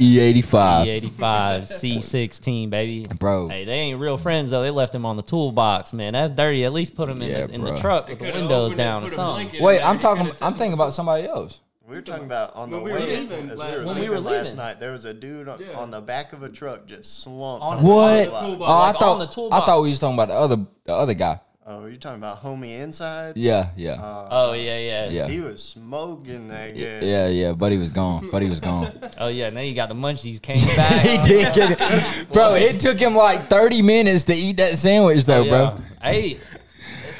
E85. 0.00 0.86
E85 0.88 1.68
C16, 1.68 2.68
baby. 2.68 3.06
Bro. 3.20 3.48
Hey, 3.50 3.64
they 3.64 3.72
ain't 3.74 4.00
real 4.00 4.18
friends 4.18 4.50
though. 4.50 4.62
They 4.62 4.70
left 4.72 4.92
him 4.92 5.06
on 5.06 5.14
the 5.14 5.22
toolbox, 5.22 5.92
man. 5.92 6.14
That's 6.14 6.32
dirty. 6.34 6.64
At 6.64 6.72
least 6.72 6.96
put 6.96 7.08
him 7.08 7.22
in, 7.22 7.30
Yeah, 7.30 7.46
the, 7.46 7.54
in 7.54 7.62
the 7.64 7.76
truck 7.78 8.06
They 8.08 8.14
with 8.14 8.18
the 8.18 8.32
windows 8.32 8.74
down 8.74 9.04
or 9.04 9.10
something. 9.10 9.62
Wait. 9.62 9.80
I'm 9.80 10.00
talking. 10.00 10.26
I'm 10.42 10.54
thinking 10.54 10.72
about 10.72 10.92
somebody 10.94 11.26
else. 11.28 11.60
We 11.88 11.94
were 11.94 12.02
talking 12.02 12.24
about 12.24 12.56
on 12.56 12.70
the 12.70 12.76
When 12.78 12.84
we 12.84 12.92
were 12.92 12.98
way 12.98 13.20
leaving 13.20 13.50
as 13.50 13.58
last 13.58 13.70
we 13.70 13.76
were 13.78 13.84
night. 13.84 13.86
When 13.86 13.94
we 13.94 14.00
leaving 14.02 14.10
were 14.10 14.20
last 14.30 14.44
leaving. 14.46 14.56
night. 14.56 14.80
There 14.80 14.90
was 14.90 15.04
a 15.04 15.14
dude 15.14 15.48
on, 15.48 15.60
Yeah. 15.60 15.78
on 15.78 15.90
the 15.92 16.00
back 16.00 16.32
of 16.32 16.42
a 16.42 16.48
truck 16.48 16.86
just 16.86 17.22
slumped. 17.22 17.62
On 17.64 17.78
on 17.78 17.84
What? 17.84 18.16
the 18.16 18.24
toolbox. 18.24 18.42
Oh, 18.42 18.46
toolbox. 18.48 18.70
I 18.70 18.74
Like 18.74 18.94
on 18.96 19.00
thought. 19.00 19.18
the 19.18 19.24
I 19.24 19.34
toolbox. 19.34 19.66
thought 19.66 19.82
we 19.82 19.90
was 19.90 19.98
talking 20.00 20.14
about 20.14 20.28
the 20.28 20.34
other, 20.34 20.56
the 20.84 20.94
other 20.94 21.14
guy. 21.14 21.40
Oh, 21.68 21.86
you're 21.86 21.96
talking 21.96 22.18
about 22.18 22.42
homie 22.44 22.78
inside? 22.78 23.36
Yeah, 23.36 23.70
yeah, 23.76 23.94
Uh, 23.94 24.28
Oh 24.30 24.52
yeah, 24.52 24.78
yeah, 24.78 25.08
yeah, 25.08 25.26
He 25.28 25.40
was 25.40 25.62
smoking 25.64 26.46
that 26.48 26.74
guy. 26.74 26.80
yeah, 27.06 27.26
yeah. 27.28 27.52
Buddy 27.52 27.76
was 27.76 27.90
gone. 27.90 28.30
Buddy 28.30 28.48
was 28.50 28.60
gone. 28.60 28.92
Oh 29.18 29.26
yeah. 29.28 29.50
Now 29.50 29.60
you 29.60 29.74
got 29.74 29.88
the 29.88 29.94
munchies 29.96 30.40
came 30.42 30.64
back. 30.76 31.02
he 31.02 31.18
did 31.18 31.54
get 31.54 31.70
it, 31.80 32.28
bro. 32.32 32.54
It 32.54 32.78
took 32.80 32.98
him 32.98 33.14
like 33.16 33.48
30 33.50 33.82
minutes 33.82 34.24
to 34.24 34.34
eat 34.34 34.56
that 34.58 34.76
sandwich, 34.78 35.24
though, 35.24 35.42
Oh, 35.44 35.48
bro. 35.48 35.76
Hey, 36.02 36.38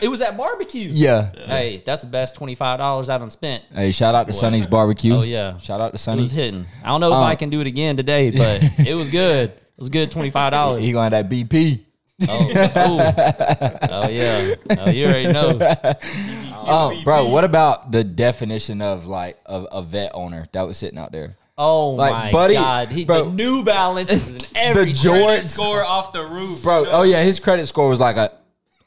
It 0.01 0.09
was 0.09 0.21
at 0.21 0.37
barbecue. 0.37 0.89
Yeah. 0.91 1.31
Hey, 1.47 1.83
that's 1.85 2.03
the 2.03 2.07
best 2.09 2.35
twenty 2.35 2.55
five 2.55 2.79
dollars 2.79 3.09
I 3.09 3.19
done 3.19 3.31
spent. 3.31 3.65
Hey, 3.73 3.93
shout 3.93 4.15
out 4.15 4.27
to 4.27 4.33
Sonny's 4.33 4.67
Barbecue. 4.67 5.15
Oh, 5.15 5.23
yeah. 5.23 5.59
Shout 5.59 5.81
out 5.81 5.95
to 5.97 6.11
It 6.13 6.17
was 6.21 6.33
hitting. 6.33 6.67
I 6.85 6.89
don't 6.89 7.01
know 7.01 7.09
if 7.11 7.15
Um, 7.15 7.23
I 7.25 7.35
can 7.37 7.51
do 7.51 7.61
it 7.61 7.67
again 7.67 7.97
today, 7.97 8.31
but 8.31 8.63
it 8.87 8.95
was 8.95 9.11
good. 9.11 9.51
It 9.51 9.63
was 9.79 9.89
good 9.89 10.11
twenty 10.11 10.31
five 10.31 10.53
dollars. 10.53 10.83
He 10.83 10.93
going 10.93 11.11
to 11.11 11.17
that 11.17 11.29
BP. 11.31 11.81
Oh, 12.29 12.51
oh. 12.77 13.79
oh 13.91 14.09
yeah. 14.09 14.55
Oh, 14.79 14.91
you 14.91 15.07
already 15.07 15.33
know. 15.33 15.59
Oh, 16.69 17.01
bro, 17.05 17.29
what 17.29 17.45
about 17.45 17.93
the 17.93 18.03
definition 18.03 18.83
of 18.83 19.07
like 19.07 19.39
a, 19.47 19.63
a 19.71 19.83
vet 19.83 20.11
owner 20.15 20.49
that 20.53 20.63
was 20.63 20.77
sitting 20.77 20.99
out 20.99 21.13
there? 21.13 21.37
Oh 21.57 21.91
Like, 21.91 22.13
my 22.13 22.33
buddy, 22.33 22.55
god. 22.55 22.89
He, 22.89 23.05
bro. 23.05 23.27
the 23.27 23.31
New 23.31 23.63
Balance 23.63 24.11
is 24.13 24.29
in 24.31 24.41
every 24.57 24.93
Jordan- 24.93 25.45
Score 25.45 25.85
off 25.85 26.13
the 26.13 26.27
roof, 26.27 26.63
Bro, 26.65 26.87
oh 26.91 27.03
yeah, 27.03 27.23
his 27.23 27.39
credit 27.39 27.67
score 27.67 27.89
was 27.89 28.01
like 28.01 28.17
a 28.17 28.33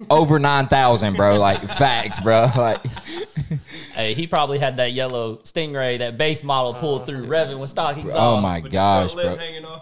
over 0.09 0.39
9,000, 0.39 1.15
bro. 1.15 1.37
Like 1.37 1.61
facts, 1.61 2.19
bro. 2.19 2.47
Like 2.55 2.85
Hey, 3.93 4.13
he 4.13 4.27
probably 4.27 4.59
had 4.59 4.77
that 4.77 4.93
yellow 4.93 5.37
Stingray, 5.37 5.99
that 5.99 6.17
base 6.17 6.43
model 6.43 6.73
pulled 6.73 7.05
through 7.05 7.25
revving 7.25 7.59
with 7.59 7.69
stockings 7.69 8.11
oh 8.13 8.39
my 8.39 8.61
gosh, 8.61 9.13
bro. 9.13 9.37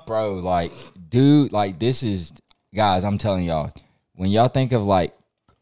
Bro, 0.07 0.35
like 0.35 0.71
dude, 1.09 1.51
like 1.51 1.77
this 1.77 2.01
is 2.01 2.33
guys, 2.73 3.03
I'm 3.05 3.17
telling 3.17 3.43
y'all, 3.43 3.69
when 4.15 4.29
y'all 4.29 4.47
think 4.47 4.71
of 4.71 4.83
like 4.83 5.13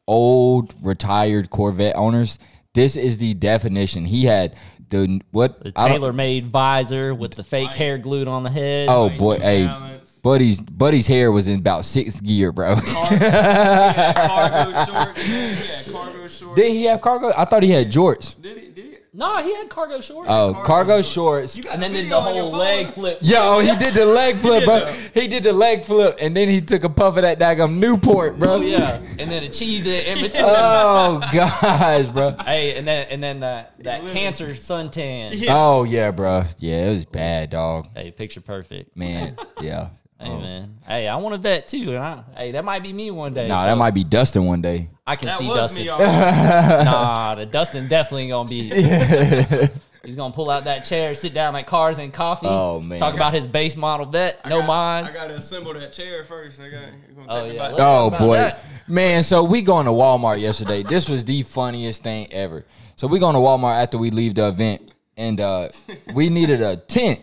old 0.07 0.73
retired 0.81 1.49
Corvette 1.49 1.95
owners, 1.95 2.39
this 2.73 2.95
is 2.95 3.17
the 3.17 3.33
definition. 3.33 4.05
He 4.05 4.25
had 4.25 4.55
the 4.89 5.19
what 5.31 5.63
The 5.63 5.71
tailor 5.71 6.13
made 6.13 6.47
visor 6.47 7.13
with 7.13 7.31
the 7.31 7.43
fake 7.43 7.71
hair 7.71 7.97
glued 7.97 8.27
on 8.27 8.43
the 8.43 8.51
head. 8.51 8.87
Oh 8.89 9.09
boy, 9.09 9.39
hey. 9.39 9.94
Buddy's 10.25 10.59
Buddy's 10.59 11.05
hair 11.05 11.31
was 11.31 11.47
in 11.47 11.59
about 11.59 11.85
sixth 11.85 12.23
gear, 12.23 12.51
bro. 12.51 12.75
Car- 12.77 13.05
he 13.09 13.15
had 13.19 14.15
cargo 14.15 14.73
shorts. 14.85 15.27
man. 15.27 15.55
He 15.55 15.67
had 15.67 15.85
cargo 15.93 16.27
shorts. 16.27 16.55
Did 16.55 16.71
he 16.71 16.83
have 16.85 17.01
cargo? 17.01 17.31
I 17.37 17.45
thought 17.45 17.61
he 17.61 17.69
had 17.69 17.91
jorts. 17.91 18.41
Did 18.41 18.57
he? 18.57 18.67
Did 18.69 18.85
he? 18.85 18.91
No, 19.13 19.37
he 19.43 19.53
had 19.55 19.69
cargo 19.69 20.01
shorts. 20.01 20.27
Oh, 20.29 20.51
Cargo 20.53 20.65
cargo 20.65 21.01
shorts. 21.03 21.53
shorts. 21.55 21.69
And 21.71 21.79
then 21.81 21.93
the 21.93 22.01
did 22.01 22.11
the 22.11 22.19
whole 22.19 22.51
leg 22.51 22.93
flip. 22.95 23.19
Yo, 23.21 23.37
oh, 23.39 23.59
he 23.61 23.67
did 23.77 23.93
the 23.93 24.03
leg 24.05 24.37
flip, 24.37 24.61
did 24.61 24.65
bro. 24.65 24.79
that. 24.79 24.95
He 25.13 25.27
did 25.27 25.43
the 25.43 25.53
leg 25.53 25.83
flip, 25.83 26.17
and 26.19 26.35
then 26.35 26.49
he 26.49 26.59
took 26.59 26.83
a 26.83 26.89
puff 26.89 27.17
of 27.17 27.21
that 27.21 27.37
daggum 27.37 27.77
Newport, 27.77 28.39
bro. 28.39 28.53
Oh 28.55 28.61
yeah, 28.61 28.99
and 29.19 29.29
then 29.29 29.43
a 29.43 29.49
cheese 29.49 29.85
in 29.85 30.15
between. 30.21 30.43
Oh 30.49 31.21
gosh, 31.31 32.07
bro. 32.07 32.35
hey, 32.45 32.75
and 32.77 32.87
then 32.87 33.05
and 33.11 33.21
then 33.23 33.43
uh, 33.43 33.67
that 33.77 33.83
that 34.03 34.11
cancer 34.11 34.47
suntan. 34.55 35.33
Yeah. 35.35 35.55
Oh 35.55 35.83
yeah, 35.83 36.09
bro. 36.09 36.45
Yeah, 36.57 36.87
it 36.87 36.89
was 36.89 37.05
bad, 37.05 37.51
dog. 37.51 37.87
Hey, 37.95 38.09
picture 38.09 38.41
perfect. 38.41 38.97
Man, 38.97 39.37
yeah. 39.61 39.89
Hey 40.25 40.31
Oh. 40.31 40.39
man, 40.39 40.77
hey, 40.87 41.07
I 41.07 41.15
want 41.17 41.35
a 41.35 41.37
vet 41.37 41.67
too, 41.67 41.89
and 41.95 41.97
I 41.99 42.23
hey 42.35 42.51
that 42.51 42.65
might 42.65 42.81
be 42.83 42.91
me 42.93 43.11
one 43.11 43.33
day. 43.33 43.47
Nah, 43.47 43.61
so 43.61 43.65
that 43.67 43.77
might 43.77 43.93
be 43.93 44.03
Dustin 44.03 44.45
one 44.45 44.61
day. 44.61 44.89
I 45.05 45.15
can 45.15 45.27
That 45.27 45.37
see 45.37 45.47
was 45.47 45.57
Dustin. 45.57 45.83
me 45.83 45.89
already. 45.89 46.11
Nah, 46.85 47.35
the 47.35 47.45
Dustin 47.45 47.87
definitely 47.87 48.27
gonna 48.29 48.49
be. 48.49 48.69
He's 50.05 50.15
gonna 50.15 50.33
pull 50.33 50.51
out 50.51 50.65
that 50.65 50.85
chair, 50.85 51.15
sit 51.15 51.33
down 51.33 51.53
like 51.55 51.65
cars 51.65 51.97
and 51.97 52.13
coffee. 52.13 52.45
Oh, 52.47 52.79
man. 52.79 52.99
talk 52.99 53.15
about 53.15 53.33
his 53.33 53.47
base 53.47 53.75
model 53.75 54.05
vet, 54.05 54.39
no 54.47 54.57
I 54.57 54.59
got- 54.59 54.67
mods. 54.67 55.15
I 55.15 55.19
gotta 55.19 55.33
assemble 55.35 55.73
that 55.73 55.93
chair 55.93 56.23
first. 56.23 56.59
I 56.59 56.69
got. 56.69 56.81
You 57.09 57.15
gonna 57.15 57.27
Oh, 57.29 57.45
take 57.47 57.55
yeah. 57.55 57.73
Oh 57.79 58.09
boy, 58.11 58.35
that. 58.37 58.63
man. 58.87 59.23
So 59.23 59.43
we 59.43 59.63
going 59.63 59.87
to 59.87 59.91
Walmart 59.91 60.39
yesterday. 60.41 60.83
This 60.83 61.09
was 61.09 61.25
the 61.25 61.41
funniest 61.41 62.03
thing 62.03 62.31
ever. 62.31 62.65
So 62.95 63.07
we 63.07 63.17
going 63.17 63.33
to 63.33 63.39
Walmart 63.39 63.81
after 63.81 63.97
we 63.97 64.11
leave 64.11 64.35
the 64.35 64.47
event, 64.47 64.91
and 65.17 65.39
uh, 65.41 65.69
we 66.13 66.29
needed 66.29 66.61
a 66.61 66.77
tent. 66.77 67.19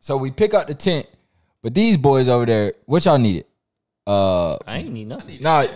So 0.00 0.16
we 0.16 0.30
pick 0.30 0.54
up 0.54 0.68
the 0.68 0.74
tent, 0.74 1.06
but 1.62 1.74
these 1.74 1.96
boys 1.96 2.28
over 2.28 2.46
there, 2.46 2.74
what 2.86 3.04
y'all 3.04 3.18
needed? 3.18 3.44
Uh, 4.06 4.54
I 4.66 4.78
ain't 4.78 4.92
need 4.92 5.08
nothing. 5.08 5.42
no, 5.42 5.68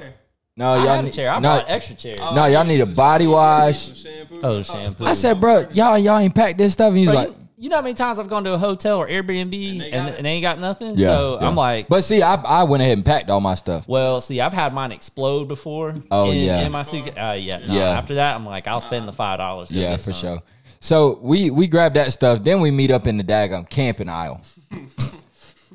no, 0.56 0.72
I 0.72 0.76
y'all 0.76 0.86
had 0.86 1.00
a 1.00 1.02
need 1.02 1.12
chair. 1.12 1.30
I 1.30 1.34
no, 1.36 1.56
brought 1.56 1.70
extra 1.70 1.96
chairs. 1.96 2.20
no, 2.20 2.46
y'all 2.46 2.64
need 2.64 2.80
a 2.80 2.86
body 2.86 3.26
wash. 3.26 3.96
Shampoo. 4.00 4.40
Oh, 4.42 4.58
I 4.60 4.62
shampoo. 4.62 5.04
I 5.04 5.14
said, 5.14 5.40
bro, 5.40 5.68
y'all 5.72 5.98
y'all 5.98 6.18
ain't 6.18 6.34
packed 6.34 6.58
this 6.58 6.72
stuff. 6.72 6.88
And 6.88 6.98
he 6.98 7.06
was 7.06 7.12
Bro, 7.12 7.20
like, 7.22 7.28
you, 7.30 7.48
you 7.56 7.68
know 7.68 7.76
how 7.76 7.82
many 7.82 7.94
times 7.94 8.18
I've 8.18 8.28
gone 8.28 8.44
to 8.44 8.54
a 8.54 8.58
hotel 8.58 8.98
or 8.98 9.08
Airbnb 9.08 9.42
and, 9.42 9.80
they 9.80 9.90
got 9.90 10.08
it? 10.08 10.14
and 10.16 10.26
they 10.26 10.30
ain't 10.30 10.42
got 10.42 10.58
nothing? 10.60 10.96
yeah. 10.96 11.08
so 11.08 11.38
yeah. 11.40 11.48
I'm 11.48 11.56
like, 11.56 11.88
but 11.88 12.02
see, 12.02 12.22
I 12.22 12.34
I 12.34 12.62
went 12.62 12.82
ahead 12.82 12.96
and 12.96 13.04
packed 13.04 13.30
all 13.30 13.40
my 13.40 13.54
stuff. 13.54 13.86
well, 13.88 14.20
see, 14.20 14.40
I've 14.40 14.52
had 14.52 14.72
mine 14.72 14.92
explode 14.92 15.46
before. 15.46 15.94
Oh, 16.10 16.30
in, 16.30 16.38
yeah. 16.38 16.60
in 16.60 16.72
my 16.72 16.82
suitcase. 16.82 17.14
Uh, 17.16 17.36
yeah, 17.38 17.58
no, 17.58 17.74
Yeah. 17.74 17.90
After 17.90 18.14
that, 18.14 18.36
I'm 18.36 18.46
like, 18.46 18.66
I'll 18.66 18.80
spend 18.80 19.06
the 19.08 19.12
five 19.12 19.38
dollars. 19.38 19.70
Yeah, 19.70 19.96
for 19.96 20.12
sure. 20.12 20.40
So 20.78 21.18
we 21.22 21.50
we 21.50 21.66
grab 21.66 21.94
that 21.94 22.12
stuff. 22.12 22.44
Then 22.44 22.60
we 22.60 22.70
meet 22.70 22.90
up 22.90 23.06
in 23.06 23.16
the 23.16 23.24
daggum 23.24 23.68
camping 23.68 24.08
aisle. 24.08 24.40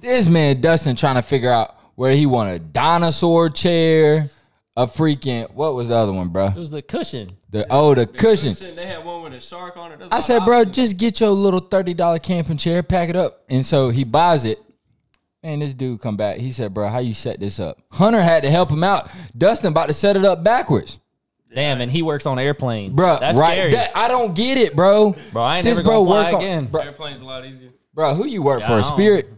this 0.01 0.27
man 0.27 0.61
Dustin 0.61 0.95
trying 0.95 1.15
to 1.15 1.21
figure 1.21 1.51
out 1.51 1.75
where 1.95 2.13
he 2.13 2.25
want 2.25 2.49
a 2.51 2.59
dinosaur 2.59 3.49
chair, 3.49 4.29
a 4.75 4.85
freaking 4.87 5.51
what 5.51 5.75
was 5.75 5.87
the 5.89 5.95
other 5.95 6.13
one, 6.13 6.29
bro? 6.29 6.47
It 6.47 6.55
was 6.55 6.71
the 6.71 6.81
cushion. 6.81 7.31
The 7.49 7.65
oh 7.69 7.93
the 7.95 8.05
cushion. 8.07 8.55
They 8.75 8.85
had 8.85 9.03
one 9.03 9.23
with 9.23 9.33
a 9.33 9.39
shark 9.41 9.75
on 9.77 9.91
it. 9.91 9.99
That's 9.99 10.11
I 10.11 10.19
said, 10.19 10.45
bro, 10.45 10.59
options. 10.59 10.75
just 10.75 10.97
get 10.97 11.19
your 11.19 11.29
little 11.31 11.59
thirty 11.59 11.93
dollar 11.93 12.19
camping 12.19 12.57
chair, 12.57 12.83
pack 12.83 13.09
it 13.09 13.15
up. 13.15 13.43
And 13.49 13.65
so 13.65 13.89
he 13.89 14.03
buys 14.03 14.45
it. 14.45 14.59
Man, 15.43 15.59
this 15.59 15.73
dude 15.73 16.01
come 16.01 16.17
back. 16.17 16.37
He 16.37 16.51
said, 16.51 16.73
bro, 16.73 16.89
how 16.89 16.99
you 16.99 17.13
set 17.13 17.39
this 17.39 17.59
up? 17.61 17.77
Hunter 17.91 18.21
had 18.21 18.43
to 18.43 18.49
help 18.51 18.69
him 18.69 18.83
out. 18.83 19.09
Dustin 19.37 19.71
about 19.71 19.87
to 19.87 19.93
set 19.93 20.17
it 20.17 20.25
up 20.25 20.43
backwards. 20.43 20.99
Damn, 21.55 21.79
and 21.81 21.89
he 21.89 22.01
works 22.03 22.25
on 22.25 22.37
airplanes. 22.37 22.93
Bro, 22.93 23.17
That's 23.21 23.37
right? 23.37 23.53
scary. 23.55 23.71
That- 23.71 23.91
I 23.95 24.07
don't 24.09 24.35
get 24.35 24.57
it, 24.57 24.75
bro. 24.75 25.15
Bro, 25.33 25.41
I 25.41 25.57
ain't 25.57 25.63
this 25.63 25.77
never 25.77 25.87
bro 25.87 26.03
gonna 26.03 26.09
fly 26.09 26.23
work 26.25 26.33
on- 26.35 26.41
again. 26.41 26.65
bro, 26.65 26.81
Airplane's 26.81 27.21
a 27.21 27.25
lot 27.25 27.45
easier. 27.45 27.69
bro, 27.93 28.13
who 28.13 28.25
you 28.25 28.41
work 28.43 28.59
Yeah, 28.59 28.67
for? 28.67 28.73
I 28.73 28.79
A 28.79 28.81
don't- 28.81 28.93
Spirit? 28.93 29.33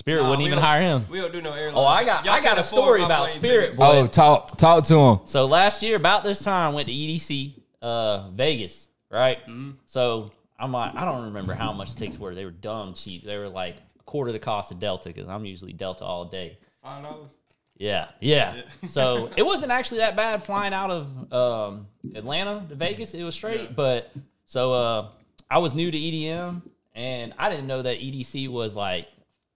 Spirit 0.00 0.22
Nah, 0.22 0.30
wouldn't 0.30 0.46
even 0.46 0.58
hire 0.58 0.80
him. 0.80 1.04
We 1.10 1.20
don't 1.20 1.30
do 1.30 1.42
no 1.42 1.52
airline. 1.52 1.74
Oh, 1.76 1.84
I 1.84 2.04
got 2.04 2.24
Y'all 2.24 2.32
I 2.32 2.40
got 2.40 2.58
a 2.58 2.62
story 2.62 3.02
about 3.02 3.28
Spirit, 3.28 3.72
tickets. 3.72 3.76
boy. 3.76 3.98
Oh, 3.98 4.06
talk 4.06 4.56
talk 4.56 4.82
to 4.84 4.96
him. 4.96 5.18
So 5.26 5.44
last 5.44 5.82
year, 5.82 5.96
about 5.96 6.24
this 6.24 6.42
time, 6.42 6.72
went 6.72 6.88
to 6.88 6.94
EDC, 6.94 7.52
uh, 7.82 8.30
Vegas, 8.30 8.88
right? 9.10 9.40
Mm-hmm. 9.42 9.72
So 9.84 10.32
I'm 10.58 10.72
like, 10.72 10.94
I 10.94 11.04
don't 11.04 11.24
remember 11.24 11.52
how 11.52 11.74
much 11.74 11.92
the 11.92 11.98
tickets 12.00 12.18
were. 12.18 12.34
They 12.34 12.46
were 12.46 12.50
dumb 12.50 12.94
cheap. 12.94 13.24
They 13.26 13.36
were 13.36 13.50
like 13.50 13.76
a 13.98 14.02
quarter 14.04 14.32
the 14.32 14.38
cost 14.38 14.72
of 14.72 14.80
Delta 14.80 15.10
because 15.10 15.28
I'm 15.28 15.44
usually 15.44 15.74
Delta 15.74 16.02
all 16.06 16.24
day. 16.24 16.56
Five 16.82 17.02
dollars. 17.02 17.30
Yeah, 17.76 18.08
yeah. 18.20 18.62
so 18.88 19.30
it 19.36 19.42
wasn't 19.42 19.70
actually 19.70 19.98
that 19.98 20.16
bad 20.16 20.42
flying 20.42 20.72
out 20.72 20.90
of 20.90 21.30
um, 21.30 21.88
Atlanta 22.14 22.64
to 22.70 22.74
Vegas. 22.74 23.12
It 23.12 23.22
was 23.22 23.34
straight, 23.34 23.76
but 23.76 24.10
so 24.46 24.72
uh, 24.72 25.08
I 25.50 25.58
was 25.58 25.74
new 25.74 25.90
to 25.90 25.98
EDM 25.98 26.62
and 26.94 27.34
I 27.38 27.50
didn't 27.50 27.66
know 27.66 27.82
that 27.82 27.98
EDC 27.98 28.48
was 28.48 28.74
like 28.74 29.08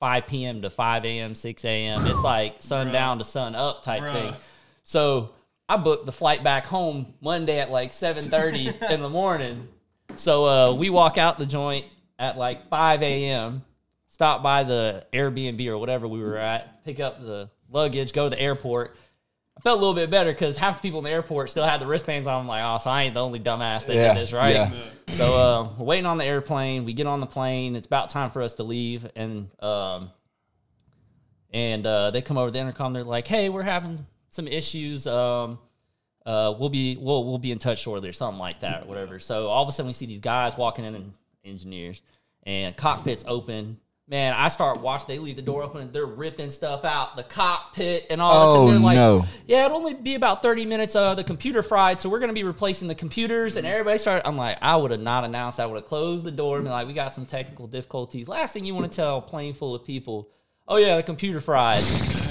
5 0.04 0.26
p.m. 0.26 0.60
to 0.60 0.68
5 0.68 1.06
a.m., 1.06 1.34
6 1.34 1.64
a.m. 1.64 2.06
It's 2.06 2.22
like 2.22 2.56
sundown 2.58 3.16
to 3.20 3.24
sun 3.24 3.54
up 3.54 3.82
type 3.82 4.02
Bruh. 4.02 4.12
thing. 4.12 4.34
So 4.82 5.30
I 5.66 5.78
booked 5.78 6.04
the 6.04 6.12
flight 6.12 6.44
back 6.44 6.66
home 6.66 7.14
Monday 7.22 7.58
at 7.58 7.70
like 7.70 7.90
7:30 7.90 8.82
in 8.90 9.00
the 9.00 9.08
morning. 9.08 9.66
So 10.14 10.44
uh, 10.44 10.74
we 10.74 10.90
walk 10.90 11.16
out 11.16 11.38
the 11.38 11.46
joint 11.46 11.86
at 12.18 12.36
like 12.36 12.68
5 12.68 13.02
a.m. 13.02 13.64
Stop 14.06 14.42
by 14.42 14.62
the 14.62 15.06
Airbnb 15.14 15.66
or 15.68 15.78
whatever 15.78 16.06
we 16.06 16.20
were 16.20 16.36
at, 16.36 16.84
pick 16.84 17.00
up 17.00 17.22
the 17.22 17.48
luggage, 17.70 18.12
go 18.12 18.24
to 18.24 18.36
the 18.36 18.42
airport. 18.42 18.98
I 19.56 19.60
felt 19.60 19.78
a 19.78 19.80
little 19.80 19.94
bit 19.94 20.10
better 20.10 20.32
because 20.32 20.56
half 20.56 20.76
the 20.76 20.82
people 20.82 20.98
in 20.98 21.04
the 21.04 21.10
airport 21.10 21.48
still 21.50 21.64
had 21.64 21.80
the 21.80 21.86
wristbands 21.86 22.26
on. 22.26 22.40
I'm 22.40 22.46
like, 22.48 22.62
oh, 22.64 22.78
so 22.78 22.90
I 22.90 23.04
ain't 23.04 23.14
the 23.14 23.22
only 23.22 23.38
dumbass 23.40 23.86
that 23.86 23.94
Yeah, 23.94 24.12
did 24.12 24.20
this, 24.22 24.32
right? 24.32 24.54
yeah. 24.54 24.72
So 25.08 25.36
uh, 25.36 25.68
we're 25.78 25.84
waiting 25.86 26.06
on 26.06 26.18
the 26.18 26.24
airplane. 26.24 26.84
We 26.84 26.92
get 26.92 27.06
on 27.06 27.20
the 27.20 27.26
plane. 27.26 27.76
It's 27.76 27.86
about 27.86 28.08
time 28.08 28.30
for 28.30 28.42
us 28.42 28.54
to 28.54 28.64
leave, 28.64 29.06
and 29.14 29.48
um, 29.62 30.10
and 31.52 31.86
uh, 31.86 32.10
they 32.10 32.20
come 32.20 32.36
over 32.36 32.50
the 32.50 32.58
intercom. 32.58 32.92
They're 32.92 33.04
like, 33.04 33.26
"Hey, 33.28 33.48
we're 33.48 33.62
having 33.62 34.06
some 34.30 34.48
issues. 34.48 35.06
Um, 35.06 35.58
uh, 36.26 36.54
we'll 36.58 36.68
be 36.70 36.96
we'll 36.96 37.24
we'll 37.24 37.38
be 37.38 37.52
in 37.52 37.58
touch 37.60 37.80
shortly, 37.80 38.08
or 38.08 38.12
something 38.12 38.40
like 38.40 38.60
that, 38.60 38.82
or 38.82 38.86
whatever." 38.86 39.18
So 39.20 39.46
all 39.46 39.62
of 39.62 39.68
a 39.68 39.72
sudden, 39.72 39.86
we 39.86 39.92
see 39.92 40.06
these 40.06 40.20
guys 40.20 40.56
walking 40.56 40.84
in, 40.84 40.94
and 40.96 41.12
engineers, 41.44 42.02
and 42.42 42.76
cockpits 42.76 43.24
open. 43.28 43.78
Man, 44.06 44.34
I 44.34 44.48
start 44.48 44.80
watching. 44.80 45.06
They 45.08 45.18
leave 45.18 45.36
the 45.36 45.42
door 45.42 45.62
open, 45.62 45.80
and 45.80 45.90
they're 45.90 46.04
ripping 46.04 46.50
stuff 46.50 46.84
out 46.84 47.16
the 47.16 47.22
cockpit 47.22 48.06
and 48.10 48.20
all 48.20 48.52
this. 48.52 48.58
Oh, 48.58 48.66
And 48.66 48.74
they're 48.76 48.84
like, 48.84 48.96
no. 48.96 49.24
yeah, 49.46 49.64
it'll 49.64 49.78
only 49.78 49.94
be 49.94 50.14
about 50.14 50.42
30 50.42 50.66
minutes. 50.66 50.94
Uh, 50.94 51.14
the 51.14 51.24
computer 51.24 51.62
fried, 51.62 52.00
so 52.00 52.10
we're 52.10 52.18
gonna 52.18 52.34
be 52.34 52.44
replacing 52.44 52.86
the 52.86 52.94
computers. 52.94 53.56
And 53.56 53.66
everybody 53.66 53.96
started. 53.96 54.28
I'm 54.28 54.36
like, 54.36 54.58
I 54.60 54.76
would 54.76 54.90
have 54.90 55.00
not 55.00 55.24
announced. 55.24 55.58
I 55.58 55.64
would 55.64 55.76
have 55.76 55.86
closed 55.86 56.26
the 56.26 56.30
door 56.30 56.56
and 56.56 56.64
been 56.64 56.72
like, 56.72 56.86
we 56.86 56.92
got 56.92 57.14
some 57.14 57.24
technical 57.24 57.66
difficulties. 57.66 58.28
Last 58.28 58.52
thing 58.52 58.66
you 58.66 58.74
want 58.74 58.92
to 58.92 58.94
tell 58.94 59.18
a 59.18 59.22
plane 59.22 59.54
full 59.54 59.74
of 59.74 59.84
people, 59.86 60.28
oh 60.68 60.76
yeah, 60.76 60.96
the 60.96 61.02
computer 61.02 61.40
fried. 61.40 61.80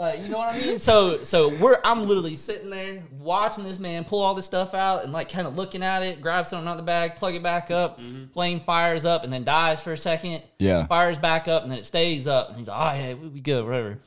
Like, 0.00 0.22
you 0.22 0.30
know 0.30 0.38
what 0.38 0.54
I 0.54 0.58
mean? 0.58 0.80
So, 0.80 1.22
so 1.24 1.54
we're 1.56 1.78
I'm 1.84 2.08
literally 2.08 2.34
sitting 2.34 2.70
there 2.70 3.02
watching 3.18 3.64
this 3.64 3.78
man 3.78 4.04
pull 4.04 4.22
all 4.22 4.34
this 4.34 4.46
stuff 4.46 4.72
out 4.72 5.04
and 5.04 5.12
like 5.12 5.28
kind 5.28 5.46
of 5.46 5.56
looking 5.56 5.82
at 5.82 6.02
it, 6.02 6.22
grab 6.22 6.46
something 6.46 6.66
out 6.66 6.70
of 6.70 6.76
the 6.78 6.84
bag, 6.84 7.16
plug 7.16 7.34
it 7.34 7.42
back 7.42 7.70
up, 7.70 8.00
plane 8.32 8.60
fires 8.60 9.04
up 9.04 9.24
and 9.24 9.32
then 9.32 9.44
dies 9.44 9.82
for 9.82 9.92
a 9.92 9.98
second. 9.98 10.42
Yeah. 10.58 10.86
Fires 10.86 11.18
back 11.18 11.48
up 11.48 11.64
and 11.64 11.70
then 11.70 11.78
it 11.78 11.84
stays 11.84 12.26
up. 12.26 12.48
And 12.48 12.56
he's 12.56 12.68
like, 12.68 12.80
oh 12.80 12.98
yeah, 12.98 13.12
we, 13.12 13.28
we 13.28 13.40
good, 13.40 13.62
whatever. 13.62 13.98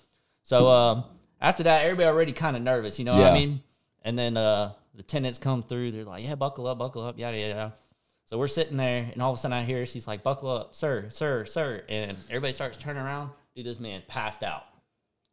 So 0.41 0.67
um, 0.67 1.03
after 1.39 1.61
that, 1.61 1.83
everybody 1.83 2.07
already 2.07 2.33
kind 2.33 2.55
of 2.57 2.63
nervous, 2.63 2.97
you 2.97 3.05
know 3.05 3.13
what 3.13 3.27
I 3.27 3.35
mean? 3.35 3.61
And 4.01 4.17
then 4.17 4.35
uh, 4.35 4.73
the 4.95 5.03
tenants 5.03 5.37
come 5.37 5.61
through. 5.61 5.91
They're 5.91 6.05
like, 6.05 6.23
yeah, 6.23 6.33
buckle 6.33 6.65
up, 6.65 6.79
buckle 6.79 7.03
up, 7.03 7.19
yada 7.19 7.37
yada. 7.37 7.49
yada. 7.53 7.73
So 8.25 8.39
we're 8.39 8.47
sitting 8.47 8.77
there, 8.77 9.09
and 9.13 9.21
all 9.21 9.31
of 9.31 9.37
a 9.37 9.39
sudden 9.39 9.55
I 9.55 9.63
hear 9.63 9.85
she's 9.85 10.07
like, 10.07 10.23
"Buckle 10.23 10.49
up, 10.49 10.73
sir, 10.73 11.07
sir, 11.09 11.45
sir," 11.45 11.83
and 11.89 12.17
everybody 12.29 12.53
starts 12.53 12.77
turning 12.77 13.03
around. 13.03 13.29
Dude, 13.55 13.65
this 13.65 13.79
man 13.79 14.01
passed 14.07 14.43
out. 14.43 14.63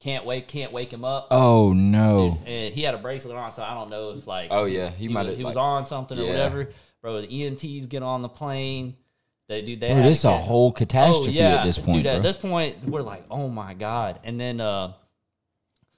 Can't 0.00 0.24
wake, 0.24 0.48
can't 0.48 0.72
wake 0.72 0.92
him 0.92 1.04
up. 1.04 1.28
Oh 1.30 1.72
no. 1.74 2.38
And 2.46 2.72
he 2.72 2.82
had 2.82 2.94
a 2.94 2.98
bracelet 2.98 3.36
on, 3.36 3.52
so 3.52 3.62
I 3.62 3.74
don't 3.74 3.90
know 3.90 4.10
if 4.12 4.26
like 4.26 4.48
Oh 4.50 4.64
yeah, 4.64 4.90
he, 4.90 5.06
he, 5.06 5.12
might 5.12 5.22
was, 5.22 5.28
have. 5.30 5.38
he 5.38 5.44
was 5.44 5.56
like, 5.56 5.62
on 5.62 5.84
something 5.84 6.18
or 6.18 6.22
yeah. 6.22 6.30
whatever. 6.30 6.70
Bro, 7.02 7.22
the 7.22 7.26
EMTs 7.28 7.88
get 7.88 8.02
on 8.02 8.22
the 8.22 8.28
plane. 8.28 8.96
They 9.48 9.62
do. 9.62 9.76
They 9.76 9.88
Bro, 9.88 9.96
had 9.96 10.06
this 10.06 10.24
a 10.24 10.38
whole 10.38 10.70
catastrophe 10.70 11.40
at 11.40 11.64
this 11.64 11.76
point, 11.76 12.04
Dude, 12.04 12.06
at 12.06 12.22
this 12.22 12.36
point, 12.36 12.84
we're 12.84 13.02
like, 13.02 13.24
oh 13.30 13.48
my 13.48 13.74
god. 13.74 14.20
And 14.22 14.40
then, 14.40 14.60
uh, 14.60 14.92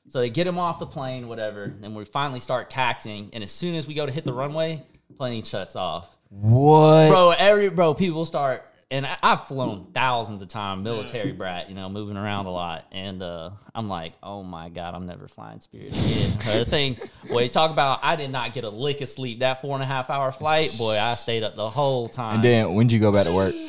so 0.09 0.21
they 0.21 0.31
get 0.31 0.47
him 0.47 0.59
off 0.59 0.79
the 0.79 0.87
plane, 0.87 1.29
whatever. 1.29 1.75
And 1.83 1.95
we 1.95 2.05
finally 2.05 2.41
start 2.41 2.71
taxing. 2.71 3.31
And 3.35 3.45
as 3.45 3.51
soon 3.53 3.75
as 3.75 3.87
we 3.87 3.95
go 3.95 4.07
to 4.07 4.13
hit 4.13 4.25
the 4.25 4.33
runway, 4.33 4.83
plane 5.19 5.43
shuts 5.43 5.77
off. 5.77 6.09
what? 6.31 7.11
Bro, 7.11 7.35
every 7.39 7.69
bro, 7.69 7.95
people 7.95 8.25
start. 8.25 8.67
And 8.93 9.07
I, 9.07 9.17
I've 9.23 9.45
flown 9.45 9.87
thousands 9.95 10.43
of 10.43 10.49
times, 10.49 10.85
military 10.85 11.33
brat, 11.33 11.71
you 11.71 11.75
know, 11.75 11.89
moving 11.89 12.19
around 12.19 12.45
a 12.45 12.51
lot. 12.51 12.85
And 12.93 13.23
uh, 13.23 13.53
I'm 13.75 13.89
like, 13.89 14.13
oh 14.23 14.43
my 14.43 14.69
God, 14.69 14.95
I'm 14.95 15.07
never 15.07 15.27
flying 15.27 15.61
Spirit 15.61 15.89
again. 15.89 16.59
the 16.59 16.67
thing, 16.67 16.99
boy, 17.27 17.49
talk 17.49 17.71
about, 17.71 18.01
I 18.03 18.17
did 18.17 18.31
not 18.31 18.53
get 18.53 18.65
a 18.65 18.69
lick 18.69 19.01
of 19.01 19.09
sleep. 19.09 19.39
That 19.39 19.63
four 19.63 19.75
and 19.75 19.83
a 19.83 19.87
half 19.87 20.11
hour 20.11 20.31
flight, 20.31 20.77
boy, 20.77 20.99
I 20.99 21.15
stayed 21.15 21.43
up 21.43 21.57
the 21.57 21.71
whole 21.71 22.07
time. 22.07 22.37
and 22.37 22.45
then 22.45 22.75
when'd 22.75 22.93
you 22.93 23.01
go 23.01 23.11
back 23.11 23.27
to 23.27 23.35
work? 23.35 23.55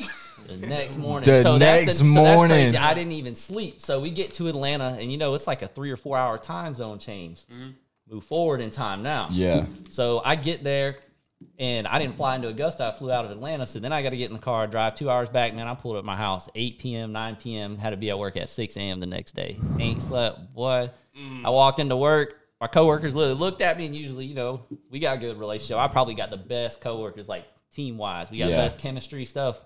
The 0.46 0.58
next 0.58 0.98
morning. 0.98 1.24
The 1.24 1.42
so 1.42 1.56
next 1.56 1.84
that's 1.86 1.98
the, 2.00 2.06
so 2.06 2.12
morning. 2.12 2.48
crazy. 2.48 2.76
I 2.76 2.92
didn't 2.92 3.12
even 3.12 3.34
sleep. 3.34 3.80
So 3.80 3.98
we 3.98 4.10
get 4.10 4.34
to 4.34 4.48
Atlanta, 4.48 4.96
and 5.00 5.10
you 5.10 5.16
know 5.16 5.32
it's 5.32 5.46
like 5.46 5.62
a 5.62 5.68
three 5.68 5.90
or 5.90 5.96
four 5.96 6.18
hour 6.18 6.36
time 6.36 6.74
zone 6.74 6.98
change. 6.98 7.40
Move 8.10 8.24
forward 8.24 8.60
in 8.60 8.70
time 8.70 9.02
now. 9.02 9.28
Yeah. 9.30 9.64
So 9.88 10.20
I 10.22 10.36
get 10.36 10.62
there, 10.62 10.98
and 11.58 11.86
I 11.86 11.98
didn't 11.98 12.16
fly 12.16 12.36
into 12.36 12.48
Augusta. 12.48 12.86
I 12.86 12.90
flew 12.90 13.10
out 13.12 13.24
of 13.24 13.30
Atlanta. 13.30 13.66
So 13.66 13.78
then 13.78 13.92
I 13.92 14.02
got 14.02 14.10
to 14.10 14.16
get 14.16 14.30
in 14.30 14.36
the 14.36 14.42
car, 14.42 14.66
drive 14.66 14.94
two 14.94 15.08
hours 15.10 15.28
back. 15.30 15.54
Man, 15.54 15.66
I 15.66 15.74
pulled 15.74 15.96
up 15.96 16.04
my 16.04 16.16
house 16.16 16.48
8 16.54 16.78
p.m., 16.78 17.12
9 17.12 17.36
p.m. 17.36 17.76
Had 17.78 17.90
to 17.90 17.96
be 17.96 18.10
at 18.10 18.18
work 18.18 18.36
at 18.36 18.48
6 18.48 18.76
a.m. 18.76 19.00
the 19.00 19.06
next 19.06 19.32
day. 19.36 19.58
Ain't 19.78 20.02
slept. 20.02 20.54
Boy, 20.54 20.90
I 21.44 21.50
walked 21.50 21.78
into 21.80 21.96
work. 21.96 22.36
My 22.60 22.66
coworkers 22.66 23.14
literally 23.14 23.38
looked 23.38 23.60
at 23.60 23.76
me, 23.76 23.86
and 23.86 23.94
usually, 23.94 24.26
you 24.26 24.34
know, 24.34 24.62
we 24.90 24.98
got 24.98 25.16
a 25.16 25.20
good 25.20 25.38
relationship. 25.38 25.76
I 25.76 25.88
probably 25.88 26.14
got 26.14 26.30
the 26.30 26.36
best 26.36 26.80
coworkers, 26.80 27.28
like 27.28 27.44
team 27.74 27.98
wise. 27.98 28.30
We 28.30 28.38
got 28.38 28.48
Yeah. 28.48 28.56
the 28.56 28.62
best 28.62 28.78
chemistry 28.78 29.24
stuff. 29.26 29.60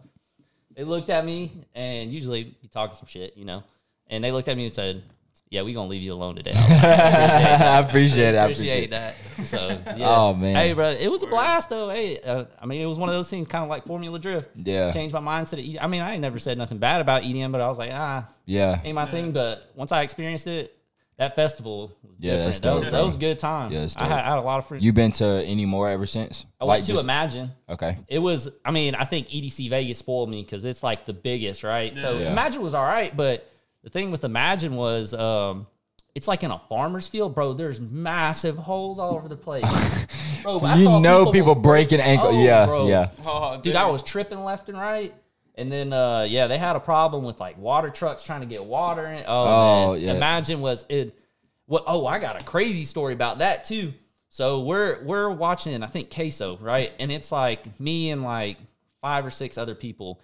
They 0.75 0.85
looked 0.85 1.11
at 1.11 1.25
me, 1.25 1.53
and 1.75 2.13
usually 2.13 2.45
be 2.45 2.69
talking 2.69 2.97
some 2.97 3.07
shit, 3.07 3.37
you 3.37 3.45
know. 3.45 3.63
And 4.09 4.25
they 4.25 4.33
looked 4.33 4.49
at 4.49 4.57
me 4.57 4.65
and 4.65 4.73
said, 4.75 5.03
"Yeah, 5.51 5.63
we 5.63 5.73
gonna 5.73 5.89
leave 5.89 6.03
you 6.03 6.13
alone 6.13 6.37
today." 6.37 6.53
I 6.55 6.61
was 6.63 6.83
like, 6.83 7.61
I 7.61 7.79
appreciate 7.81 8.35
it. 8.35 8.39
I 8.39 8.45
appreciate 8.45 8.85
appreciate 8.85 8.91
that. 8.91 9.15
So, 9.45 9.81
yeah. 9.97 10.09
Oh, 10.09 10.35
man. 10.35 10.57
Hey, 10.57 10.73
bro, 10.73 10.89
it 10.91 11.11
was 11.11 11.23
a 11.23 11.27
blast 11.27 11.71
though. 11.71 11.89
Hey, 11.91 12.21
uh, 12.21 12.45
I 12.61 12.67
mean, 12.67 12.81
it 12.83 12.87
was 12.87 12.99
one 12.99 13.09
of 13.09 13.15
those 13.15 13.29
things, 13.31 13.47
kind 13.47 13.63
of 13.65 13.71
like 13.71 13.85
Formula 13.87 14.19
Drift. 14.19 14.51
Yeah. 14.57 14.91
changed 14.91 15.15
my 15.15 15.21
mindset. 15.21 15.55
Of 15.55 15.59
E- 15.61 15.79
I 15.81 15.87
mean, 15.87 16.03
I 16.03 16.13
ain't 16.13 16.23
never 16.23 16.39
said 16.39 16.59
nothing 16.59 16.79
bad 16.79 17.01
about 17.01 17.23
EDM, 17.23 17.53
but 17.53 17.61
I 17.61 17.69
was 17.69 17.79
like, 17.79 17.91
ah, 17.93 18.27
Yeah. 18.47 18.81
ain't 18.85 18.95
my 18.95 19.07
thing. 19.07 19.33
But 19.33 19.71
once 19.75 19.93
I 19.93 20.03
experienced 20.03 20.47
it, 20.47 20.75
that 21.19 21.35
festival 21.35 21.93
was 22.03 22.13
Yeah, 22.21 22.33
different. 22.33 22.45
that's 22.47 22.61
that, 22.61 22.75
was, 22.77 22.91
that 22.91 23.05
was 23.05 23.15
a 23.17 23.19
good 23.19 23.39
time. 23.41 23.73
Yeah, 23.73 23.81
it's 23.83 23.97
I, 23.97 24.05
had. 24.07 24.19
I 24.21 24.29
had 24.31 24.39
a 24.39 24.41
lot 24.43 24.59
of 24.59 24.67
friends. 24.67 24.85
You 24.85 24.93
been 24.93 25.11
to 25.13 25.25
any 25.45 25.67
more 25.67 25.89
ever 25.89 26.07
since? 26.07 26.47
I 26.61 26.65
went 26.65 26.85
to 26.85 26.93
just- 26.93 27.03
Imagine. 27.05 27.51
Okay. 27.69 27.97
It 28.07 28.21
was, 28.21 28.49
I 28.65 28.71
mean, 28.71 28.95
I 28.95 29.05
think 29.05 29.29
EDC 29.29 29.69
Vegas 29.71 29.99
spoiled 29.99 30.31
me 30.31 30.43
because 30.43 30.65
it's 30.65 30.83
like 30.83 31.07
the 31.07 31.13
biggest, 31.13 31.65
right? 31.65 31.97
So 31.97 32.19
Yeah. 32.19 32.31
Imagine 32.33 32.63
was 32.63 32.73
all 32.75 32.85
right, 32.85 33.17
but 33.17 33.51
the 33.89 33.99
thing 33.99 34.11
with 34.11 34.23
Imagine 34.25 34.77
was, 34.77 35.15
um, 35.15 35.67
it's 36.15 36.29
like 36.29 36.43
in 36.43 36.51
a 36.51 36.59
farmer's 36.69 37.07
field, 37.07 37.35
bro. 37.35 37.55
There's 37.55 37.81
massive 37.81 38.57
holes 38.57 38.99
all 38.99 39.15
over 39.15 39.29
the 39.29 39.37
place. 39.37 39.63
bro, 40.43 40.59
I 40.61 40.77
You 40.77 40.85
saw 40.85 40.99
know 40.99 41.33
people 41.33 41.55
was 41.55 41.63
breaking 41.63 42.01
ankle- 42.01 42.29
Oh, 42.29 42.43
yeah, 42.45 42.67
bro. 42.67 42.89
yeah. 42.89 43.11
Oh, 43.25 43.59
Dude, 43.61 43.77
I 43.77 43.87
was 43.87 44.03
tripping 44.03 44.45
left 44.45 44.69
and 44.69 44.77
right. 44.79 45.15
And 45.55 45.73
then, 45.73 45.93
uh, 45.93 46.27
yeah, 46.29 46.47
they 46.49 46.59
had 46.59 46.77
a 46.77 46.81
problem 46.81 47.25
with 47.25 47.41
like 47.41 47.57
water 47.59 47.89
trucks 47.91 48.23
trying 48.23 48.41
to 48.41 48.47
get 48.47 48.63
water 48.65 49.07
in. 49.07 49.25
Oh, 49.27 49.47
Oh, 49.89 49.93
man. 49.95 50.01
yeah. 50.03 50.15
Imagine 50.15 50.61
was 50.61 50.85
it. 50.89 51.19
What? 51.67 51.85
Oh, 51.87 52.07
I 52.07 52.19
got 52.19 52.41
a 52.41 52.45
crazy 52.45 52.85
story 52.85 53.13
about 53.15 53.39
that 53.39 53.65
too. 53.65 53.93
So 54.29 54.61
we're 54.61 55.03
we're 55.05 55.31
watching, 55.31 55.83
I 55.83 55.87
think 55.87 56.11
Kayzo, 56.11 56.61
right? 56.61 56.93
And 57.01 57.11
it's 57.11 57.33
like 57.33 57.81
me 57.81 58.11
and 58.11 58.23
like 58.23 58.59
five 59.01 59.25
or 59.27 59.31
six 59.31 59.57
other 59.59 59.75
people, 59.75 60.21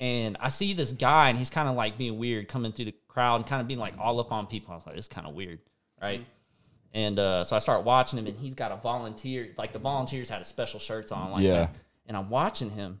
and 0.00 0.36
I 0.40 0.48
see 0.48 0.72
this 0.74 0.92
guy, 0.92 1.28
and 1.28 1.38
he's 1.38 1.50
kind 1.50 1.68
of 1.68 1.76
like 1.76 1.96
being 1.98 2.18
weird, 2.18 2.48
coming 2.48 2.72
through 2.72 2.86
the 2.86 2.94
crowd 3.08 3.36
and 3.36 3.46
kind 3.46 3.60
of 3.60 3.68
being 3.68 3.78
like 3.80 3.94
all 3.98 4.18
up 4.20 4.32
on 4.32 4.46
people. 4.46 4.72
I 4.72 4.74
was 4.76 4.86
like, 4.86 4.94
this 4.96 5.04
is 5.04 5.08
kind 5.08 5.26
of 5.26 5.34
weird, 5.34 5.60
right? 6.02 6.24
And 6.92 7.18
uh, 7.18 7.42
so 7.44 7.56
I 7.56 7.58
start 7.58 7.84
watching 7.84 8.18
him, 8.18 8.26
and 8.26 8.36
he's 8.38 8.54
got 8.54 8.70
a 8.72 8.76
volunteer. 8.76 9.52
Like 9.58 9.72
the 9.72 9.78
volunteers 9.78 10.28
had 10.28 10.40
a 10.40 10.44
special 10.44 10.78
shirts 10.80 11.10
on, 11.12 11.32
like 11.32 11.42
Yeah. 11.42 11.52
that. 11.60 11.74
And 12.06 12.16
I'm 12.16 12.28
watching 12.30 12.70
him, 12.70 13.00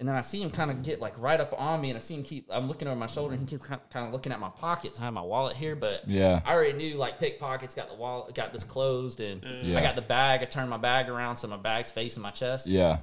and 0.00 0.08
then 0.08 0.16
I 0.16 0.20
see 0.20 0.42
him 0.42 0.50
kind 0.50 0.70
of 0.70 0.82
get 0.82 1.00
like 1.00 1.16
right 1.16 1.38
up 1.40 1.54
on 1.58 1.80
me, 1.80 1.90
and 1.90 1.96
I 1.96 2.00
see 2.00 2.14
him 2.14 2.24
keep. 2.24 2.48
I'm 2.50 2.66
looking 2.68 2.88
over 2.88 2.96
my 2.96 3.06
shoulder, 3.06 3.34
and 3.34 3.40
he 3.40 3.46
keeps 3.46 3.66
kind 3.66 3.80
of 3.94 4.12
looking 4.12 4.32
at 4.32 4.40
my 4.40 4.48
pockets. 4.50 4.98
I 5.00 5.04
have 5.04 5.12
my 5.14 5.22
wallet 5.22 5.56
here, 5.56 5.76
but 5.76 6.06
Yeah. 6.08 6.40
I 6.44 6.52
already 6.52 6.72
knew 6.72 6.96
like 6.96 7.18
pickpockets 7.20 7.74
got 7.74 7.88
the 7.88 7.94
wallet, 7.94 8.34
got 8.34 8.52
this 8.52 8.64
closed, 8.64 9.20
and 9.20 9.42
Yeah. 9.62 9.78
I 9.78 9.82
got 9.82 9.94
the 9.96 10.02
bag. 10.02 10.42
I 10.42 10.46
turned 10.46 10.68
my 10.68 10.76
bag 10.76 11.08
around, 11.08 11.36
so 11.36 11.46
my 11.48 11.56
bag's 11.56 11.90
facing 11.92 12.22
my 12.22 12.32
chest. 12.32 12.66
Yeah. 12.66 12.98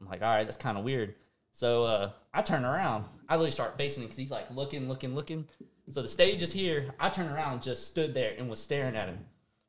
I'm 0.00 0.06
like, 0.08 0.22
all 0.22 0.28
right, 0.28 0.44
that's 0.44 0.56
kind 0.56 0.78
of 0.78 0.84
weird. 0.84 1.14
So 1.58 1.82
uh, 1.82 2.10
I 2.32 2.42
turn 2.42 2.64
around. 2.64 3.06
I 3.28 3.34
literally 3.34 3.50
start 3.50 3.76
facing 3.76 4.04
him 4.04 4.06
because 4.06 4.16
he's 4.16 4.30
like 4.30 4.48
looking, 4.54 4.88
looking, 4.88 5.16
looking. 5.16 5.44
So 5.88 6.02
the 6.02 6.06
stage 6.06 6.40
is 6.40 6.52
here. 6.52 6.94
I 7.00 7.08
turn 7.08 7.28
around 7.28 7.54
and 7.54 7.62
just 7.62 7.88
stood 7.88 8.14
there 8.14 8.32
and 8.38 8.48
was 8.48 8.62
staring 8.62 8.94
at 8.94 9.08
him, 9.08 9.18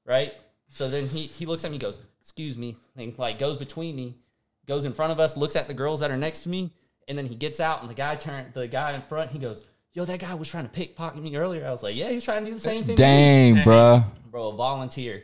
right? 0.06 0.34
So 0.68 0.88
then 0.88 1.08
he 1.08 1.22
he 1.22 1.48
looks 1.48 1.66
at 1.66 1.72
me, 1.72 1.80
goes, 1.80 2.00
"Excuse 2.22 2.60
me," 2.60 2.76
and 2.96 3.18
like 3.18 3.40
goes 3.40 3.58
between 3.58 3.96
me, 3.96 4.20
goes 4.68 4.86
in 4.86 4.94
front 4.94 5.14
of 5.14 5.20
us, 5.20 5.36
looks 5.36 5.56
at 5.56 5.68
the 5.68 5.74
girls 5.74 6.02
that 6.02 6.12
are 6.12 6.18
next 6.18 6.42
to 6.42 6.50
me, 6.50 6.72
and 7.08 7.18
then 7.18 7.26
he 7.26 7.34
gets 7.34 7.60
out 7.60 7.82
and 7.82 7.90
the 7.90 7.96
guy 7.96 8.16
turned 8.16 8.54
the 8.54 8.68
guy 8.68 8.94
in 8.94 9.02
front. 9.02 9.32
He 9.32 9.40
goes, 9.40 9.64
"Yo, 9.94 10.06
that 10.06 10.20
guy 10.20 10.36
was 10.36 10.48
trying 10.48 10.66
to 10.66 10.70
pickpocket 10.70 11.24
me 11.24 11.36
earlier." 11.36 11.66
I 11.66 11.72
was 11.72 11.82
like, 11.82 11.96
"Yeah, 11.96 12.10
he 12.10 12.16
was 12.16 12.24
trying 12.24 12.46
to 12.46 12.52
do 12.52 12.54
the 12.54 12.62
same 12.62 12.84
thing." 12.84 12.98
to 12.98 13.02
me." 13.02 13.08
Dang, 13.08 13.56
bruh. 13.66 14.04
bro, 14.30 14.50
a 14.50 14.56
volunteer. 14.56 15.24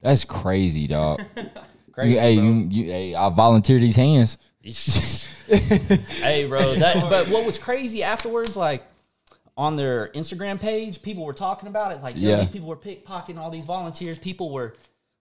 That's 0.00 0.24
crazy, 0.24 0.86
dog. 0.86 1.20
Crazy, 1.92 2.14
you, 2.14 2.20
hey, 2.20 2.36
bro. 2.36 2.44
you, 2.44 2.52
you, 2.70 2.84
hey, 2.84 3.14
I 3.14 3.28
volunteer 3.28 3.78
these 3.78 3.96
hands. 3.96 4.38
hey, 5.46 6.46
bro. 6.46 6.74
That, 6.74 7.08
but 7.08 7.28
what 7.28 7.44
was 7.46 7.58
crazy 7.58 8.02
afterwards, 8.02 8.56
like 8.56 8.84
on 9.56 9.76
their 9.76 10.08
Instagram 10.08 10.60
page, 10.60 11.02
people 11.02 11.24
were 11.24 11.32
talking 11.32 11.68
about 11.68 11.92
it. 11.92 12.02
Like, 12.02 12.16
yo, 12.16 12.30
Yeah. 12.30 12.36
these 12.36 12.48
people 12.48 12.68
were 12.68 12.76
pickpocketing 12.76 13.38
all 13.38 13.50
these 13.50 13.64
volunteers. 13.64 14.18
People 14.18 14.50
were 14.52 14.74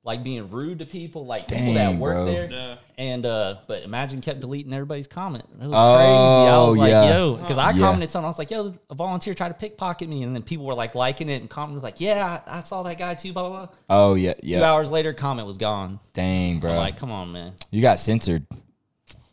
like 0.03 0.23
being 0.23 0.49
rude 0.49 0.79
to 0.79 0.85
people, 0.85 1.25
like 1.25 1.47
people 1.49 1.73
that 1.73 1.95
work 1.95 2.15
bro. 2.15 2.25
there. 2.25 2.49
Yeah. 2.49 2.75
And 2.97 3.25
uh, 3.25 3.57
but 3.67 3.83
imagine 3.83 4.21
kept 4.21 4.39
deleting 4.39 4.73
everybody's 4.73 5.07
comment. 5.07 5.43
It 5.53 5.67
was 5.67 5.73
Oh, 5.73 5.95
crazy. 5.97 6.51
I 6.53 6.57
was 6.67 6.77
like, 6.77 6.89
yeah. 6.91 7.09
yo, 7.17 7.35
because 7.35 7.57
I 7.57 7.71
Yeah. 7.71 7.79
commented 7.79 8.09
something. 8.11 8.25
I 8.25 8.29
was 8.29 8.39
like, 8.39 8.49
yo, 8.51 8.73
a 8.89 8.95
volunteer 8.95 9.33
tried 9.33 9.49
to 9.49 9.53
pickpocket 9.55 10.07
me, 10.07 10.23
and 10.23 10.33
then 10.35 10.41
people 10.43 10.65
were 10.65 10.73
like 10.73 10.95
liking 10.95 11.29
it 11.29 11.41
and 11.41 11.49
commenting 11.49 11.81
like, 11.83 11.99
yeah, 11.99 12.41
I, 12.47 12.59
I 12.59 12.63
saw 12.63 12.83
that 12.83 12.97
guy 12.97 13.13
too. 13.15 13.33
Blah 13.33 13.49
blah. 13.49 13.65
blah. 13.65 13.75
Oh 13.89 14.13
yeah, 14.15 14.33
yeah. 14.41 14.59
Two 14.59 14.63
hours 14.63 14.89
later, 14.89 15.11
comment 15.13 15.45
was 15.47 15.57
gone. 15.57 15.99
Dang, 16.13 16.59
bro. 16.59 16.71
I'm 16.71 16.77
like, 16.77 16.97
come 16.97 17.11
on, 17.11 17.31
man. 17.31 17.53
you 17.71 17.81
got 17.81 17.99
censored. 17.99 18.45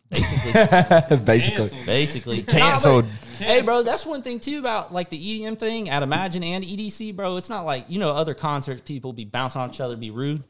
Basically, 0.09 1.17
Basically. 1.17 1.69
Canceled. 1.69 1.85
basically 1.85 2.43
Canceled. 2.43 3.05
Nah, 3.05 3.11
but- 3.11 3.23
Hey, 3.37 3.61
bro, 3.61 3.83
that's 3.83 4.03
one 4.03 4.23
thing 4.23 4.39
too 4.39 4.57
about 4.57 4.91
like 4.91 5.09
the 5.11 5.43
EDM 5.43 5.59
thing 5.59 5.89
at 5.91 6.01
Imagine 6.01 6.43
and 6.43 6.63
EDC, 6.63 7.15
bro. 7.15 7.37
It's 7.37 7.49
not 7.49 7.65
like 7.67 7.85
you 7.87 7.99
know 7.99 8.09
other 8.09 8.33
concerts 8.33 8.81
people 8.81 9.13
be 9.13 9.25
bouncing 9.25 9.61
on 9.61 9.69
each 9.69 9.79
other, 9.79 9.95
be 9.95 10.09
rude. 10.09 10.43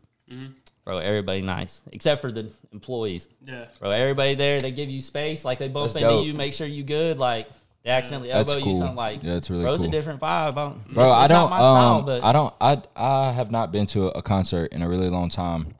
Bro, 0.85 0.99
everybody 0.99 1.41
nice 1.41 1.81
except 1.91 2.21
for 2.21 2.31
the 2.31 2.49
employees. 2.71 3.27
Yeah. 3.45 3.65
Bro, 3.81 3.89
everybody 3.89 4.35
there 4.35 4.61
they 4.61 4.71
give 4.71 4.89
you 4.89 5.01
space, 5.01 5.43
like 5.43 5.57
they 5.59 5.67
bump 5.67 5.91
That's 5.91 5.95
into 6.01 6.07
dope. 6.15 6.25
you, 6.25 6.33
make 6.33 6.53
sure 6.53 6.65
you 6.65 6.83
good, 6.83 7.19
like 7.19 7.49
they 7.83 7.89
accidentally 7.89 8.29
That's 8.29 8.49
elbow 8.53 8.63
cool. 8.63 8.71
you, 8.73 8.77
something 8.79 8.95
like. 8.95 9.21
Yeah, 9.21 9.33
that's 9.33 9.49
really 9.49 9.63
bro, 9.63 9.73
it's 9.73 9.81
cool. 9.83 9.89
a 9.89 9.91
different 9.91 10.21
vibe. 10.21 10.23
I 10.23 10.51
don't, 10.51 10.93
Bro, 10.93 11.03
it's, 11.03 11.11
I 11.11 11.21
it's 11.23 11.29
don't. 11.29 11.49
not 11.49 11.49
my 11.49 11.57
style, 11.59 11.95
um, 11.99 12.05
but 12.05 12.23
I 12.23 12.31
don't. 12.31 12.53
I 12.61 12.77
I 12.95 13.31
have 13.33 13.51
not 13.51 13.73
been 13.73 13.85
to 13.87 14.07
a 14.07 14.21
concert 14.21 14.71
in 14.71 14.81
a 14.81 14.87
really 14.87 15.09
long 15.09 15.27
time, 15.27 15.75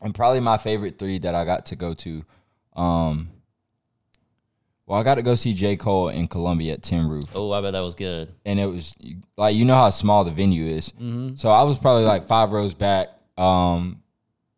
and 0.00 0.14
probably 0.14 0.40
my 0.40 0.56
favorite 0.56 0.98
three 0.98 1.18
that 1.18 1.34
I 1.34 1.44
got 1.44 1.66
to 1.66 1.76
go 1.76 1.92
to. 1.92 2.24
Um, 2.74 3.30
well, 4.86 4.98
I 4.98 5.04
got 5.04 5.16
to 5.16 5.22
go 5.22 5.34
see 5.36 5.54
J 5.54 5.76
Cole 5.76 6.08
in 6.08 6.26
Columbia 6.26 6.72
at 6.72 6.82
Tin 6.82 7.08
Roof, 7.08 7.30
oh, 7.34 7.52
I 7.52 7.60
bet 7.60 7.74
that 7.74 7.80
was 7.80 7.94
good. 7.94 8.28
and 8.44 8.58
it 8.58 8.66
was 8.66 8.92
like 9.36 9.54
you 9.54 9.64
know 9.64 9.74
how 9.74 9.90
small 9.90 10.24
the 10.24 10.32
venue 10.32 10.64
is. 10.66 10.90
Mm-hmm. 10.92 11.36
So 11.36 11.48
I 11.48 11.62
was 11.62 11.78
probably 11.78 12.04
like 12.04 12.26
five 12.26 12.50
rows 12.50 12.74
back. 12.74 13.08
Um, 13.36 14.02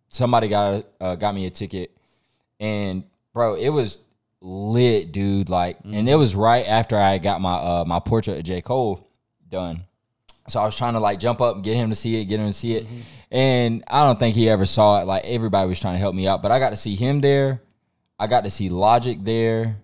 somebody 0.08 0.48
got 0.48 0.86
uh, 1.00 1.16
got 1.16 1.34
me 1.34 1.46
a 1.46 1.50
ticket, 1.50 1.94
and 2.58 3.04
bro, 3.34 3.56
it 3.56 3.68
was 3.68 3.98
lit, 4.40 5.12
dude. 5.12 5.48
Like, 5.48 5.78
and 5.84 6.08
it 6.08 6.16
was 6.16 6.34
right 6.34 6.66
after 6.66 6.96
I 6.96 7.18
got 7.18 7.40
my 7.40 7.54
uh 7.54 7.84
my 7.86 8.00
portrait 8.00 8.38
of 8.38 8.44
J 8.44 8.62
Cole 8.62 9.06
done. 9.50 9.84
So 10.48 10.60
I 10.60 10.64
was 10.64 10.76
trying 10.76 10.94
to 10.94 11.00
like 11.00 11.18
jump 11.20 11.40
up 11.40 11.56
and 11.56 11.64
get 11.64 11.76
him 11.76 11.90
to 11.90 11.94
see 11.94 12.20
it, 12.20 12.24
get 12.24 12.40
him 12.40 12.46
to 12.46 12.52
see 12.52 12.74
it, 12.74 12.86
and 13.30 13.84
I 13.86 14.04
don't 14.04 14.18
think 14.18 14.34
he 14.34 14.48
ever 14.48 14.64
saw 14.64 15.00
it. 15.00 15.04
Like 15.04 15.24
everybody 15.24 15.68
was 15.68 15.78
trying 15.78 15.94
to 15.94 16.00
help 16.00 16.14
me 16.14 16.26
out, 16.26 16.42
but 16.42 16.50
I 16.50 16.58
got 16.58 16.70
to 16.70 16.76
see 16.76 16.94
him 16.94 17.20
there. 17.20 17.60
I 18.22 18.28
got 18.28 18.44
to 18.44 18.50
see 18.50 18.68
Logic 18.68 19.18
there. 19.20 19.76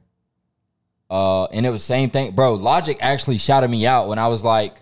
Uh, 1.10 1.46
and 1.46 1.66
it 1.66 1.70
was 1.70 1.82
same 1.82 2.10
thing, 2.10 2.32
bro. 2.34 2.54
Logic 2.54 2.96
actually 3.00 3.38
shouted 3.38 3.68
me 3.68 3.84
out 3.86 4.08
when 4.08 4.18
I 4.18 4.28
was 4.28 4.44
like, 4.44 4.76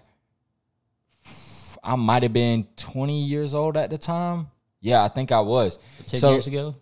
I 1.82 1.94
might 1.96 2.22
have 2.22 2.32
been 2.32 2.66
20 2.76 3.22
years 3.24 3.54
old 3.54 3.76
at 3.76 3.90
the 3.90 3.96
time. 3.98 4.48
Yeah, 4.80 5.02
I 5.04 5.08
think 5.08 5.32
I 5.32 5.40
was. 5.40 5.78
Ten 6.06 6.20
So- 6.20 6.32
years 6.32 6.46
ago, 6.46 6.74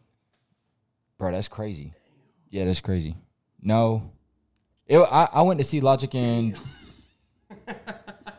Bro, 1.17 1.31
that's 1.33 1.47
crazy. 1.49 1.93
Yeah, 2.51 2.65
that's 2.65 2.81
crazy. 2.81 3.15
No, 3.63 4.11
it, 4.87 4.99
I, 4.99 5.29
I 5.33 5.43
went 5.43 5.59
to 5.59 5.65
see 5.65 5.81
Logic 5.81 6.13
in 6.15 6.57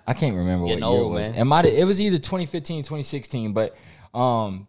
I 0.07 0.13
can't 0.13 0.35
remember 0.35 0.67
Getting 0.67 0.83
what 0.83 0.91
year 0.91 1.01
old, 1.01 1.11
it 1.11 1.15
was. 1.15 1.29
man. 1.29 1.35
It 1.41 1.43
might 1.45 1.65
it 1.65 1.85
was 1.85 2.01
either 2.01 2.17
2015, 2.17 2.83
2016, 2.83 3.53
but 3.53 3.75
um 4.13 4.67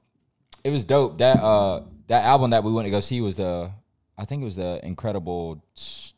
it 0.63 0.71
was 0.71 0.85
dope. 0.85 1.19
That 1.19 1.43
uh 1.43 1.83
that 2.09 2.25
album 2.25 2.51
that 2.51 2.65
we 2.65 2.73
went 2.73 2.87
to 2.87 2.91
go 2.91 3.01
see 3.01 3.21
was 3.21 3.37
the 3.37 3.71
I 4.19 4.25
think 4.25 4.43
it 4.43 4.45
was 4.45 4.57
the 4.57 4.81
Incredible 4.85 5.63
S- 5.77 6.15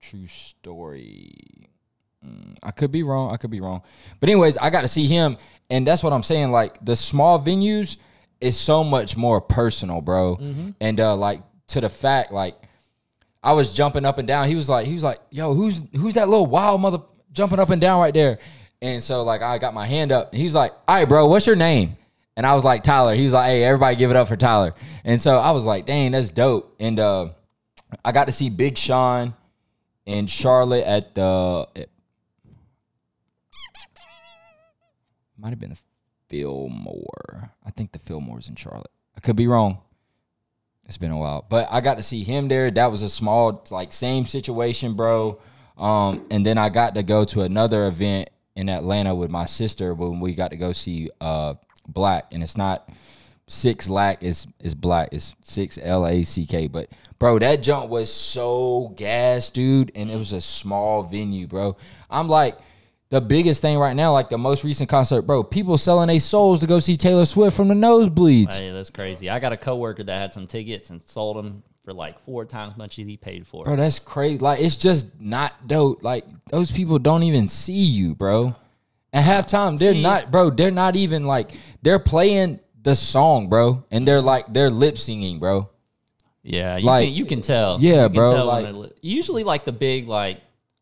True 0.00 0.26
Story. 0.26 1.68
Mm, 2.24 2.56
I 2.62 2.70
could 2.70 2.90
be 2.90 3.02
wrong. 3.02 3.32
I 3.32 3.36
could 3.36 3.50
be 3.50 3.60
wrong. 3.60 3.82
But 4.20 4.28
anyways, 4.28 4.56
I 4.58 4.70
got 4.70 4.82
to 4.82 4.88
see 4.88 5.06
him 5.06 5.36
and 5.70 5.86
that's 5.86 6.02
what 6.02 6.12
I'm 6.12 6.22
saying 6.22 6.50
like 6.50 6.84
the 6.84 6.96
small 6.96 7.40
venues 7.40 7.96
is 8.40 8.58
so 8.58 8.84
much 8.84 9.16
more 9.16 9.40
personal, 9.40 10.00
bro. 10.00 10.36
Mm-hmm. 10.36 10.70
And 10.80 11.00
uh 11.00 11.16
like 11.16 11.42
to 11.68 11.80
the 11.80 11.88
fact 11.88 12.32
like 12.32 12.56
I 13.42 13.52
was 13.52 13.74
jumping 13.74 14.04
up 14.04 14.18
and 14.18 14.26
down. 14.26 14.48
He 14.48 14.56
was 14.56 14.68
like, 14.68 14.86
he 14.86 14.94
was 14.94 15.04
like, 15.04 15.18
yo, 15.30 15.54
who's 15.54 15.82
who's 15.96 16.14
that 16.14 16.28
little 16.28 16.46
wild 16.46 16.80
mother 16.80 16.98
jumping 17.32 17.58
up 17.58 17.70
and 17.70 17.80
down 17.80 18.00
right 18.00 18.14
there? 18.14 18.38
And 18.82 19.02
so 19.02 19.22
like 19.22 19.42
I 19.42 19.58
got 19.58 19.74
my 19.74 19.86
hand 19.86 20.12
up. 20.12 20.32
And 20.32 20.40
he's 20.40 20.54
like, 20.54 20.72
all 20.86 20.96
right, 20.96 21.08
bro, 21.08 21.26
what's 21.26 21.46
your 21.46 21.56
name? 21.56 21.96
And 22.38 22.46
I 22.46 22.54
was 22.54 22.62
like, 22.62 22.84
Tyler. 22.84 23.16
He 23.16 23.24
was 23.24 23.32
like, 23.34 23.46
hey, 23.46 23.64
everybody 23.64 23.96
give 23.96 24.10
it 24.10 24.16
up 24.16 24.28
for 24.28 24.36
Tyler. 24.36 24.72
And 25.04 25.20
so 25.20 25.38
I 25.38 25.50
was 25.50 25.64
like, 25.64 25.86
dang, 25.86 26.12
that's 26.12 26.30
dope. 26.30 26.76
And 26.78 27.00
uh 27.00 27.30
I 28.04 28.12
got 28.12 28.26
to 28.26 28.32
see 28.32 28.48
Big 28.48 28.78
Sean 28.78 29.34
in 30.06 30.28
Charlotte 30.28 30.84
at 30.84 31.16
the 31.16 31.66
it 31.74 31.90
might 35.36 35.50
have 35.50 35.58
been 35.58 35.70
the 35.70 35.78
Fillmore. 36.28 37.50
I 37.66 37.70
think 37.72 37.90
the 37.90 37.98
Fillmore's 37.98 38.46
in 38.46 38.54
Charlotte. 38.54 38.90
I 39.16 39.20
could 39.20 39.36
be 39.36 39.48
wrong. 39.48 39.78
It's 40.84 40.96
been 40.96 41.10
a 41.10 41.18
while, 41.18 41.44
but 41.48 41.66
I 41.70 41.80
got 41.80 41.96
to 41.96 42.02
see 42.04 42.22
him 42.22 42.46
there. 42.48 42.70
That 42.70 42.90
was 42.90 43.02
a 43.02 43.08
small, 43.10 43.66
like, 43.70 43.92
same 43.92 44.24
situation, 44.24 44.94
bro. 44.94 45.38
Um, 45.76 46.24
and 46.30 46.46
then 46.46 46.56
I 46.56 46.70
got 46.70 46.94
to 46.94 47.02
go 47.02 47.24
to 47.24 47.42
another 47.42 47.86
event 47.86 48.30
in 48.56 48.68
Atlanta 48.68 49.14
with 49.14 49.30
my 49.30 49.44
sister 49.44 49.92
when 49.92 50.18
we 50.18 50.34
got 50.34 50.50
to 50.50 50.56
go 50.56 50.72
see 50.72 51.10
uh 51.20 51.54
Black, 51.88 52.26
and 52.32 52.42
it's 52.42 52.56
not 52.56 52.88
six 53.46 53.88
lack 53.88 54.22
is 54.22 54.46
is 54.60 54.74
black. 54.74 55.08
It's 55.10 55.34
six 55.42 55.78
L 55.82 56.06
A 56.06 56.22
C 56.22 56.46
K. 56.46 56.68
But 56.68 56.90
bro, 57.18 57.38
that 57.40 57.62
jump 57.62 57.88
was 57.90 58.12
so 58.12 58.92
gas, 58.96 59.50
dude, 59.50 59.90
and 59.94 60.10
it 60.10 60.16
was 60.16 60.32
a 60.32 60.40
small 60.40 61.02
venue, 61.02 61.46
bro. 61.46 61.76
I'm 62.08 62.28
like. 62.28 62.58
The 63.10 63.22
biggest 63.22 63.62
thing 63.62 63.78
right 63.78 63.96
now, 63.96 64.12
like 64.12 64.28
the 64.28 64.36
most 64.36 64.64
recent 64.64 64.90
concert, 64.90 65.22
bro, 65.22 65.42
people 65.42 65.78
selling 65.78 66.08
their 66.08 66.20
souls 66.20 66.60
to 66.60 66.66
go 66.66 66.78
see 66.78 66.94
Taylor 66.94 67.24
Swift 67.24 67.56
from 67.56 67.68
the 67.68 67.74
nosebleeds. 67.74 68.58
Hey, 68.58 68.70
that's 68.70 68.90
crazy. 68.90 69.30
I 69.30 69.38
got 69.38 69.50
a 69.50 69.56
coworker 69.56 70.02
that 70.02 70.20
had 70.20 70.34
some 70.34 70.46
tickets 70.46 70.90
and 70.90 71.02
sold 71.08 71.38
them 71.38 71.62
for 71.86 71.94
like 71.94 72.22
four 72.26 72.44
times 72.44 72.76
much 72.76 72.98
as 72.98 73.06
he 73.06 73.16
paid 73.16 73.46
for. 73.46 73.64
Bro, 73.64 73.76
that's 73.76 73.98
crazy. 73.98 74.36
Like, 74.36 74.60
it's 74.60 74.76
just 74.76 75.18
not 75.18 75.66
dope. 75.66 76.02
Like, 76.02 76.26
those 76.50 76.70
people 76.70 76.98
don't 76.98 77.22
even 77.22 77.48
see 77.48 77.82
you, 77.82 78.14
bro. 78.14 78.54
At 79.12 79.24
halftime, 79.24 79.78
they're 79.78 79.94
See- 79.94 80.02
not, 80.02 80.30
bro. 80.30 80.50
They're 80.50 80.70
not 80.70 80.96
even 80.96 81.24
like 81.24 81.52
they're 81.82 81.98
playing 81.98 82.60
the 82.82 82.94
song, 82.94 83.48
bro, 83.48 83.84
and 83.90 84.06
they're 84.06 84.20
like 84.20 84.52
they're 84.52 84.70
lip 84.70 84.98
singing, 84.98 85.38
bro. 85.38 85.68
Yeah, 86.42 86.76
you 86.76 86.86
Like- 86.86 87.06
can 87.06 87.14
you 87.14 87.24
can 87.24 87.40
tell. 87.42 87.78
Yeah, 87.80 88.02
You 88.04 88.08
can 88.08 88.12
bro, 88.14 88.32
tell 88.34 88.46
like- 88.46 88.72
li- 88.74 88.92
usually 89.02 89.44
like 89.44 89.64
the 89.64 89.72
big 89.72 90.08
like 90.08 90.40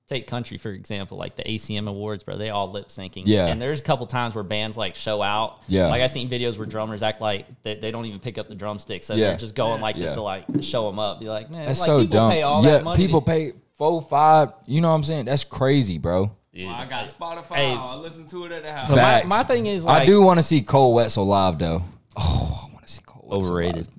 take 0.08 0.28
country 0.28 0.56
for 0.56 0.70
example, 0.70 1.18
like 1.18 1.34
the 1.34 1.42
ACM 1.42 1.88
awards, 1.88 2.22
bro. 2.22 2.36
They 2.36 2.50
all 2.50 2.70
lip 2.70 2.88
syncing. 2.88 3.22
Yeah. 3.26 3.46
and 3.46 3.60
there's 3.60 3.80
a 3.80 3.82
couple 3.82 4.06
times 4.06 4.34
where 4.36 4.44
bands 4.44 4.76
like 4.76 4.94
show 4.94 5.20
out. 5.22 5.62
Yeah. 5.66 5.88
like 5.88 6.02
I 6.02 6.06
seen 6.06 6.28
videos 6.30 6.56
where 6.58 6.66
drummers 6.66 7.02
act 7.02 7.20
like 7.20 7.46
they, 7.64 7.74
they 7.74 7.90
don't 7.90 8.06
even 8.06 8.20
pick 8.20 8.38
up 8.38 8.48
the 8.48 8.54
drumsticks, 8.54 9.06
so 9.06 9.14
Yeah. 9.14 9.28
they're 9.28 9.36
just 9.38 9.54
going 9.56 9.80
like 9.80 9.96
this 9.96 10.12
to 10.12 10.22
like 10.22 10.44
show 10.60 10.86
them 10.88 10.98
up. 11.00 11.18
Be 11.20 11.28
like, 11.28 11.50
man, 11.50 11.66
That's 11.66 11.80
like, 11.80 11.86
so 11.86 12.00
people 12.02 12.18
dumb. 12.18 12.30
Pay 12.30 12.42
all 12.42 12.62
yeah, 12.64 12.70
that 12.72 12.84
money 12.84 12.96
people 13.04 13.20
to- 13.20 13.26
pay 13.26 13.52
four, 13.76 14.00
five. 14.02 14.52
You 14.66 14.80
know 14.80 14.90
what 14.90 14.94
I'm 14.96 15.02
saying? 15.04 15.24
That's 15.24 15.42
crazy, 15.44 15.98
bro. 15.98 16.30
Dude, 16.56 16.66
Well, 16.66 16.74
I 16.74 16.86
got 16.86 17.06
Spotify. 17.08 17.56
Hey. 17.56 17.72
I 17.74 17.94
listen 17.96 18.26
to 18.28 18.44
it 18.46 18.52
at 18.52 18.62
the 18.62 18.72
house. 18.72 18.88
But 18.88 18.96
my, 18.96 19.02
Facts. 19.02 19.26
my 19.28 19.42
thing 19.42 19.66
is 19.66 19.84
like 19.84 20.02
I 20.02 20.06
do 20.06 20.22
want 20.22 20.38
to 20.38 20.42
see 20.42 20.62
Koe 20.62 20.88
Wetzel 20.88 21.26
live, 21.26 21.58
though. 21.58 21.82
Oh, 22.18 22.66
I 22.68 22.72
want 22.72 22.86
to 22.86 22.92
see 22.92 23.02
Koe 23.04 23.20
Wetzel 23.24 23.50
overrated. 23.52 23.76
live. 23.86 23.90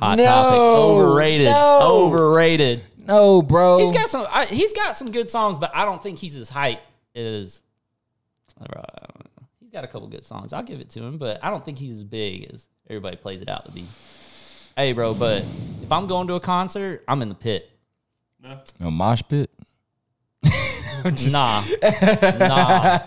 Hot 0.00 0.18
No, 0.18 0.24
topic. 0.24 0.58
Overrated. 0.58 1.46
no. 1.46 1.78
Overrated. 1.82 2.82
No, 2.98 3.42
bro. 3.42 3.78
He's 3.78 3.92
got 3.92 4.08
some. 4.08 4.26
I, 4.30 4.46
he's 4.46 4.72
got 4.72 4.96
some 4.96 5.10
good 5.12 5.30
songs, 5.30 5.58
but 5.58 5.70
I 5.74 5.84
don't 5.84 6.02
think 6.02 6.18
he's 6.18 6.36
as 6.36 6.48
hype 6.48 6.80
as. 7.14 7.62
I 8.60 8.66
don't 8.66 8.76
know. 8.76 9.46
He's 9.60 9.70
got 9.70 9.84
a 9.84 9.88
couple 9.88 10.08
good 10.08 10.24
songs. 10.24 10.52
I'll 10.52 10.62
give 10.62 10.80
it 10.80 10.90
to 10.90 11.02
him, 11.02 11.16
but 11.18 11.42
I 11.44 11.50
don't 11.50 11.64
think 11.64 11.78
he's 11.78 11.96
as 11.96 12.04
big 12.04 12.52
as 12.52 12.66
everybody 12.88 13.16
plays 13.16 13.40
it 13.40 13.48
out 13.48 13.64
to 13.66 13.72
be. 13.72 13.84
Hey, 14.76 14.92
bro, 14.92 15.14
but 15.14 15.42
if 15.82 15.92
I'm 15.92 16.06
going 16.08 16.26
to 16.28 16.34
a 16.34 16.40
concert, 16.40 17.04
I'm 17.06 17.22
in 17.22 17.28
the 17.28 17.34
pit. 17.34 17.70
a 18.80 18.90
mosh 18.90 19.22
pit. 19.28 19.50
Nah, 21.32 21.62
nah. 22.38 22.98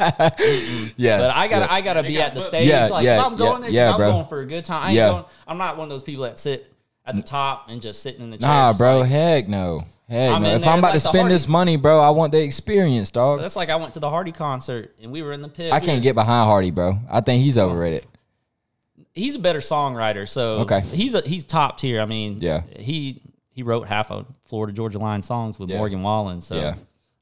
Yeah, 0.98 1.18
But 1.18 1.32
I 1.32 1.48
gotta, 1.48 1.66
yeah. 1.66 1.68
I 1.70 1.82
gotta 1.82 2.04
be 2.04 2.14
got 2.16 2.28
at 2.28 2.34
the 2.34 2.40
booked. 2.40 2.48
stage. 2.48 2.68
Yeah, 2.68 2.88
like 2.88 3.06
yeah, 3.06 3.20
if 3.20 3.26
I'm 3.26 3.36
going 3.36 3.50
yeah, 3.52 3.60
there, 3.60 3.68
'cause 3.70 3.74
yeah, 3.74 3.92
I'm 3.92 3.98
bro. 3.98 4.12
going 4.12 4.26
for 4.28 4.40
a 4.42 4.46
good 4.46 4.66
time. 4.66 4.84
I 4.84 4.88
ain't 4.88 4.96
Yeah. 4.96 5.10
going. 5.12 5.26
I'm 5.48 5.58
not 5.58 5.78
one 5.78 5.86
of 5.86 5.90
those 5.90 6.04
people 6.04 6.24
that 6.24 6.40
sit 6.40 6.72
at 7.06 7.16
the 7.16 7.22
mm. 7.22 7.26
top 7.26 7.66
and 7.70 7.82
just 7.82 8.02
sitting 8.02 8.22
in 8.22 8.30
the 8.32 8.38
chair. 8.38 8.48
Nah, 8.50 8.74
bro. 8.74 9.00
like- 9.00 9.10
heck 9.10 9.48
no. 9.48 9.82
Heck 10.10 10.34
I'm 10.34 10.44
no. 10.44 10.50
If 10.56 10.62
there 10.62 10.70
I'm 10.72 10.80
about 10.80 10.88
like 10.90 10.94
to 10.96 11.00
spend 11.00 11.18
Hardy- 11.20 11.34
this 11.36 11.48
money, 11.48 11.78
bro, 11.78 12.00
I 12.00 12.10
want 12.12 12.32
the 12.34 12.42
experience, 12.44 13.10
dog. 13.10 13.40
that's 13.40 13.56
like 13.56 13.70
I 13.70 13.76
went 13.78 13.94
to 13.94 14.00
the 14.00 14.10
Hardy 14.10 14.32
concert 14.32 14.94
and 15.02 15.12
we 15.12 15.22
were 15.22 15.34
in 15.34 15.42
the 15.42 15.48
pit. 15.50 15.72
I 15.72 15.80
We 15.80 15.86
can't 15.86 16.00
were- 16.00 16.04
get 16.04 16.16
behind 16.16 16.48
Hardy, 16.48 16.72
bro. 16.72 16.98
I 17.10 17.22
think 17.22 17.44
he's 17.44 17.58
overrated. 17.58 18.06
he's 19.14 19.36
a 19.36 19.40
better 19.40 19.60
songwriter. 19.60 20.28
So 20.28 20.60
Okay. 20.60 20.82
he's 20.82 21.14
a 21.14 21.22
he's 21.22 21.46
top 21.46 21.78
tier. 21.78 22.02
I 22.02 22.06
mean, 22.06 22.38
Yeah. 22.40 22.62
he 22.78 23.22
he 23.50 23.62
wrote 23.64 23.88
half 23.88 24.10
of 24.12 24.26
Florida 24.46 24.74
Georgia 24.74 24.98
Line 25.00 25.22
songs 25.22 25.60
with 25.60 25.70
Yeah. 25.70 25.78
Morgan 25.78 26.02
Wallen. 26.04 26.42
So 26.42 26.56
Yeah. 26.56 26.76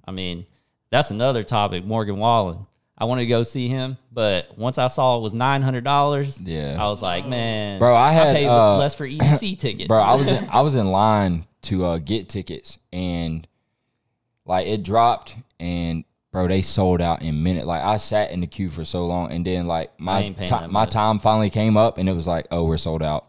I 0.07 0.11
mean, 0.11 0.45
that's 0.91 1.09
another 1.11 1.43
topic. 1.43 1.83
Morgan 1.85 2.17
Wallen. 2.17 2.67
I 2.97 3.05
wanted 3.05 3.21
to 3.21 3.27
go 3.27 3.41
see 3.41 3.67
him, 3.67 3.97
but 4.11 4.55
once 4.59 4.77
I 4.77 4.85
saw 4.85 5.17
it 5.17 5.21
was 5.21 5.33
nine 5.33 5.63
hundred 5.63 5.83
dollars, 5.83 6.39
Yeah. 6.39 6.77
I 6.79 6.87
was 6.89 7.01
like, 7.01 7.25
man, 7.27 7.79
Bro, 7.79 7.95
I 7.95 8.11
had, 8.11 8.35
paid 8.35 8.45
uh, 8.45 8.77
less 8.77 8.93
for 8.93 9.07
EDC 9.07 9.57
tickets, 9.59 9.87
Bro, 9.87 9.97
I 9.97 10.13
was 10.13 10.27
in, 10.27 10.47
I 10.49 10.61
was 10.61 10.75
in 10.75 10.91
line 10.91 11.47
to 11.63 11.85
uh, 11.85 11.97
get 11.97 12.29
tickets 12.29 12.77
and 12.93 13.47
like 14.45 14.67
it 14.67 14.83
dropped 14.83 15.35
and 15.59 16.03
bro, 16.31 16.47
they 16.47 16.61
sold 16.61 17.01
out 17.01 17.21
in 17.23 17.41
minute. 17.43 17.65
Like 17.65 17.83
I 17.83 17.97
sat 17.97 18.31
in 18.31 18.41
the 18.41 18.47
queue 18.47 18.69
for 18.69 18.85
so 18.85 19.05
long 19.07 19.31
and 19.31 19.45
then 19.45 19.65
like 19.65 19.99
my 19.99 20.29
ti- 20.29 20.67
my 20.67 20.85
time 20.85 21.17
finally 21.19 21.49
came 21.49 21.77
up 21.77 21.97
and 21.97 22.07
it 22.07 22.13
was 22.13 22.27
like, 22.27 22.47
oh, 22.51 22.65
we're 22.65 22.77
sold 22.77 23.01
out. 23.01 23.27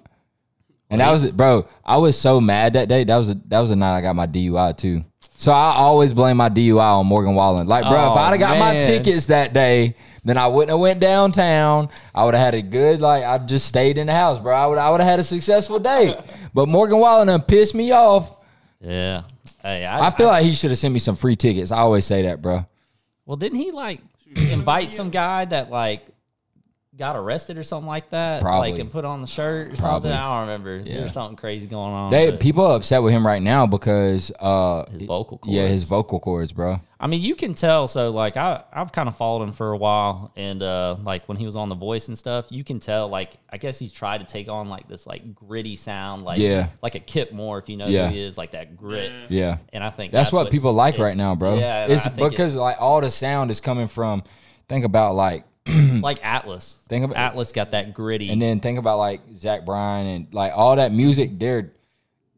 And 0.90 1.00
that 1.00 1.10
was 1.10 1.24
it, 1.24 1.34
bro. 1.34 1.66
I 1.84 1.96
was 1.96 2.18
so 2.18 2.40
mad 2.42 2.74
that 2.74 2.88
day. 2.88 3.04
That 3.04 3.16
was 3.16 3.30
a, 3.30 3.34
that 3.46 3.60
was 3.60 3.70
the 3.70 3.76
night 3.76 3.96
I 3.96 4.02
got 4.02 4.14
my 4.14 4.26
DUI 4.26 4.76
too. 4.76 5.04
So 5.43 5.51
I 5.51 5.72
always 5.74 6.12
blame 6.12 6.36
my 6.36 6.49
DUI 6.49 7.01
on 7.01 7.07
Morgan 7.09 7.34
Wallen. 7.34 7.66
Like, 7.66 7.82
bro, 7.82 7.90
if 7.90 7.99
Oh, 8.12 8.14
I'd 8.14 8.30
have 8.30 8.38
got 8.38 8.59
my 8.61 8.78
tickets 8.78 9.26
that 9.26 9.53
day, 9.53 9.97
then 10.24 10.38
I 10.38 10.47
wouldn't 10.47 10.70
have 10.70 10.78
went 10.78 11.01
downtown. 11.01 11.88
I 12.14 12.24
would 12.24 12.34
have 12.34 12.45
had 12.45 12.55
a 12.55 12.62
good 12.62 13.01
like. 13.01 13.24
I 13.24 13.38
just 13.38 13.66
stayed 13.66 13.99
in 13.99 14.07
the 14.07 14.12
house, 14.12 14.38
bro. 14.38 14.55
I 14.55 14.66
would 14.68 14.78
I 14.78 14.88
would 14.90 15.01
have 15.01 15.11
had 15.11 15.18
a 15.18 15.24
successful 15.24 15.80
day. 15.80 16.16
But 16.55 16.68
Morgan 16.68 16.99
Wallen 16.99 17.26
done 17.26 17.43
pissed 17.43 17.74
me 17.74 17.90
off. 17.90 18.36
yeah. 18.80 19.22
Hey, 19.62 19.84
I, 19.84 20.07
I 20.07 20.11
feel 20.12 20.28
like 20.28 20.45
he 20.45 20.53
should 20.55 20.70
have 20.70 20.78
sent 20.78 20.95
me 20.95 21.01
some 21.01 21.16
free 21.16 21.34
tickets. 21.34 21.72
I 21.72 21.78
always 21.78 22.05
say 22.05 22.22
that, 22.22 22.40
bro. 22.40 22.64
well, 23.26 23.36
didn't 23.36 23.59
he 23.59 23.72
like 23.72 24.01
invite 24.36 24.93
some 24.93 25.11
guy 25.11 25.45
that 25.47 25.70
like 25.70 26.05
got 26.97 27.16
arrested 27.16 27.57
or 27.57 27.62
something 27.62 27.86
like 27.88 28.11
that, 28.11 28.43
Probably. 28.43 28.72
like 28.72 28.80
and 28.80 28.90
put 28.90 29.05
on 29.07 29.22
the 29.22 29.26
shirt 29.26 29.72
or 29.72 29.76
Probably. 29.76 30.11
something? 30.11 30.12
I 30.12 30.28
don't 30.38 30.40
remember. 30.49 30.76
Yeah. 30.84 31.01
There's 31.01 31.14
something 31.14 31.36
crazy 31.36 31.66
going 31.66 31.93
on. 31.93 32.11
They 32.11 32.36
people 32.36 32.66
are 32.66 32.76
upset 32.76 33.03
with 33.03 33.12
him 33.14 33.26
right 33.26 33.40
now 33.40 33.66
because 33.66 34.30
uh 34.38 34.84
His 34.90 35.03
vocal 35.05 35.40
Yeah, 35.45 35.66
his 35.68 35.84
vocal 35.84 36.20
cords, 36.20 36.53
bro. 36.53 36.80
I 37.01 37.07
mean, 37.09 37.20
you 37.22 37.34
can 37.34 37.55
tell. 37.55 37.88
So, 37.88 38.11
like, 38.11 38.36
I 38.36 38.62
I've 38.72 38.93
kind 38.93 39.09
of 39.09 39.16
followed 39.16 39.43
him 39.43 39.53
for 39.53 39.72
a 39.72 39.76
while, 39.76 40.30
and 40.36 40.62
uh, 40.62 40.95
like 41.03 41.28
when 41.28 41.36
he 41.36 41.45
was 41.47 41.57
on 41.57 41.68
The 41.68 41.74
Voice 41.74 42.07
and 42.07 42.16
stuff, 42.16 42.47
you 42.51 42.62
can 42.62 42.78
tell. 42.78 43.09
Like, 43.09 43.32
I 43.51 43.57
guess 43.57 43.76
he's 43.76 43.90
tried 43.90 44.18
to 44.18 44.24
take 44.24 44.49
on 44.49 44.68
like 44.68 44.86
this 44.86 45.05
like 45.05 45.34
gritty 45.34 45.74
sound, 45.74 46.24
like 46.24 46.38
Yeah. 46.38 46.68
like 46.80 46.95
a 46.95 47.01
Kip 47.01 47.32
Moore, 47.32 47.59
if 47.59 47.68
you 47.68 47.76
know 47.76 47.86
Yeah. 47.88 48.07
who 48.07 48.14
he 48.14 48.20
is, 48.20 48.38
like 48.38 48.53
that 48.53 48.76
grit. 48.76 49.11
Yeah. 49.30 49.57
And 49.72 49.82
I 49.82 49.90
think 49.90 50.12
That's, 50.12 50.30
what 50.30 50.40
what's- 50.45 50.51
people 50.53 50.74
like 50.74 50.99
right 50.99 51.16
now, 51.16 51.34
bro. 51.34 51.57
Yeah, 51.59 51.86
it's 51.88 52.07
because 52.07 52.55
like 52.55 52.76
all 52.78 53.01
the 53.01 53.11
sound 53.11 53.51
is 53.51 53.61
coming 53.61 53.88
from. 53.88 54.22
Think 54.68 54.84
about 54.84 55.14
like, 55.16 55.45
it's 55.66 56.02
like 56.02 56.24
Atlas. 56.24 56.76
Think 56.88 57.04
about- 57.04 57.16
Atlas 57.16 57.52
got 57.52 57.70
that 57.72 57.94
gritty. 57.94 58.30
and 58.30 58.40
then 58.40 58.60
think 58.60 58.78
about 58.78 58.98
like 58.98 59.20
Zach 59.38 59.64
Bryan 59.64 60.06
and 60.06 60.34
like 60.34 60.52
all 60.54 60.76
that 60.76 60.92
music. 60.92 61.38
There, 61.38 61.72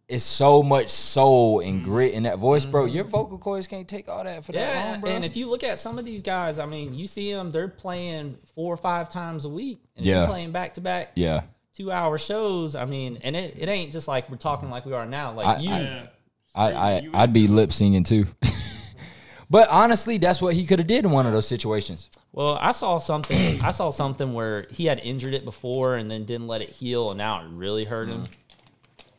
it's 0.09 0.25
so 0.25 0.62
much 0.62 0.89
soul 0.91 1.61
and 1.61 1.83
grit 1.83 2.12
in 2.12 2.25
that 2.25 2.39
voice, 2.39 2.64
bro. 2.66 2.85
Your 2.85 3.05
vocal 3.05 3.39
cords 3.39 3.66
can't 3.66 3.89
take 3.89 4.09
all 4.09 4.22
that 4.22 4.45
for 4.45 4.53
that 4.53 4.59
Mm-hmm. 4.68 4.79
Yeah, 4.79 4.91
long, 4.93 5.01
bro. 5.01 5.11
and 5.11 5.25
if 5.25 5.35
you 5.37 5.49
look 5.49 5.64
at 5.64 5.81
some 5.81 5.99
of 5.99 6.05
these 6.05 6.20
guys, 6.22 6.59
I 6.59 6.66
mean, 6.66 6.93
you 6.95 7.07
see 7.07 7.33
them; 7.33 7.51
they're 7.53 7.68
playing 7.68 8.37
four 8.55 8.72
or 8.75 8.77
five 8.77 9.09
times 9.09 9.45
a 9.47 9.49
week, 9.49 9.81
and 9.97 10.05
Yeah. 10.05 10.18
they're 10.20 10.29
playing 10.29 10.53
back 10.53 10.75
to 10.75 10.81
back 10.83 11.12
yeah, 11.14 11.45
two 11.75 11.91
hour 11.91 12.18
shows. 12.18 12.75
I 12.77 12.85
mean, 12.85 13.18
and 13.22 13.35
it, 13.35 13.57
it 13.59 13.68
ain't 13.70 13.93
just 13.93 14.07
like 14.07 14.29
we're 14.31 14.37
talking 14.37 14.68
like 14.68 14.85
we 14.85 14.93
are 14.93 15.07
now. 15.07 15.33
Like 15.33 15.47
I- 15.47 15.61
you, 15.61 15.70
I- 15.70 16.09
I, 16.57 16.70
I 16.72 17.09
I'd 17.14 17.33
be 17.33 17.49
lip 17.49 17.72
singing 17.72 18.05
too. 18.05 18.27
but 19.51 19.68
honestly, 19.70 20.18
that's 20.18 20.41
what 20.41 20.55
he 20.55 20.66
could 20.66 20.79
have 20.79 20.87
did 20.87 21.05
in 21.05 21.11
one 21.11 21.27
of 21.27 21.33
those 21.33 21.49
situations. 21.49 22.09
Well, 22.35 22.59
I 22.61 22.72
saw 22.72 22.99
something. 22.99 23.62
I 23.62 23.70
saw 23.70 23.91
something 23.91 24.35
where 24.35 24.66
he 24.70 24.87
had 24.87 24.99
injured 24.99 25.35
it 25.35 25.45
before 25.45 25.95
and 25.95 26.11
then 26.11 26.24
didn't 26.24 26.49
let 26.49 26.62
it 26.62 26.70
heal, 26.70 27.11
and 27.11 27.18
now 27.18 27.41
it 27.41 27.47
really 27.51 27.85
hurt 27.85 28.09
him. 28.09 28.24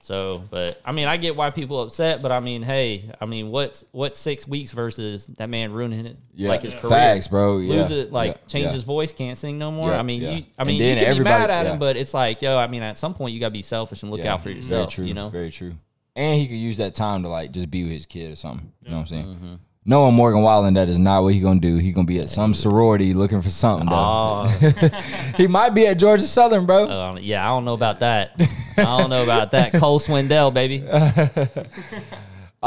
So, 0.01 0.43
but 0.51 0.82
I 0.84 0.91
mean, 0.91 1.07
I 1.07 1.16
get 1.16 1.36
why 1.36 1.49
people 1.49 1.82
upset, 1.82 2.22
but 2.22 2.32
I 2.32 2.41
mean, 2.41 2.61
hey, 2.61 3.09
I 3.22 3.26
mean, 3.26 3.51
what's 3.51 3.86
what's 3.91 4.20
six 4.20 4.45
weeks 4.45 4.74
versus 4.74 5.28
that 5.38 5.49
man 5.49 5.72
ruining 5.72 6.05
it? 6.05 6.18
Yeah, 6.34 6.49
like 6.49 6.61
his 6.61 6.74
career. 6.76 6.89
facts, 6.91 7.28
bro. 7.30 7.57
Yeah, 7.59 7.76
Lose 7.78 7.91
it, 7.91 8.11
like 8.11 8.36
yeah, 8.36 8.47
change 8.47 8.66
yeah. 8.66 8.74
his 8.74 8.84
voice, 8.84 9.13
can't 9.13 9.38
sing 9.38 9.57
no 9.57 9.72
more. 9.72 9.93
I 9.93 10.03
mean, 10.03 10.22
you, 10.22 10.45
I 10.59 10.66
mean, 10.66 10.82
you 10.82 10.95
can 10.95 11.18
be 11.18 11.24
mad 11.24 11.49
at 11.49 11.66
him, 11.68 11.80
but 11.80 11.95
it's 11.95 12.13
like, 12.13 12.41
yo, 12.41 12.57
I 12.57 12.68
mean, 12.68 12.84
at 12.84 12.97
some 12.97 13.13
point 13.13 13.34
you 13.34 13.39
gotta 13.39 13.51
be 13.51 13.61
selfish 13.61 14.03
and 14.03 14.11
look 14.11 14.26
out 14.26 14.41
for 14.41 14.49
Very 14.49 14.57
yourself. 14.57 14.91
true. 14.91 15.05
You 15.05 15.13
know, 15.13 15.30
very 15.30 15.51
true. 15.51 15.74
And 16.18 16.39
he 16.39 16.47
could 16.47 16.57
use 16.57 16.78
that 16.78 16.93
time 16.95 17.24
to 17.24 17.30
like 17.30 17.51
just 17.51 17.72
be 17.72 17.84
with 17.84 17.93
his 17.93 18.05
kid 18.05 18.32
or 18.32 18.36
something. 18.36 18.74
You 18.84 18.91
know 18.91 18.97
what 18.97 19.01
I'm 19.01 19.07
saying? 19.07 19.26
Mm-hmm. 19.26 19.55
Knowing 19.88 20.16
Morgan 20.16 20.42
Wallen, 20.42 20.74
that 20.74 20.90
is 20.90 20.98
not 20.98 21.22
what 21.22 21.34
he 21.36 21.40
gonna 21.40 21.60
do. 21.60 21.78
He 21.78 21.92
gonna 21.92 22.08
be 22.08 22.20
at 22.20 22.30
some 22.30 22.56
sorority 22.56 23.14
looking 23.14 23.42
for 23.44 23.50
something. 23.50 23.88
Though. 23.88 23.96
oh, 23.96 25.02
he 25.38 25.46
might 25.46 25.76
be 25.76 25.86
at 25.86 26.00
Georgia 26.00 26.24
Southern, 26.24 26.66
bro. 26.66 26.86
uh, 26.86 27.18
yeah, 27.22 27.46
I 27.46 27.54
don't 27.54 27.66
know 27.66 27.76
about 27.76 28.00
that. 28.00 28.32
I 28.78 28.82
don't 28.84 29.12
know 29.12 29.22
about 29.24 29.52
that. 29.52 29.74
Cole 29.76 30.00
Swindell, 30.00 30.54
baby. 30.54 30.84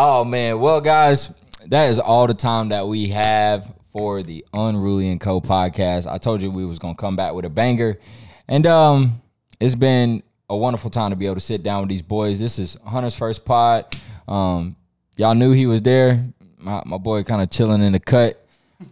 Oh 0.01 0.25
man, 0.25 0.61
well 0.61 0.81
guys, 0.81 1.35
that 1.66 1.91
is 1.91 1.99
all 1.99 2.29
the 2.29 2.35
time 2.35 2.69
that 2.69 2.87
we 2.87 3.09
have 3.09 3.75
for 3.91 4.23
the 4.23 4.45
Unruly 4.55 5.09
and 5.09 5.21
Co 5.21 5.41
podcast. 5.41 6.07
I 6.07 6.19
told 6.19 6.41
you 6.41 6.53
we 6.53 6.64
was 6.64 6.79
gonna 6.79 6.95
come 6.95 7.16
back 7.16 7.35
with 7.35 7.45
a 7.45 7.51
banger, 7.51 7.99
and 8.47 8.64
um, 8.64 9.21
it's 9.59 9.75
been 9.75 10.23
a 10.49 10.57
wonderful 10.57 10.91
time 10.91 11.11
to 11.11 11.16
be 11.16 11.27
able 11.27 11.35
to 11.35 11.41
sit 11.41 11.64
down 11.64 11.81
with 11.81 11.89
these 11.89 12.03
boys. 12.03 12.39
This 12.39 12.61
is 12.61 12.77
Hunter's 12.87 13.16
first 13.16 13.45
pod. 13.45 13.97
Um, 14.29 14.77
y'all 15.16 15.35
knew 15.35 15.51
he 15.51 15.66
was 15.66 15.83
there. 15.83 16.25
My 16.59 16.82
my 16.84 16.98
boy 16.98 17.22
kind 17.22 17.42
of 17.42 17.50
chilling 17.50 17.82
in 17.82 17.92
the 17.92 18.00
cut. 18.00 18.44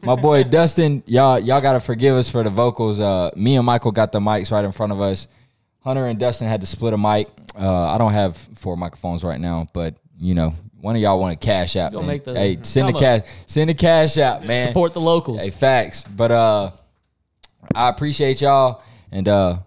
My 0.03 0.17
boy 0.17 0.45
Dustin, 0.45 1.03
y'all 1.07 1.39
y'all 1.39 1.61
gotta 1.61 1.81
forgive 1.81 2.15
us 2.15 2.29
for 2.29 2.43
the 2.43 2.51
vocals. 2.51 3.01
Uh, 3.01 3.31
me 3.37 3.57
and 3.57 3.67
Michael 3.67 3.93
got 3.93 4.13
the 4.13 4.21
mics 4.21 4.51
right 4.51 4.65
in 4.65 4.73
front 4.73 4.93
of 4.93 5.01
us. 5.01 5.27
Hunter 5.81 6.07
and 6.07 6.19
Dustin 6.19 6.49
had 6.49 6.61
to 6.61 6.67
split 6.67 6.93
a 6.95 6.99
mic. 6.99 7.29
Uh, 7.59 7.85
I 7.85 7.99
don't 7.99 8.13
have 8.13 8.37
four 8.37 8.77
microphones 8.77 9.23
right 9.23 9.41
now, 9.41 9.69
but 9.73 9.95
you 10.19 10.35
know, 10.35 10.53
one 10.81 10.97
of 10.97 11.03
y'all 11.03 11.21
want 11.21 11.41
to 11.41 11.47
cash 11.47 11.77
out. 11.77 11.93
Gonna 11.93 12.07
man. 12.07 12.15
make 12.15 12.25
the- 12.25 12.35
hey, 12.35 12.59
send 12.63 12.89
the 12.89 12.99
cash, 12.99 13.23
send 13.47 13.71
the 13.71 13.75
cash 13.75 14.19
out, 14.19 14.45
man. 14.45 14.69
Support 14.69 14.95
the 14.95 15.01
locals. 15.01 15.43
Hey, 15.43 15.51
facts. 15.51 16.05
But 16.05 16.31
uh, 16.31 16.71
I 17.75 17.89
appreciate 17.89 18.41
y'all, 18.41 18.83
and 19.11 19.29
uh, 19.29 19.59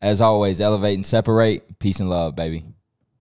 as 0.00 0.20
always, 0.20 0.60
elevate 0.60 0.94
and 0.94 1.06
separate. 1.06 1.78
Peace 1.78 2.00
and 2.00 2.08
love, 2.08 2.34
baby. 2.36 2.64